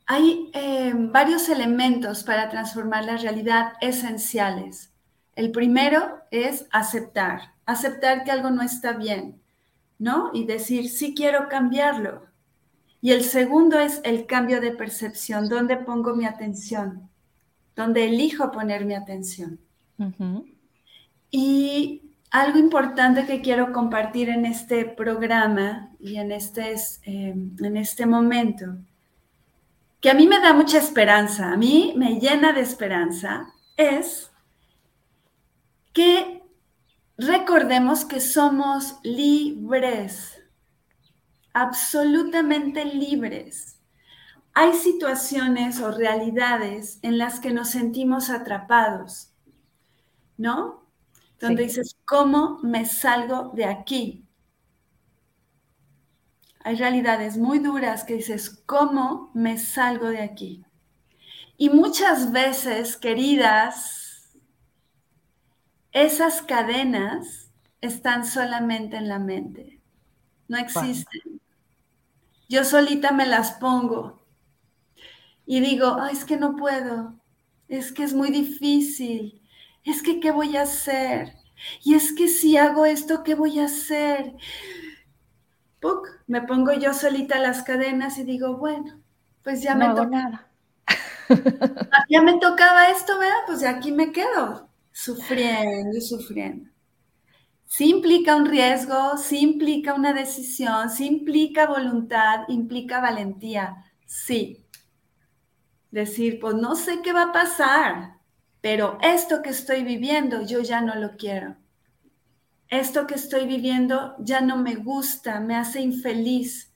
Hay 0.07 0.53
eh, 0.55 0.93
varios 0.95 1.49
elementos 1.49 2.23
para 2.23 2.49
transformar 2.49 3.07
la 3.07 3.17
realidad 3.17 3.73
esenciales. 3.81 4.93
El 5.35 5.51
primero 5.51 6.21
es 6.31 6.69
aceptar, 6.71 7.56
aceptar 7.67 8.25
que 8.25 8.31
algo 8.31 8.51
no 8.51 8.63
está 8.63 8.93
bien, 8.93 9.41
¿no? 9.99 10.31
Y 10.33 10.47
decir, 10.47 10.89
sí 10.89 11.15
quiero 11.15 11.49
cambiarlo, 11.49 12.27
y 13.07 13.13
el 13.13 13.23
segundo 13.23 13.79
es 13.79 14.01
el 14.03 14.27
cambio 14.27 14.61
de 14.61 14.73
percepción, 14.73 15.49
dónde 15.49 15.77
pongo 15.77 16.17
mi 16.17 16.25
atención, 16.25 17.09
dónde 17.77 18.07
elijo 18.07 18.51
poner 18.51 18.85
mi 18.85 18.95
atención. 18.95 19.61
Y 21.31 22.03
algo 22.33 22.59
importante 22.59 23.25
que 23.25 23.43
quiero 23.43 23.73
compartir 23.73 24.29
en 24.29 24.45
este 24.45 24.87
programa 24.87 25.91
y 26.01 26.17
en 26.17 26.33
este, 26.33 26.75
em, 27.03 27.55
en 27.63 27.77
este 27.77 28.07
momento, 28.07 28.77
que 30.01 30.11
a 30.11 30.15
mí 30.15 30.27
me 30.27 30.41
da 30.41 30.53
mucha 30.53 30.79
esperanza, 30.79 31.53
a 31.53 31.57
mí 31.57 31.95
me 31.97 32.19
llena 32.19 32.53
de 32.53 32.63
esperanza, 32.63 33.53
es 33.77 34.33
que 35.93 36.36
recordemos 37.17 38.05
que 38.05 38.21
somos 38.21 38.99
libres 39.03 40.37
absolutamente 41.57 42.85
libres. 42.85 43.81
Hay 44.53 44.75
situaciones 44.75 45.81
o 45.81 45.91
realidades 45.91 46.99
en 47.01 47.17
las 47.17 47.41
que 47.41 47.51
nos 47.51 47.71
sentimos 47.71 48.29
atrapados, 48.29 49.33
¿no? 50.37 50.87
Donde 51.41 51.63
dices, 51.63 51.97
¿cómo 52.05 52.59
me 52.63 52.85
salgo 52.85 53.53
de 53.55 53.65
aquí? 53.65 54.27
Hay 56.61 56.77
realidades 56.77 57.39
muy 57.39 57.59
duras 57.59 58.05
que 58.05 58.17
dices, 58.17 58.63
¿cómo 58.67 59.31
me 59.33 59.57
salgo 59.57 60.09
de 60.09 60.21
aquí? 60.21 60.63
Y 61.57 61.71
muchas 61.71 62.33
veces, 62.33 62.99
queridas, 62.99 64.06
esas 66.05 66.43
cadenas 66.43 67.51
están 67.81 68.25
solamente 68.25 68.97
en 68.97 69.09
la 69.09 69.19
mente, 69.19 69.81
no 70.49 70.59
existen 70.59 71.41
yo 72.49 72.65
solita 72.65 73.13
me 73.13 73.27
las 73.27 73.53
pongo 73.53 74.23
y 75.45 75.61
digo, 75.61 76.05
es 76.07 76.25
que 76.25 76.37
no 76.37 76.57
puedo, 76.57 77.15
es 77.69 77.93
que 77.93 78.03
es 78.03 78.15
muy 78.15 78.31
difícil, 78.31 79.43
es 79.85 80.03
que 80.03 80.19
¿qué 80.19 80.33
voy 80.33 80.57
a 80.57 80.63
hacer? 80.63 81.35
Y 81.85 81.95
es 81.95 82.13
que 82.13 82.29
si 82.29 82.57
hago 82.57 82.85
esto, 82.85 83.23
¿qué 83.23 83.35
voy 83.35 83.61
a 83.61 83.67
hacer? 83.67 84.35
¡Puc! 85.81 86.09
Me 86.27 86.43
pongo 86.43 86.73
yo 86.73 86.93
solita 86.93 87.39
las 87.39 87.63
cadenas 87.63 88.19
y 88.19 88.25
digo, 88.25 88.57
bueno, 88.57 89.01
pues 89.45 89.63
ya 89.63 89.75
me 89.77 89.89
tocaba. 89.89 90.49
ya 92.09 92.23
me 92.23 92.39
tocaba 92.39 92.91
esto, 92.91 93.19
¿verdad? 93.19 93.37
Pues 93.47 93.61
de 93.61 93.69
aquí 93.69 93.93
me 93.93 94.11
quedo, 94.11 94.66
sufriendo 94.97 96.01
sufriendo. 96.01 96.71
Sí 97.67 97.91
implica 97.91 98.35
un 98.35 98.47
riesgo, 98.47 99.19
sí 99.19 99.41
implica 99.41 99.93
una 99.93 100.15
decisión, 100.15 100.89
sí 100.89 101.07
implica 101.07 101.67
voluntad, 101.67 102.45
implica 102.49 103.01
valentía, 103.01 103.85
sí. 104.07 104.65
Decir, 105.91 106.41
pues 106.41 106.55
no 106.55 106.77
sé 106.77 107.03
qué 107.03 107.13
va 107.13 107.25
a 107.25 107.33
pasar, 107.33 108.17
pero 108.63 108.99
esto 109.03 109.43
que 109.43 109.51
estoy 109.51 109.85
viviendo 109.85 110.41
yo 110.43 110.61
ya 110.61 110.81
no 110.81 110.95
lo 110.95 111.17
quiero. 111.17 111.57
Esto 112.69 113.07
que 113.07 113.17
estoy 113.17 113.47
viviendo 113.47 114.17
ya 114.19 114.41
no 114.41 114.57
me 114.57 114.77
gusta, 114.77 115.41
me 115.41 115.57
hace 115.57 115.83
infeliz. 115.83 116.73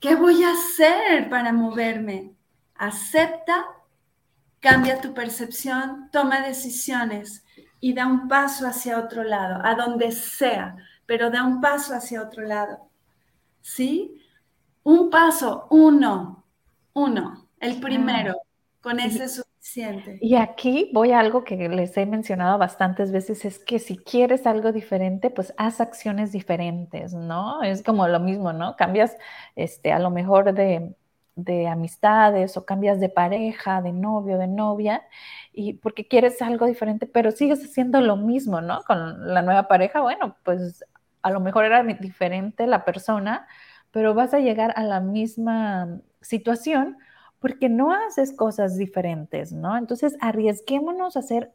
¿Qué 0.00 0.16
voy 0.16 0.42
a 0.42 0.50
hacer 0.50 1.30
para 1.30 1.52
moverme? 1.52 2.34
Acepta, 2.74 3.64
cambia 4.60 5.00
tu 5.00 5.14
percepción, 5.14 6.08
toma 6.12 6.40
decisiones 6.40 7.44
y 7.80 7.94
da 7.94 8.06
un 8.06 8.28
paso 8.28 8.66
hacia 8.66 8.98
otro 8.98 9.22
lado, 9.22 9.60
a 9.64 9.74
donde 9.74 10.12
sea, 10.12 10.76
pero 11.06 11.30
da 11.30 11.44
un 11.44 11.60
paso 11.60 11.94
hacia 11.94 12.22
otro 12.22 12.42
lado. 12.42 12.88
¿Sí? 13.60 14.20
Un 14.82 15.10
paso, 15.10 15.66
uno, 15.70 16.44
uno, 16.92 17.48
el 17.60 17.80
primero, 17.80 18.34
con 18.80 19.00
ese 19.00 19.24
es 19.24 19.34
suficiente. 19.36 20.18
Y 20.20 20.36
aquí 20.36 20.90
voy 20.94 21.10
a 21.10 21.18
algo 21.18 21.42
que 21.42 21.68
les 21.68 21.96
he 21.96 22.06
mencionado 22.06 22.56
bastantes 22.58 23.10
veces, 23.10 23.44
es 23.44 23.58
que 23.58 23.80
si 23.80 23.98
quieres 23.98 24.46
algo 24.46 24.72
diferente, 24.72 25.30
pues 25.30 25.52
haz 25.56 25.80
acciones 25.80 26.30
diferentes, 26.30 27.12
¿no? 27.12 27.62
Es 27.62 27.82
como 27.82 28.06
lo 28.06 28.20
mismo, 28.20 28.52
¿no? 28.52 28.76
Cambias, 28.76 29.16
este, 29.56 29.92
a 29.92 29.98
lo 29.98 30.10
mejor 30.10 30.54
de, 30.54 30.94
de 31.36 31.68
amistades 31.68 32.56
o 32.56 32.64
cambias 32.64 32.98
de 32.98 33.10
pareja, 33.10 33.82
de 33.82 33.92
novio, 33.92 34.38
de 34.38 34.48
novia, 34.48 35.06
y 35.52 35.74
porque 35.74 36.08
quieres 36.08 36.42
algo 36.42 36.66
diferente, 36.66 37.06
pero 37.06 37.30
sigues 37.30 37.62
haciendo 37.64 38.00
lo 38.00 38.16
mismo, 38.16 38.60
¿no? 38.60 38.82
Con 38.84 39.32
la 39.34 39.42
nueva 39.42 39.68
pareja, 39.68 40.00
bueno, 40.00 40.36
pues 40.44 40.84
a 41.22 41.30
lo 41.30 41.40
mejor 41.40 41.64
era 41.66 41.82
diferente 41.84 42.66
la 42.66 42.84
persona, 42.84 43.46
pero 43.90 44.14
vas 44.14 44.34
a 44.34 44.40
llegar 44.40 44.72
a 44.76 44.82
la 44.84 45.00
misma 45.00 46.00
situación 46.20 46.98
porque 47.38 47.68
no 47.68 47.92
haces 47.92 48.32
cosas 48.34 48.76
diferentes, 48.76 49.52
¿no? 49.52 49.76
Entonces, 49.76 50.16
arriesguémonos 50.20 51.16
a 51.16 51.20
hacer 51.20 51.52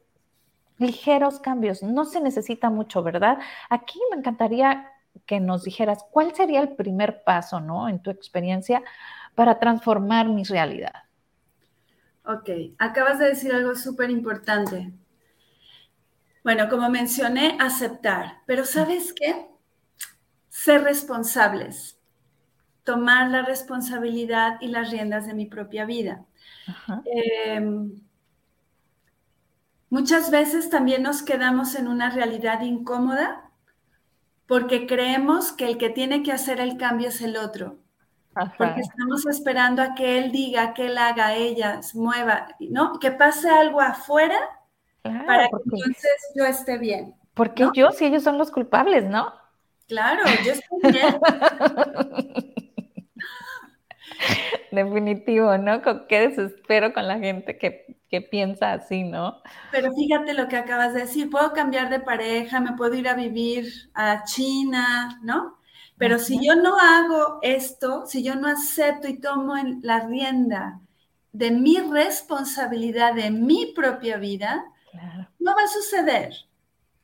ligeros 0.77 1.39
cambios. 1.39 1.84
No 1.84 2.05
se 2.05 2.21
necesita 2.21 2.69
mucho, 2.69 3.03
¿verdad? 3.03 3.39
Aquí 3.69 3.99
me 4.11 4.17
encantaría 4.17 4.88
que 5.25 5.39
nos 5.39 5.63
dijeras 5.63 6.05
cuál 6.11 6.34
sería 6.36 6.61
el 6.61 6.75
primer 6.75 7.23
paso, 7.23 7.59
¿no? 7.59 7.89
En 7.89 8.01
tu 8.01 8.09
experiencia 8.11 8.84
para 9.36 9.59
transformar 9.59 10.27
mi 10.27 10.43
realidad. 10.43 11.03
Ok, 12.25 12.49
acabas 12.77 13.19
de 13.19 13.25
decir 13.25 13.53
algo 13.53 13.75
súper 13.75 14.09
importante. 14.09 14.91
Bueno, 16.43 16.69
como 16.69 16.89
mencioné, 16.89 17.57
aceptar, 17.59 18.39
pero 18.45 18.65
¿sabes 18.65 19.13
qué? 19.13 19.47
Ser 20.49 20.84
responsables, 20.84 21.99
tomar 22.84 23.29
la 23.29 23.43
responsabilidad 23.43 24.57
y 24.59 24.67
las 24.67 24.91
riendas 24.91 25.27
de 25.27 25.34
mi 25.34 25.45
propia 25.45 25.86
vida. 25.86 26.25
Em, 27.05 28.01
muchas 29.89 30.32
veces 30.32 30.69
también 30.69 31.03
nos 31.03 31.21
quedamos 31.21 31.75
en 31.75 31.88
una 31.88 32.09
realidad 32.09 32.61
incómoda 32.61 33.51
porque 34.47 34.88
creemos 34.88 35.51
que 35.51 35.65
el 35.65 35.77
que 35.77 35.89
tiene 35.89 36.23
que 36.23 36.32
hacer 36.32 36.59
el 36.59 36.77
cambio 36.77 37.09
es 37.09 37.21
el 37.21 37.38
otro. 37.38 37.80
Porque 38.57 38.82
estamos 38.82 39.25
esperando 39.25 39.82
a 39.82 39.93
que 39.93 40.17
él 40.17 40.32
diga, 40.32 40.73
que 40.73 40.86
él 40.86 40.97
haga, 40.97 41.36
ella 41.36 41.82
mueva, 41.93 42.47
¿no? 42.59 42.97
Que 42.99 43.11
pase 43.11 43.49
algo 43.49 43.82
afuera 43.82 44.39
para 45.03 45.49
que 45.49 45.55
entonces 45.55 46.32
yo 46.36 46.45
esté 46.45 46.77
bien. 46.77 47.15
Porque 47.34 47.67
yo, 47.73 47.91
si 47.91 48.05
ellos 48.05 48.23
son 48.23 48.38
los 48.38 48.51
culpables, 48.51 49.03
¿no? 49.05 49.34
Claro, 49.88 50.23
yo 50.45 50.53
estoy 50.53 50.91
bien. 50.91 51.19
Definitivo, 54.71 55.57
¿no? 55.57 55.82
Qué 56.07 56.29
desespero 56.29 56.93
con 56.93 57.07
la 57.07 57.19
gente 57.19 57.57
que, 57.57 57.97
que, 58.09 58.21
piensa 58.21 58.71
así, 58.73 59.03
¿no? 59.03 59.41
Pero 59.71 59.91
fíjate 59.91 60.34
lo 60.34 60.47
que 60.47 60.55
acabas 60.55 60.93
de 60.93 61.01
decir, 61.01 61.29
puedo 61.29 61.51
cambiar 61.51 61.89
de 61.89 61.99
pareja, 61.99 62.61
me 62.61 62.77
puedo 62.77 62.93
ir 62.95 63.09
a 63.09 63.15
vivir 63.15 63.67
a 63.93 64.23
China, 64.23 65.19
¿no? 65.23 65.57
Pero 66.02 66.18
si 66.18 66.43
yo 66.43 66.56
no 66.56 66.80
hago 66.80 67.38
esto, 67.43 68.08
si 68.08 68.24
yo 68.24 68.34
no 68.34 68.47
acepto 68.47 69.08
y 69.08 69.20
tomo 69.20 69.56
en 69.56 69.82
la 69.84 69.99
rienda 69.99 70.80
de 71.32 71.52
mi 71.52 71.78
responsabilidad, 71.78 73.14
de 73.14 73.30
mi 73.30 73.68
propia 73.76 74.18
vida, 74.18 74.66
no 75.38 75.56
va 75.56 75.62
a 75.64 75.68
suceder. 75.68 76.34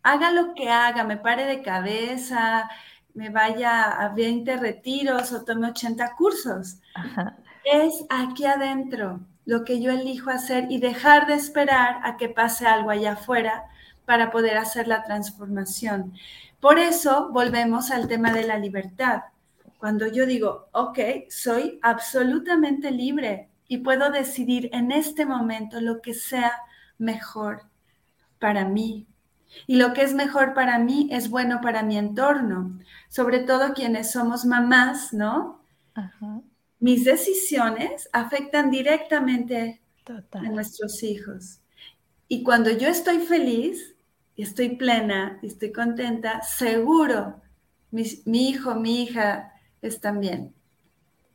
Haga 0.02 0.32
lo 0.32 0.56
que 0.56 0.72
haga, 0.72 1.04
me 1.04 1.18
pare 1.18 1.46
de 1.46 1.62
cabeza, 1.62 2.68
me 3.14 3.30
vaya 3.30 3.84
a 3.84 4.10
20 4.16 4.58
retiros 4.58 5.32
o 5.32 5.46
tome 5.46 5.68
80 5.68 6.16
cursos. 6.16 6.80
Es 7.64 8.04
aquí 8.10 8.46
adentro 8.46 9.20
lo 9.46 9.64
que 9.64 9.80
yo 9.80 9.92
elijo 9.92 10.32
hacer 10.32 10.72
y 10.72 10.80
dejar 10.80 11.28
de 11.28 11.36
esperar 11.36 12.00
a 12.02 12.18
que 12.18 12.30
pase 12.30 12.66
algo 12.66 12.90
allá 12.90 13.12
afuera 13.12 13.66
para 14.06 14.32
poder 14.32 14.58
hacer 14.58 14.88
la 14.88 15.04
transformación. 15.04 16.14
Por 16.60 16.80
eso 16.80 17.30
volvemos 17.32 17.92
al 17.92 18.08
tema 18.08 18.34
de 18.34 18.44
la 18.44 18.58
libertad. 18.58 19.22
Cuando 19.78 20.08
yo 20.08 20.26
digo, 20.26 20.70
ok, 20.72 21.00
soy 21.30 21.80
absolutamente 21.84 22.90
libre 22.92 23.50
y 23.68 23.80
puedo 23.80 24.10
decidir 24.12 24.70
en 24.74 24.92
este 24.92 25.26
momento 25.26 25.80
lo 25.82 26.02
que 26.02 26.14
sea 26.14 26.52
mejor 26.98 27.64
para 28.40 28.66
mí. 28.66 29.06
Y 29.66 29.78
lo 29.78 29.94
que 29.94 30.02
es 30.02 30.14
mejor 30.14 30.54
para 30.54 30.80
mí 30.80 31.10
es 31.12 31.30
bueno 31.30 31.62
para 31.62 31.84
mi 31.84 31.98
entorno, 31.98 32.80
sobre 33.08 33.40
todo 33.40 33.74
quienes 33.74 34.12
somos 34.12 34.46
mamás, 34.46 35.14
¿no? 35.14 35.62
Mis 36.80 37.06
decisiones 37.06 38.10
afectan 38.14 38.70
directamente 38.72 39.82
a 40.32 40.42
nuestros 40.42 41.02
hijos. 41.04 41.60
Y 42.28 42.44
cuando 42.44 42.72
yo 42.72 42.88
estoy 42.88 43.20
feliz, 43.20 43.96
y 44.38 44.44
estoy 44.44 44.78
plena 44.78 45.40
y 45.42 45.48
estoy 45.48 45.74
contenta, 45.74 46.42
seguro 46.44 47.42
mi, 47.92 48.50
hijo, 48.50 48.76
mi 48.76 49.04
hija 49.04 49.54
están 49.82 50.20
bien. 50.20 50.54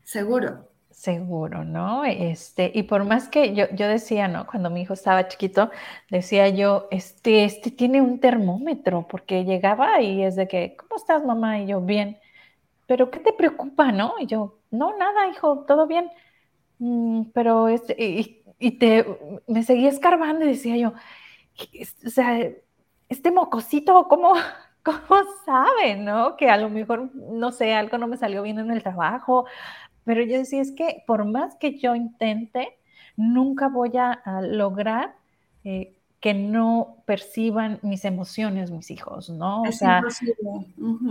Seguro. 0.02 0.68
Seguro, 0.90 1.64
¿no? 1.64 2.04
Este, 2.04 2.70
y 2.74 2.82
por 2.82 3.04
más 3.04 3.28
que 3.28 3.54
yo, 3.54 3.64
yo 3.72 3.88
decía, 3.88 4.28
¿no? 4.28 4.46
Cuando 4.46 4.68
mi 4.68 4.82
hijo 4.82 4.92
estaba 4.92 5.26
chiquito, 5.26 5.70
decía 6.10 6.48
yo, 6.50 6.88
este, 6.90 7.44
este 7.44 7.70
tiene 7.70 8.02
un 8.02 8.20
termómetro, 8.20 9.06
porque 9.08 9.44
llegaba 9.44 10.00
y 10.02 10.22
es 10.22 10.36
de 10.36 10.46
que, 10.48 10.76
¿cómo 10.76 10.96
estás, 10.96 11.24
mamá? 11.24 11.60
Y 11.60 11.66
yo, 11.68 11.80
bien. 11.80 12.18
Pero, 12.86 13.10
¿qué 13.10 13.20
te 13.20 13.32
preocupa, 13.32 13.90
no? 13.90 14.14
Y 14.20 14.26
yo, 14.26 14.58
no, 14.70 14.96
nada, 14.98 15.28
hijo, 15.30 15.64
todo 15.66 15.86
bien. 15.86 16.10
Mm, 16.78 17.24
pero, 17.34 17.68
este, 17.68 17.96
y, 18.58 18.70
te, 18.78 19.06
me 19.46 19.62
seguía 19.62 19.88
escarbando 19.88 20.44
y 20.44 20.48
decía 20.48 20.76
yo, 20.76 20.92
o 22.06 22.10
sea, 22.10 22.38
este 23.12 23.30
mocosito, 23.30 24.08
¿cómo, 24.08 24.32
¿cómo 24.82 25.22
sabe, 25.44 25.96
no? 25.96 26.36
Que 26.36 26.50
a 26.50 26.56
lo 26.56 26.68
mejor, 26.68 27.10
no 27.14 27.52
sé, 27.52 27.74
algo 27.74 27.98
no 27.98 28.08
me 28.08 28.16
salió 28.16 28.42
bien 28.42 28.58
en 28.58 28.70
el 28.70 28.82
trabajo, 28.82 29.46
pero 30.04 30.22
yo 30.22 30.38
decía, 30.38 30.60
es 30.60 30.72
que 30.72 31.04
por 31.06 31.24
más 31.24 31.54
que 31.56 31.78
yo 31.78 31.94
intente, 31.94 32.76
nunca 33.16 33.68
voy 33.68 33.92
a, 33.96 34.20
lograr 34.40 35.14
eh, 35.64 35.94
que 36.20 36.34
no 36.34 36.96
perciban 37.04 37.78
mis 37.82 38.04
emociones 38.04 38.70
mis 38.70 38.90
hijos, 38.90 39.28
¿no? 39.28 39.64
Es 39.64 39.82
imposible. 39.82 40.36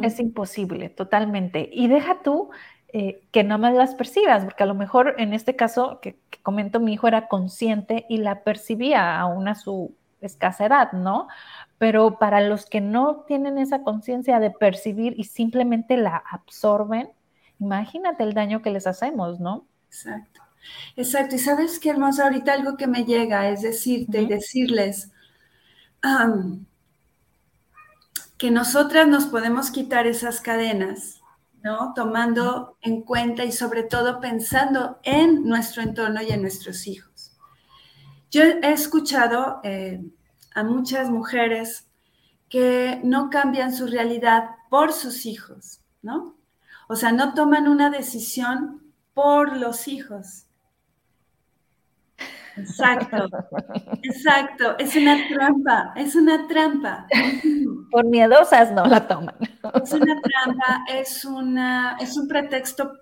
Es 0.03 0.19
imposible, 0.19 0.89
totalmente. 0.89 1.69
Y 1.71 1.87
deja 1.87 2.21
tú 2.23 2.49
eh, 2.93 3.21
que 3.31 3.43
no 3.43 3.57
me 3.57 3.71
las 3.71 3.95
percibas, 3.95 4.43
porque 4.43 4.63
a 4.63 4.65
lo 4.65 4.73
mejor 4.73 5.15
en 5.17 5.33
este 5.33 5.55
caso 5.55 5.99
que, 6.01 6.17
que 6.29 6.39
comento, 6.41 6.79
mi 6.79 6.93
hijo 6.93 7.07
era 7.07 7.27
consciente 7.27 8.05
y 8.09 8.17
la 8.17 8.43
percibía 8.43 9.19
aún 9.19 9.47
a 9.47 9.55
su 9.55 9.95
escasa 10.21 10.65
edad, 10.65 10.91
¿no? 10.93 11.27
Pero 11.77 12.19
para 12.19 12.41
los 12.41 12.65
que 12.65 12.79
no 12.81 13.25
tienen 13.27 13.57
esa 13.57 13.83
conciencia 13.83 14.39
de 14.39 14.51
percibir 14.51 15.13
y 15.17 15.25
simplemente 15.25 15.97
la 15.97 16.17
absorben, 16.17 17.09
imagínate 17.59 18.23
el 18.23 18.33
daño 18.33 18.61
que 18.61 18.71
les 18.71 18.87
hacemos, 18.87 19.39
¿no? 19.39 19.67
Exacto. 19.87 20.41
Exacto. 20.95 21.35
Y 21.35 21.39
sabes 21.39 21.79
qué 21.79 21.89
hermoso, 21.89 22.23
ahorita 22.23 22.53
algo 22.53 22.77
que 22.77 22.87
me 22.87 23.03
llega 23.03 23.49
es 23.49 23.61
decirte 23.61 24.21
y 24.21 24.27
decirles 24.27 25.11
que 28.37 28.51
nosotras 28.51 29.07
nos 29.07 29.25
podemos 29.25 29.71
quitar 29.71 30.07
esas 30.07 30.41
cadenas, 30.41 31.21
¿no? 31.63 31.93
Tomando 31.95 32.77
en 32.81 33.01
cuenta 33.01 33.45
y 33.45 33.51
sobre 33.51 33.83
todo 33.83 34.19
pensando 34.19 34.99
en 35.03 35.43
nuestro 35.43 35.83
entorno 35.83 36.21
y 36.21 36.31
en 36.31 36.41
nuestros 36.41 36.87
hijos. 36.87 37.10
Yo 38.31 38.43
he 38.43 38.71
escuchado 38.71 39.59
eh, 39.63 40.01
a 40.55 40.63
muchas 40.63 41.09
mujeres 41.09 41.89
que 42.49 43.01
no 43.03 43.29
cambian 43.29 43.73
su 43.73 43.87
realidad 43.87 44.51
por 44.69 44.93
sus 44.93 45.25
hijos, 45.25 45.81
¿no? 46.01 46.37
O 46.87 46.95
sea, 46.95 47.11
no 47.11 47.33
toman 47.33 47.67
una 47.67 47.89
decisión 47.89 48.81
por 49.13 49.57
los 49.57 49.89
hijos. 49.89 50.45
Exacto, 52.55 53.27
exacto, 54.03 54.77
es 54.79 54.95
una 54.95 55.17
trampa, 55.27 55.93
es 55.97 56.15
una 56.15 56.47
trampa. 56.47 57.07
Por 57.91 58.05
miedosas 58.05 58.71
no 58.71 58.85
la 58.85 59.09
toman. 59.09 59.35
Es 59.83 59.91
una 59.91 60.21
trampa, 60.21 60.85
es, 60.89 61.25
una, 61.25 61.97
es 61.99 62.15
un 62.15 62.29
pretexto 62.29 62.93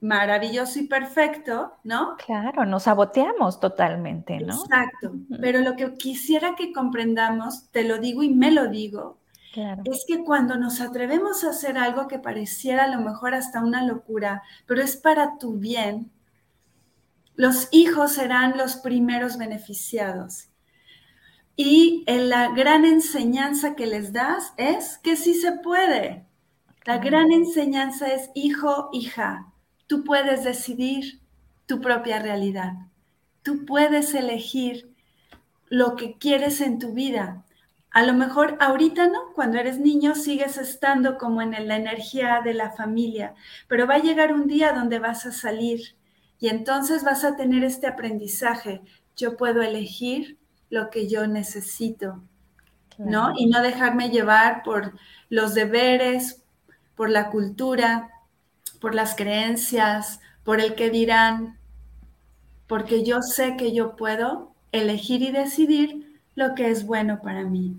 maravilloso 0.00 0.78
y 0.78 0.86
perfecto, 0.86 1.74
¿no? 1.82 2.16
Claro, 2.26 2.66
nos 2.66 2.82
saboteamos 2.82 3.58
totalmente, 3.60 4.38
¿no? 4.40 4.54
Exacto, 4.54 5.12
pero 5.40 5.60
lo 5.60 5.76
que 5.76 5.94
quisiera 5.94 6.54
que 6.56 6.72
comprendamos, 6.72 7.70
te 7.70 7.84
lo 7.84 7.98
digo 7.98 8.22
y 8.22 8.28
me 8.28 8.50
lo 8.50 8.68
digo, 8.68 9.18
es 9.84 10.04
que 10.06 10.24
cuando 10.24 10.56
nos 10.56 10.80
atrevemos 10.80 11.44
a 11.44 11.50
hacer 11.50 11.78
algo 11.78 12.08
que 12.08 12.18
pareciera 12.18 12.84
a 12.84 12.88
lo 12.88 13.00
mejor 13.00 13.34
hasta 13.34 13.62
una 13.62 13.84
locura, 13.84 14.42
pero 14.66 14.82
es 14.82 14.96
para 14.96 15.38
tu 15.38 15.54
bien, 15.54 16.10
los 17.36 17.68
hijos 17.70 18.12
serán 18.12 18.58
los 18.58 18.76
primeros 18.76 19.38
beneficiados. 19.38 20.48
Y 21.56 22.04
la 22.08 22.48
gran 22.48 22.84
enseñanza 22.84 23.76
que 23.76 23.86
les 23.86 24.12
das 24.12 24.52
es 24.56 24.98
que 24.98 25.16
sí 25.16 25.34
se 25.34 25.52
puede. 25.52 26.26
La 26.84 26.98
gran 26.98 27.30
enseñanza 27.30 28.12
es 28.12 28.30
hijo, 28.34 28.90
hija, 28.92 29.53
Tú 29.86 30.04
puedes 30.04 30.44
decidir 30.44 31.20
tu 31.66 31.80
propia 31.80 32.18
realidad. 32.18 32.72
Tú 33.42 33.64
puedes 33.64 34.14
elegir 34.14 34.94
lo 35.68 35.96
que 35.96 36.16
quieres 36.18 36.60
en 36.60 36.78
tu 36.78 36.92
vida. 36.92 37.44
A 37.90 38.02
lo 38.02 38.14
mejor 38.14 38.56
ahorita 38.60 39.06
no, 39.08 39.32
cuando 39.34 39.58
eres 39.58 39.78
niño 39.78 40.14
sigues 40.14 40.56
estando 40.56 41.16
como 41.16 41.42
en 41.42 41.68
la 41.68 41.76
energía 41.76 42.40
de 42.42 42.54
la 42.54 42.72
familia, 42.72 43.34
pero 43.68 43.86
va 43.86 43.94
a 43.94 44.02
llegar 44.02 44.32
un 44.32 44.46
día 44.46 44.72
donde 44.72 44.98
vas 44.98 45.26
a 45.26 45.32
salir 45.32 45.94
y 46.40 46.48
entonces 46.48 47.04
vas 47.04 47.24
a 47.24 47.36
tener 47.36 47.62
este 47.64 47.86
aprendizaje. 47.86 48.82
Yo 49.16 49.36
puedo 49.36 49.62
elegir 49.62 50.38
lo 50.70 50.90
que 50.90 51.08
yo 51.08 51.26
necesito, 51.26 52.22
¿no? 52.98 53.32
Y 53.36 53.46
no 53.46 53.62
dejarme 53.62 54.10
llevar 54.10 54.62
por 54.64 54.92
los 55.28 55.54
deberes, 55.54 56.42
por 56.96 57.10
la 57.10 57.30
cultura, 57.30 58.10
por 58.84 58.94
las 58.94 59.16
creencias, 59.16 60.20
por 60.44 60.60
el 60.60 60.74
que 60.74 60.90
dirán, 60.90 61.56
porque 62.66 63.02
yo 63.02 63.22
sé 63.22 63.56
que 63.56 63.72
yo 63.72 63.96
puedo 63.96 64.52
elegir 64.72 65.22
y 65.22 65.30
decidir 65.30 66.20
lo 66.34 66.54
que 66.54 66.68
es 66.68 66.84
bueno 66.86 67.22
para 67.22 67.44
mí. 67.44 67.78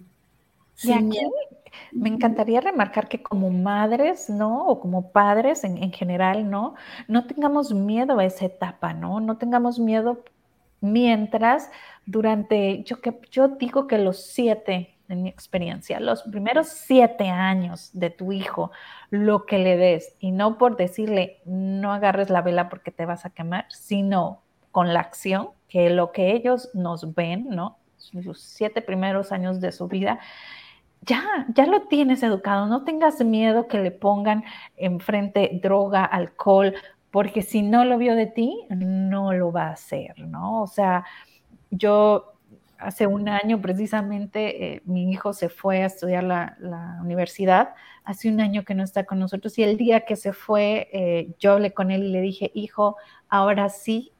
me 1.91 2.09
encantaría 2.09 2.59
remarcar 2.59 3.07
que 3.07 3.21
como 3.21 3.51
madres, 3.51 4.31
¿no? 4.31 4.65
O 4.65 4.79
como 4.79 5.11
padres 5.11 5.63
en, 5.63 5.77
en, 5.77 5.91
general, 5.91 6.49
¿no? 6.49 6.73
No 7.07 7.27
tengamos 7.27 7.71
miedo 7.71 8.17
a 8.17 8.25
esa 8.25 8.45
etapa, 8.45 8.93
¿no? 8.93 9.19
No 9.19 9.37
tengamos 9.37 9.77
miedo 9.77 10.23
mientras 10.81 11.69
durante, 12.07 12.81
yo, 12.81 12.99
que, 12.99 13.21
yo 13.29 13.49
digo 13.49 13.85
que 13.85 13.99
los 13.99 14.25
siete 14.25 14.94
en 15.09 15.23
mi 15.23 15.29
experiencia, 15.29 15.99
los 15.99 16.23
primeros 16.23 16.67
siete 16.67 17.29
años 17.29 17.89
de 17.93 18.09
tu 18.09 18.31
hijo, 18.31 18.71
lo 19.09 19.45
que 19.45 19.59
le 19.59 19.77
des, 19.77 20.15
y 20.19 20.31
no 20.31 20.57
por 20.57 20.77
decirle 20.77 21.41
no 21.45 21.93
agarres 21.93 22.29
la 22.29 22.41
vela 22.41 22.69
porque 22.69 22.91
te 22.91 23.05
vas 23.05 23.25
a 23.25 23.29
quemar, 23.29 23.65
sino 23.69 24.41
con 24.71 24.93
la 24.93 24.99
acción, 24.99 25.49
que 25.67 25.89
lo 25.89 26.11
que 26.11 26.31
ellos 26.33 26.69
nos 26.73 27.13
ven, 27.15 27.49
¿no? 27.49 27.77
Los 28.11 28.41
siete 28.41 28.81
primeros 28.81 29.31
años 29.31 29.59
de 29.59 29.71
su 29.71 29.87
vida, 29.87 30.19
ya, 31.01 31.45
ya 31.53 31.65
lo 31.65 31.83
tienes 31.83 32.23
educado, 32.23 32.65
no 32.65 32.83
tengas 32.83 33.23
miedo 33.23 33.67
que 33.67 33.79
le 33.79 33.91
pongan 33.91 34.43
enfrente 34.75 35.59
droga, 35.61 36.03
alcohol, 36.03 36.73
porque 37.11 37.41
si 37.41 37.61
no 37.61 37.85
lo 37.85 37.97
vio 37.97 38.15
de 38.15 38.25
ti, 38.25 38.65
no 38.69 39.31
lo 39.33 39.51
va 39.51 39.67
a 39.67 39.71
hacer, 39.71 40.19
¿no? 40.19 40.61
O 40.63 40.67
sea, 40.67 41.05
yo 41.71 42.34
hace 42.77 43.07
un 43.07 43.29
año 43.29 43.61
precisamente 43.61 44.73
eh, 44.73 44.81
mi 44.85 45.11
hijo 45.11 45.33
se 45.33 45.49
fue 45.49 45.83
a 45.83 45.87
estudiar 45.87 46.23
la, 46.23 46.57
universidad, 47.01 47.75
hace 48.03 48.29
un 48.29 48.39
año 48.41 48.63
que 48.63 48.75
no 48.75 48.83
está 48.83 49.05
con 49.05 49.19
nosotros 49.19 49.57
y 49.57 49.63
el 49.63 49.77
día 49.77 50.01
que 50.01 50.15
se 50.15 50.33
fue, 50.33 50.89
eh, 50.91 51.35
yo 51.39 51.53
hablé 51.53 51.73
con 51.73 51.91
él 51.91 52.03
y 52.03 52.09
le 52.09 52.21
dije, 52.21 52.51
hijo, 52.53 52.97
ahora 53.29 53.69
sí, 53.69 54.11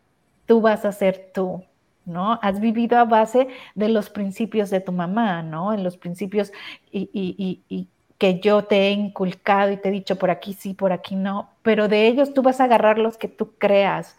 tú 0.46 0.62
vas 0.62 0.86
a 0.86 0.92
ser 0.92 1.32
tú, 1.34 1.64
¿no? 2.06 2.40
Has 2.42 2.60
vivido 2.60 2.98
a 2.98 3.06
base 3.06 3.48
de 3.74 3.90
los 3.90 4.10
principios 4.10 4.70
de 4.70 4.82
tu 4.82 4.92
mamá, 4.92 5.42
¿no? 5.42 5.74
En 5.74 5.84
los 5.84 5.98
principios 5.98 6.52
y, 6.92 7.10
y, 7.14 7.64
y, 7.68 7.88
que 8.18 8.40
yo 8.40 8.64
te 8.64 8.88
he 8.88 8.92
inculcado 8.92 9.72
y 9.72 9.78
te 9.78 9.90
he 9.90 9.92
dicho 9.92 10.18
por 10.18 10.32
aquí 10.32 10.54
sí, 10.54 10.74
por 10.74 10.94
aquí 10.94 11.16
no, 11.18 11.50
pero 11.64 11.90
de 11.90 12.08
ellos 12.08 12.34
tú 12.34 12.42
vas 12.42 12.62
a 12.62 12.64
agarrar 12.64 12.98
los 12.98 13.18
que 13.18 13.28
tú 13.28 13.56
creas 13.58 14.16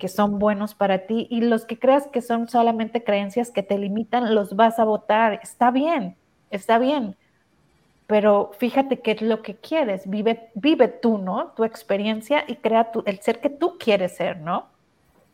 que 0.00 0.08
son 0.08 0.40
buenos 0.40 0.74
para 0.74 1.06
ti 1.06 1.28
y 1.30 1.42
los 1.42 1.64
que 1.64 1.78
creas 1.78 2.08
que 2.08 2.22
son 2.22 2.48
solamente 2.48 3.04
creencias 3.04 3.52
que 3.52 3.62
te 3.62 3.78
limitan, 3.78 4.34
los 4.34 4.56
vas 4.56 4.80
a 4.80 4.84
votar. 4.84 5.38
Está 5.44 5.70
bien, 5.70 6.16
está 6.50 6.78
bien, 6.78 7.16
pero 8.08 8.50
fíjate 8.58 8.98
qué 8.98 9.12
es 9.12 9.22
lo 9.22 9.42
que 9.42 9.54
quieres, 9.54 10.10
vive, 10.10 10.50
vive 10.56 10.88
tú, 10.88 11.18
¿no? 11.18 11.52
Tu 11.54 11.62
experiencia 11.62 12.42
y 12.48 12.56
crea 12.56 12.90
tu, 12.90 13.04
el 13.06 13.20
ser 13.20 13.40
que 13.40 13.50
tú 13.50 13.78
quieres 13.78 14.16
ser, 14.16 14.38
¿no? 14.38 14.66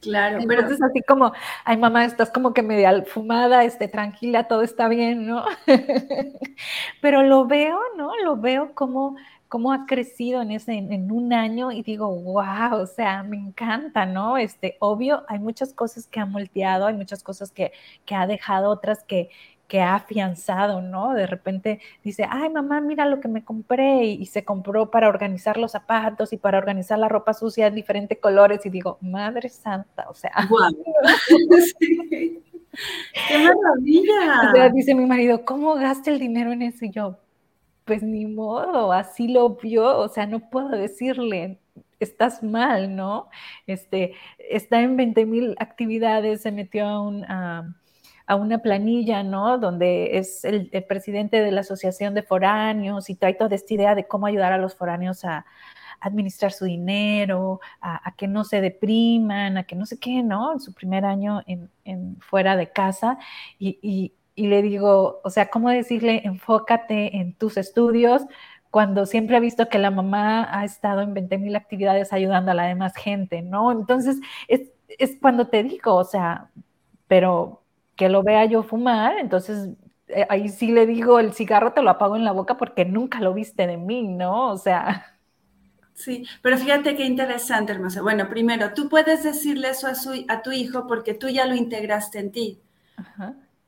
Claro, 0.02 0.40
pero 0.46 0.68
es 0.68 0.82
así 0.82 1.00
como, 1.02 1.32
ay 1.64 1.78
mamá, 1.78 2.04
estás 2.04 2.30
como 2.30 2.52
que 2.52 2.62
media 2.62 3.02
fumada, 3.06 3.64
este, 3.64 3.88
tranquila, 3.88 4.46
todo 4.46 4.60
está 4.60 4.88
bien, 4.88 5.26
¿no? 5.26 5.44
pero 7.00 7.22
lo 7.22 7.46
veo, 7.46 7.80
¿no? 7.96 8.14
Lo 8.22 8.36
veo 8.36 8.74
como, 8.74 9.16
como 9.56 9.72
ha 9.72 9.86
crecido 9.86 10.42
en 10.42 10.50
ese, 10.50 10.74
en, 10.74 11.10
un 11.10 11.32
año 11.32 11.72
y 11.72 11.82
digo, 11.82 12.14
wow, 12.14 12.74
o 12.78 12.86
sea, 12.86 13.22
me 13.22 13.38
encanta, 13.38 14.04
¿no? 14.04 14.36
Este, 14.36 14.76
obvio, 14.80 15.24
hay 15.28 15.38
muchas 15.38 15.72
cosas 15.72 16.06
que 16.06 16.20
ha 16.20 16.26
moldeado, 16.26 16.84
hay 16.84 16.92
muchas 16.92 17.22
cosas 17.22 17.52
que, 17.52 17.72
que 18.04 18.14
ha 18.14 18.26
dejado, 18.26 18.68
otras 18.68 19.02
que, 19.04 19.30
que 19.66 19.80
ha 19.80 19.94
afianzado, 19.94 20.82
¿no? 20.82 21.14
De 21.14 21.26
repente 21.26 21.80
dice, 22.04 22.26
ay 22.28 22.50
mamá, 22.50 22.82
mira 22.82 23.06
lo 23.06 23.18
que 23.18 23.28
me 23.28 23.44
compré 23.46 24.04
y, 24.04 24.26
se 24.26 24.44
compró 24.44 24.90
para 24.90 25.08
organizar 25.08 25.56
los 25.56 25.72
zapatos 25.72 26.34
y 26.34 26.36
para 26.36 26.58
organizar 26.58 26.98
la 26.98 27.08
ropa 27.08 27.32
sucia 27.32 27.68
en 27.68 27.76
diferentes 27.76 28.18
colores 28.18 28.60
y 28.66 28.68
digo, 28.68 28.98
madre 29.00 29.48
santa, 29.48 30.04
o 30.10 30.14
sea. 30.14 30.32
¡Qué 33.28 33.38
maravilla! 33.38 34.50
O 34.50 34.54
sea, 34.54 34.68
dice 34.68 34.94
mi 34.94 35.06
marido, 35.06 35.46
¿cómo 35.46 35.76
gasta 35.76 36.10
el 36.10 36.18
dinero 36.18 36.52
en 36.52 36.60
eso? 36.60 36.84
Y 36.84 36.90
yo, 36.90 37.16
pues 37.86 38.02
ni 38.02 38.26
modo, 38.26 38.92
así 38.92 39.28
lo 39.28 39.50
vio, 39.56 39.98
o 39.98 40.08
sea, 40.08 40.26
no 40.26 40.50
puedo 40.50 40.70
decirle, 40.70 41.60
estás 42.00 42.42
mal, 42.42 42.96
¿no? 42.96 43.28
Este, 43.66 44.14
está 44.38 44.82
en 44.82 44.96
20 44.96 45.26
mil 45.26 45.56
actividades, 45.58 46.42
se 46.42 46.52
metió 46.52 46.86
a 46.86 47.00
un 47.00 47.24
a 48.26 48.34
una 48.36 48.58
planilla, 48.58 49.22
¿no? 49.22 49.58
Donde 49.58 50.18
es 50.18 50.44
el, 50.44 50.70
presidente 50.88 51.40
de 51.40 51.52
la 51.52 51.60
Asociación 51.60 52.14
de 52.14 52.22
Foráneos 52.22 53.08
y 53.08 53.14
trae 53.14 53.34
toda 53.34 53.54
esta 53.54 53.74
idea 53.74 53.94
de 53.94 54.06
cómo 54.06 54.26
ayudar 54.26 54.52
a 54.52 54.58
los 54.58 54.74
foráneos 54.74 55.24
a, 55.24 55.46
administrar 55.98 56.52
su 56.52 56.66
dinero, 56.66 57.60
a, 57.80 58.14
que 58.16 58.28
no 58.28 58.44
se 58.44 58.60
depriman, 58.60 59.56
a 59.56 59.64
que 59.64 59.74
no 59.74 59.86
sé 59.86 59.98
qué, 59.98 60.22
¿no? 60.22 60.52
En 60.52 60.60
su 60.60 60.74
primer 60.74 61.06
año 61.06 61.42
en, 61.46 62.20
fuera 62.20 62.54
de 62.54 62.70
casa. 62.70 63.18
Y, 63.58 64.12
le 64.36 64.62
digo, 64.62 65.20
o 65.24 65.30
sea, 65.30 65.48
¿cómo 65.48 65.70
decirle, 65.70 66.22
enfócate 66.24 67.16
en 67.16 67.34
tus 67.34 67.56
estudios? 67.56 68.22
cuando 68.70 69.06
siempre 69.06 69.36
ha 69.36 69.40
visto 69.40 69.70
que 69.70 69.78
la 69.78 69.90
mamá 69.90 70.46
ha 70.50 70.62
estado 70.66 71.00
en 71.00 71.14
20 71.14 71.38
mil 71.38 71.56
actividades 71.56 72.12
ayudando 72.12 72.50
a 72.50 72.54
la 72.54 72.64
demás 72.64 72.94
gente, 72.94 73.40
¿no? 73.40 73.72
Entonces, 73.72 74.18
es, 74.48 74.68
es 74.98 75.16
cuando 75.18 75.48
te 75.48 75.62
digo, 75.62 75.94
o 75.94 76.04
sea, 76.04 76.50
pero 77.08 77.62
que 77.96 78.10
lo 78.10 78.22
vea 78.22 78.44
yo 78.44 78.62
fumar, 78.62 79.18
entonces 79.18 79.70
eh, 80.08 80.26
ahí 80.28 80.48
sí 80.50 80.72
le 80.72 80.86
digo, 80.86 81.18
el 81.18 81.32
cigarro 81.32 81.72
te 81.72 81.82
lo 81.82 81.90
apago 81.90 82.16
en 82.16 82.24
la 82.24 82.32
boca 82.32 82.56
porque 82.56 82.84
nunca 82.84 83.20
lo 83.20 83.32
viste 83.32 83.66
de 83.66 83.76
mí, 83.76 84.08
¿no? 84.08 84.50
O 84.50 84.58
sea... 84.58 85.16
Sí, 85.94 86.26
pero 86.42 86.58
fíjate 86.58 86.94
qué 86.94 87.06
interesante, 87.06 87.72
hermosa. 87.72 88.02
Bueno, 88.02 88.28
primero, 88.28 88.74
tú 88.74 88.90
puedes 88.90 89.24
decirle 89.24 89.70
eso 89.70 89.86
a, 89.86 89.94
su, 89.94 90.26
a 90.28 90.42
tu 90.42 90.52
hijo 90.52 90.86
porque 90.86 91.14
tú 91.14 91.30
ya 91.30 91.46
lo 91.46 91.54
integraste 91.54 92.18
en 92.18 92.32
ti. 92.32 92.60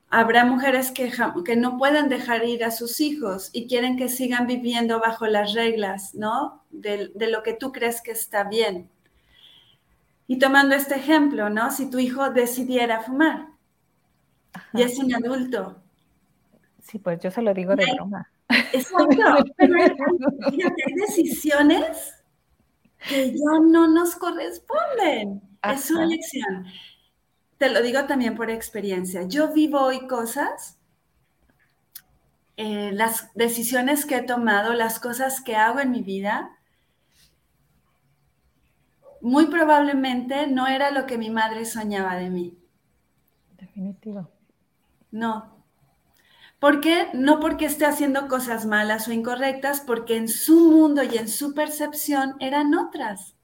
Habrá 0.09 0.43
mujeres 0.43 0.91
que, 0.91 1.11
que 1.45 1.55
no 1.55 1.77
pueden 1.77 2.09
dejar 2.09 2.43
ir 2.45 2.63
a 2.63 2.71
sus 2.71 2.99
hijos 2.99 3.49
y 3.53 3.67
quieren 3.67 3.95
que 3.95 4.09
sigan 4.09 4.47
viviendo 4.47 4.99
bajo 4.99 5.27
las 5.27 5.53
reglas, 5.53 6.15
¿no? 6.15 6.63
De, 6.71 7.11
de 7.13 7.29
lo 7.29 7.43
que 7.43 7.53
tú 7.53 7.71
crees 7.71 8.01
que 8.01 8.11
está 8.11 8.43
bien. 8.43 8.89
Y 10.27 10.39
tomando 10.39 10.75
este 10.75 10.95
ejemplo, 10.95 11.49
¿no? 11.49 11.71
Si 11.71 11.89
tu 11.89 11.99
hijo 11.99 12.29
decidiera 12.29 13.01
fumar, 13.01 13.49
y 14.73 14.81
es 14.81 14.97
un 14.99 15.13
adulto. 15.13 15.81
Sí, 16.81 16.99
pues 16.99 17.19
yo 17.19 17.31
se 17.31 17.41
lo 17.41 17.53
digo 17.53 17.75
de 17.75 17.85
broma. 17.93 18.29
Exacto, 18.73 19.07
pero 19.57 19.75
hay, 19.75 20.93
decisiones 21.07 22.15
que 23.07 23.31
ya 23.31 23.59
no 23.61 23.87
nos 23.87 24.15
corresponden. 24.15 25.41
Es 25.63 25.85
su 25.85 25.99
elección. 25.99 26.65
Te 27.59 27.69
lo 27.69 27.81
digo 27.81 28.05
también 28.05 28.35
por 28.35 28.49
experiencia. 28.49 29.23
Yo 29.27 29.51
vivo 29.51 29.81
hoy 29.81 30.07
cosas, 30.07 30.79
eh, 32.55 32.91
las 32.93 33.33
decisiones 33.35 34.05
que 34.05 34.15
he 34.15 34.21
tomado, 34.23 34.73
las 34.73 34.97
cosas 34.99 35.41
que 35.41 35.57
hago 35.57 35.81
en 35.81 35.91
mi 35.91 36.01
vida, 36.01 36.57
muy 39.19 39.47
probablemente 39.47 40.47
no 40.47 40.67
era 40.67 40.89
lo 40.91 41.05
que 41.05 41.17
mi 41.17 41.29
madre 41.29 41.65
soñaba 41.65 42.15
de 42.15 42.29
mí. 42.29 42.57
Definitivo. 43.57 44.31
No. 45.11 45.65
¿Por 46.59 46.79
qué? 46.79 47.09
No 47.13 47.41
porque 47.41 47.65
esté 47.65 47.85
haciendo 47.85 48.29
cosas 48.29 48.65
malas 48.65 49.09
o 49.09 49.11
incorrectas, 49.11 49.81
porque 49.81 50.15
en 50.15 50.29
su 50.29 50.71
mundo 50.71 51.03
y 51.03 51.17
en 51.17 51.27
su 51.27 51.53
percepción 51.53 52.37
eran 52.39 52.73
otras. 52.73 53.35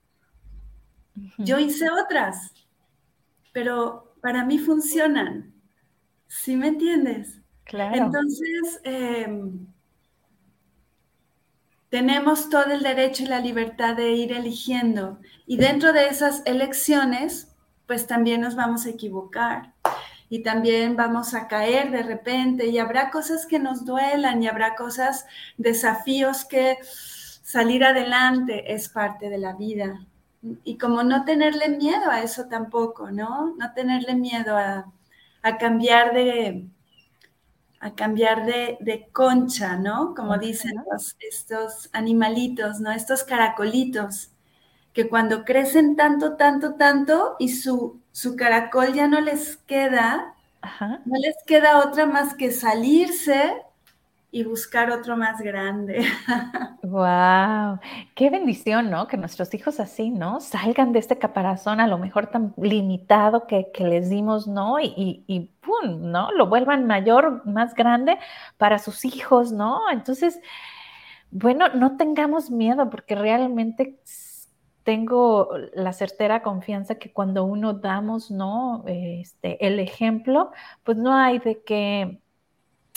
Yo 1.38 1.60
hice 1.60 1.90
otras, 1.90 2.54
pero 3.54 4.05
para 4.26 4.44
mí 4.44 4.58
funcionan. 4.58 5.54
¿Sí 6.26 6.56
me 6.56 6.70
entiendes? 6.70 7.42
Claro. 7.64 8.06
Entonces, 8.06 8.82
em, 8.84 9.68
tenemos 11.90 12.50
todo 12.50 12.72
el 12.72 12.82
derecho 12.82 13.22
y 13.22 13.28
la 13.28 13.40
libertad 13.40 13.96
de 13.96 14.14
ir 14.14 14.32
eligiendo. 14.32 15.20
Y 15.46 15.58
dentro 15.58 15.94
de 15.94 16.08
esas 16.08 16.42
elecciones, 16.46 17.56
pues 17.86 18.08
también 18.08 18.42
nos 18.42 18.56
vamos 18.56 18.88
a 18.88 18.90
equivocar 18.90 19.76
y 20.28 20.42
también 20.42 20.96
vamos 20.96 21.36
a 21.36 21.48
caer 21.48 21.92
de 21.92 22.02
repente 22.02 22.66
y 22.66 22.80
habrá 22.80 23.12
cosas 23.12 23.46
que 23.46 23.60
nos 23.60 23.86
duelan 23.86 24.42
y 24.42 24.48
habrá 24.48 24.74
cosas, 24.74 25.28
desafíos 25.58 26.46
que 26.46 26.80
salir 26.82 27.84
adelante 27.84 28.74
es 28.74 28.90
parte 28.90 29.30
de 29.30 29.38
la 29.38 29.54
vida. 29.54 30.00
Y 30.64 30.78
como 30.78 31.04
no 31.04 31.26
tenerle 31.26 31.70
miedo 31.70 32.10
a 32.10 32.22
eso 32.22 32.46
tampoco, 32.46 33.12
¿no? 33.12 33.56
No 33.58 33.74
tenerle 33.74 34.16
miedo 34.16 34.58
a, 34.58 34.92
cambiar 35.60 36.14
de 36.14 36.68
a 37.80 37.94
cambiar 37.94 38.46
de, 38.46 39.10
concha, 39.12 39.78
¿no? 39.78 40.14
Como 40.16 40.38
dicen 40.38 40.74
estos 41.20 41.90
animalitos, 41.94 42.80
¿no? 42.80 42.92
Estos 42.92 43.24
caracolitos, 43.24 44.32
que 44.94 45.10
cuando 45.10 45.44
crecen 45.46 45.96
tanto, 45.96 46.36
tanto, 46.36 46.76
tanto 46.76 47.36
y 47.40 47.50
su, 47.50 48.00
su 48.12 48.36
caracol 48.36 48.94
ya 48.94 49.08
no 49.08 49.22
les 49.22 49.58
queda, 49.58 50.36
no 51.06 51.18
les 51.20 51.36
queda 51.46 51.80
otra 51.80 52.06
más 52.06 52.34
que 52.34 52.52
salirse 52.52 53.65
y 54.36 54.44
buscar 54.44 54.92
otro 54.92 55.16
más 55.16 55.42
grande. 55.42 56.06
Wow, 56.84 57.80
qué 58.16 58.30
bendición, 58.30 58.92
¿no? 58.92 59.08
Que 59.08 59.18
nuestros 59.18 59.54
hijos 59.54 59.80
así, 59.80 60.12
¿no? 60.12 60.40
Salgan 60.40 60.94
de 60.94 61.00
este 61.00 61.18
caparazón 61.18 61.80
a 61.80 61.88
lo 61.88 61.98
mejor 61.98 62.28
tan 62.28 62.54
limitado 62.58 63.48
que, 63.48 63.72
les 63.80 64.10
dimos, 64.10 64.48
¿no? 64.48 64.80
Y, 64.80 65.24
y, 65.28 65.52
¡pum! 65.62 66.12
¿no? 66.12 66.32
Lo 66.32 66.48
vuelvan 66.48 66.86
mayor, 66.86 67.46
más 67.46 67.74
grande 67.74 68.18
para 68.58 68.78
sus 68.78 69.04
hijos, 69.04 69.52
¿no? 69.52 69.90
Entonces, 69.92 70.40
bueno, 71.32 71.70
no 71.70 71.98
tengamos 71.98 72.52
miedo 72.52 72.90
porque 72.90 73.16
realmente 73.16 74.00
tengo 74.84 75.50
la 75.74 75.92
certera 75.92 76.44
confianza 76.44 76.96
que 76.96 77.12
cuando 77.12 77.46
uno 77.46 77.74
damos, 77.74 78.32
¿no? 78.32 78.84
Este, 78.86 79.66
el 79.66 79.80
ejemplo, 79.80 80.52
pues 80.84 80.98
no 80.98 81.14
hay 81.14 81.40
de 81.40 81.64
qué, 81.64 82.22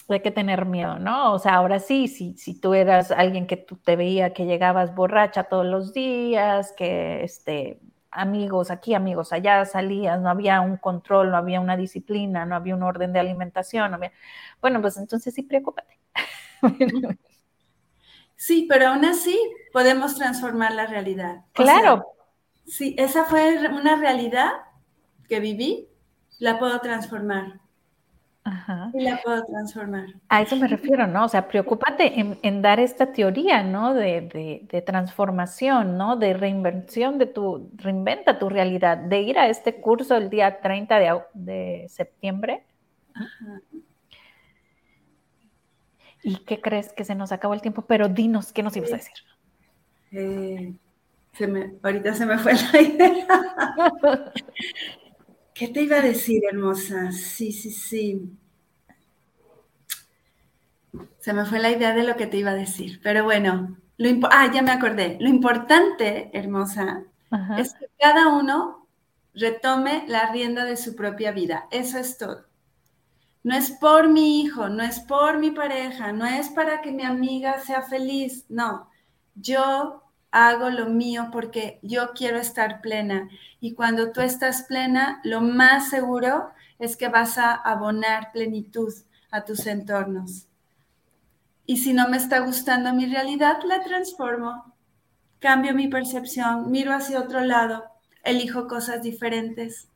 de 0.09 0.23
qué 0.23 0.31
tener 0.31 0.65
miedo, 0.65 0.99
¿no? 0.99 1.35
O 1.35 1.39
sea, 1.39 1.55
ahora 1.55 1.81
sí, 1.81 2.09
si, 2.09 2.37
si 2.37 2.59
tú 2.59 2.75
eras 2.75 3.11
alguien 3.11 3.47
que 3.47 3.57
tú 3.57 3.77
te 3.77 3.95
veía 3.95 4.33
que 4.33 4.47
llegabas 4.47 4.95
borracha 4.95 5.45
todos 5.45 5.67
los 5.67 5.93
días, 5.93 6.73
que 6.73 7.23
este, 7.25 7.79
amigos 8.11 8.71
aquí, 8.71 8.95
amigos 8.95 9.33
allá, 9.33 9.65
salías, 9.65 10.21
no 10.21 10.31
había 10.31 10.61
un 10.61 10.79
control, 10.79 11.31
no 11.31 11.37
había 11.37 11.61
una 11.61 11.77
disciplina, 11.77 12.47
no 12.47 12.57
había 12.57 12.75
un 12.75 12.83
orden 12.83 13.13
de 13.13 13.21
alimentación. 13.21 13.99
Bueno, 14.61 14.81
pues 14.81 14.97
entonces 14.97 15.35
sí, 15.35 15.43
preocúpate. 15.43 15.99
sí, 18.37 18.67
pero 18.69 18.89
aún 18.89 19.05
así 19.05 19.39
podemos 19.73 20.17
transformar 20.17 20.73
la 20.73 20.87
realidad. 20.87 21.45
Claro. 21.53 22.07
sí, 22.67 22.95
esa 22.99 23.25
fue 23.25 23.59
una 23.69 23.97
realidad 23.97 24.53
que 25.29 25.41
viví, 25.41 25.89
la 26.39 26.59
puedo 26.59 26.81
transformar. 26.81 27.61
Y 28.95 29.03
la 29.03 29.21
puedo 29.23 29.45
transformar. 29.45 30.07
A 30.29 30.43
eso 30.43 30.57
me 30.57 30.69
refiero, 30.69 31.07
¿no? 31.07 31.25
O 31.25 31.29
sea, 31.29 31.49
preocúpate 31.49 32.13
en, 32.43 32.63
dar 32.63 32.81
esta 32.81 33.13
teoría, 33.13 33.63
¿no? 33.63 33.95
De, 33.95 34.83
transformación, 34.87 35.97
¿no? 35.97 36.17
De 36.17 36.35
reinvención 36.35 37.19
de 37.19 37.27
tu, 37.27 37.71
reinventa 37.77 38.39
tu 38.39 38.49
realidad, 38.49 38.99
de 38.99 39.21
ir 39.21 39.39
a 39.39 39.49
este 39.49 39.81
curso 39.81 40.17
el 40.17 40.31
día 40.31 40.61
30 40.61 41.25
de, 41.35 41.87
septiembre. 41.89 42.65
¿Y 46.23 46.37
qué 46.45 46.61
crees 46.61 46.93
que 46.93 47.05
se 47.05 47.15
nos 47.15 47.33
acabó 47.33 47.55
el 47.55 47.63
tiempo? 47.63 47.83
Pero 47.83 48.09
dinos, 48.09 48.53
¿qué 48.53 48.63
nos 48.63 48.77
ibas 48.77 48.93
a 48.93 48.97
decir? 48.97 49.15
Eh, 50.13 50.75
ahorita 51.83 52.15
se 52.15 52.27
me 52.27 52.39
fue 52.39 52.53
la 52.55 52.81
idea. 52.81 53.27
¿Qué 55.59 55.67
te 55.67 55.83
iba 55.83 55.97
a 55.97 56.03
decir, 56.03 56.45
hermosa? 56.49 57.11
Sí, 57.11 57.51
sí, 57.51 57.73
sí. 57.73 58.31
Se 61.19 61.33
me 61.33 61.45
fue 61.45 61.59
la 61.59 61.73
idea 61.73 61.93
de 61.95 62.05
lo 62.05 62.15
que 62.15 62.29
te 62.29 62.37
iba 62.37 62.53
a 62.53 62.55
decir, 62.55 63.01
pero 63.03 63.25
bueno, 63.25 63.77
lo 63.97 64.29
ah, 64.31 64.49
ya 64.55 64.63
me 64.63 64.71
acordé. 64.71 65.17
Lo 65.21 65.29
importante, 65.29 66.31
hermosa, 66.33 67.03
es 67.59 67.75
que 67.75 67.87
cada 67.99 68.29
uno 68.29 68.87
retome 69.35 70.05
la 70.07 70.31
rienda 70.31 70.65
de 70.65 70.77
su 70.77 70.95
propia 70.95 71.33
vida. 71.33 71.67
Eso 71.73 71.99
es 71.99 72.17
todo. 72.19 72.47
No 73.43 73.57
es 73.57 73.73
por 73.73 74.09
mi 74.09 74.41
hijo, 74.41 74.69
no 74.69 74.85
es 74.85 75.01
por 75.01 75.39
mi 75.39 75.51
pareja, 75.51 76.13
no 76.13 76.25
es 76.25 76.51
para 76.51 76.83
que 76.83 76.93
mi 76.93 77.03
amiga 77.03 77.59
sea 77.59 77.83
feliz, 77.83 78.45
no. 78.49 78.89
Yo 79.35 80.05
hago 80.47 80.71
lo 80.71 80.87
mío 80.87 81.29
porque 81.33 81.79
yo 81.83 82.13
quiero 82.15 82.39
estar 82.39 82.81
plena. 82.81 83.29
Y 83.61 83.75
cuando 83.75 84.13
tú 84.13 84.21
estás 84.21 84.63
plena, 84.63 85.21
lo 85.25 85.41
más 85.41 85.91
seguro 85.91 86.51
es 86.79 86.97
que 86.97 87.09
vas 87.09 87.39
a 87.39 87.55
abonar 87.55 88.31
plenitud 88.33 88.93
a 89.31 89.45
tus 89.45 89.67
entornos. 89.67 90.47
Y 91.67 91.79
si 91.79 91.93
no 91.93 92.09
me 92.09 92.17
está 92.17 92.41
gustando 92.41 92.95
mi 92.95 93.07
realidad, 93.07 93.59
la 93.67 93.83
transformo. 93.83 94.75
Cambio 95.39 95.75
mi 95.75 95.89
percepción, 95.89 96.71
miro 96.71 96.93
hacia 96.93 97.21
otro 97.21 97.41
lado, 97.41 97.85
elijo 98.25 98.67
cosas 98.69 99.03
diferentes. 99.03 99.89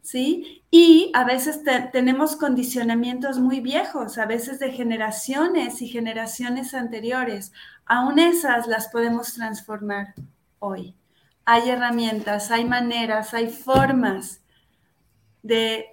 ¿Sí? 0.00 0.64
Y 0.68 1.12
a 1.14 1.22
veces 1.24 1.60
tenemos 1.92 2.34
condicionamientos 2.34 3.38
muy 3.38 3.60
viejos, 3.60 4.18
a 4.18 4.26
veces 4.26 4.58
de 4.58 4.72
generaciones 4.72 5.80
y 5.80 5.86
generaciones 5.86 6.74
anteriores 6.74 7.52
aún 7.86 8.18
esas 8.18 8.66
las 8.66 8.88
podemos 8.88 9.34
transformar 9.34 10.14
hoy. 10.58 10.94
Hay 11.44 11.70
herramientas, 11.70 12.50
hay 12.50 12.64
maneras, 12.64 13.34
hay 13.34 13.48
formas 13.48 14.42
de 15.42 15.86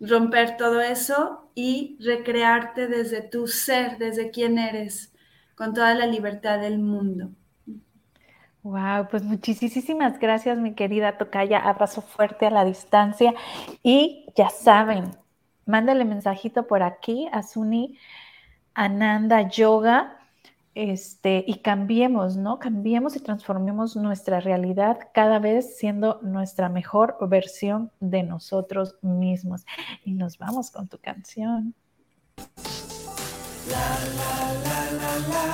romper 0.00 0.56
todo 0.56 0.80
eso 0.80 1.50
y 1.54 1.96
recrearte 2.00 2.86
desde 2.86 3.22
tu 3.22 3.46
ser, 3.46 3.98
desde 3.98 4.30
quién 4.30 4.58
eres, 4.58 5.12
con 5.56 5.74
toda 5.74 5.94
la 5.94 6.06
libertad 6.06 6.60
del 6.60 6.78
mundo. 6.78 7.30
Wow, 8.62 9.08
pues 9.10 9.22
muchísimas 9.22 10.18
gracias, 10.18 10.56
mi 10.56 10.74
querida 10.74 11.18
Tocaya. 11.18 11.58
Abrazo 11.58 12.00
fuerte 12.00 12.46
a 12.46 12.50
la 12.50 12.64
distancia. 12.64 13.34
Y 13.82 14.26
ya 14.36 14.48
saben, 14.48 15.10
mándale 15.66 16.04
mensajito 16.04 16.66
por 16.66 16.82
aquí 16.82 17.28
a 17.30 17.42
Suni 17.42 17.98
Ananda 18.72 19.42
Yoga 19.48 20.18
este, 20.74 21.44
y 21.46 21.58
cambiemos, 21.60 22.36
¿no? 22.36 22.58
Cambiemos 22.58 23.16
y 23.16 23.20
transformemos 23.20 23.96
nuestra 23.96 24.40
realidad 24.40 24.98
cada 25.12 25.38
vez 25.38 25.76
siendo 25.76 26.18
nuestra 26.22 26.68
mejor 26.68 27.16
versión 27.28 27.90
de 28.00 28.22
nosotros 28.22 28.96
mismos. 29.02 29.64
Y 30.04 30.12
nos 30.14 30.38
vamos 30.38 30.70
con 30.70 30.88
tu 30.88 30.98
canción. 30.98 31.74
La, 33.70 33.76
la, 34.18 34.52
la, 34.64 34.78
la, 34.98 35.12
la. 35.28 35.44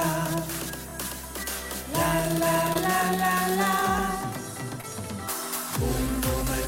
La, 1.92 2.12
la, 2.38 2.56
la, 2.80 3.12
la, 3.12 3.34
la. 3.56 4.30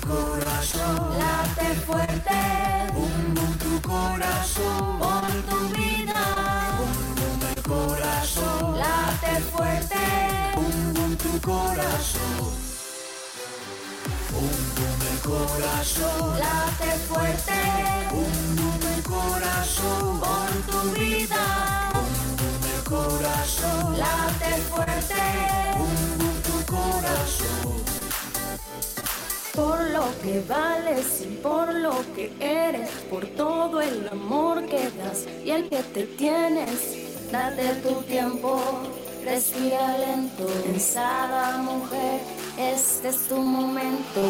Corazón. 0.07 1.19
Late 1.19 1.75
fuerte. 1.87 2.41
Bum, 2.93 3.35
tu 3.59 3.89
corazón. 3.89 5.02
Late 9.23 9.41
fuerte. 9.43 9.97
Bum, 10.55 10.95
bum, 10.95 11.17
tu 11.17 11.41
corazón. 11.41 12.53
Bum, 14.31 14.51
bum, 14.77 14.99
el 15.13 15.19
corazón 15.21 16.39
late 16.39 16.91
fuerte. 17.09 17.61
Bum, 18.11 18.57
bum, 18.57 18.81
el 18.95 19.03
corazón 19.03 20.21
por 20.21 20.51
tu 20.71 21.01
vida. 21.01 21.91
Bum, 21.95 22.37
bum, 22.39 22.63
el 22.75 22.85
corazón 22.85 23.99
late 23.99 24.57
fuerte. 24.71 25.23
Bum, 25.79 26.19
bum, 26.19 26.37
tu 26.43 26.73
corazón. 26.73 27.83
Por 29.55 29.91
lo 29.91 30.07
que 30.23 30.43
vales 30.49 31.21
y 31.21 31.37
por 31.37 31.75
lo 31.75 31.95
que 32.15 32.33
eres, 32.41 32.91
por 33.11 33.27
todo 33.27 33.81
el 33.81 34.09
amor 34.09 34.65
que 34.67 34.91
das 34.91 35.27
y 35.45 35.51
el 35.51 35.69
que 35.69 35.83
te 35.83 36.05
tienes 36.05 37.03
Date 37.33 37.81
tu 37.83 38.03
tiempo, 38.03 38.61
respira 39.25 39.99
lento. 39.99 40.47
Pensada 40.65 41.59
mujer, 41.59 42.21
este 42.59 43.09
es 43.09 43.29
tu 43.29 43.37
momento. 43.37 44.21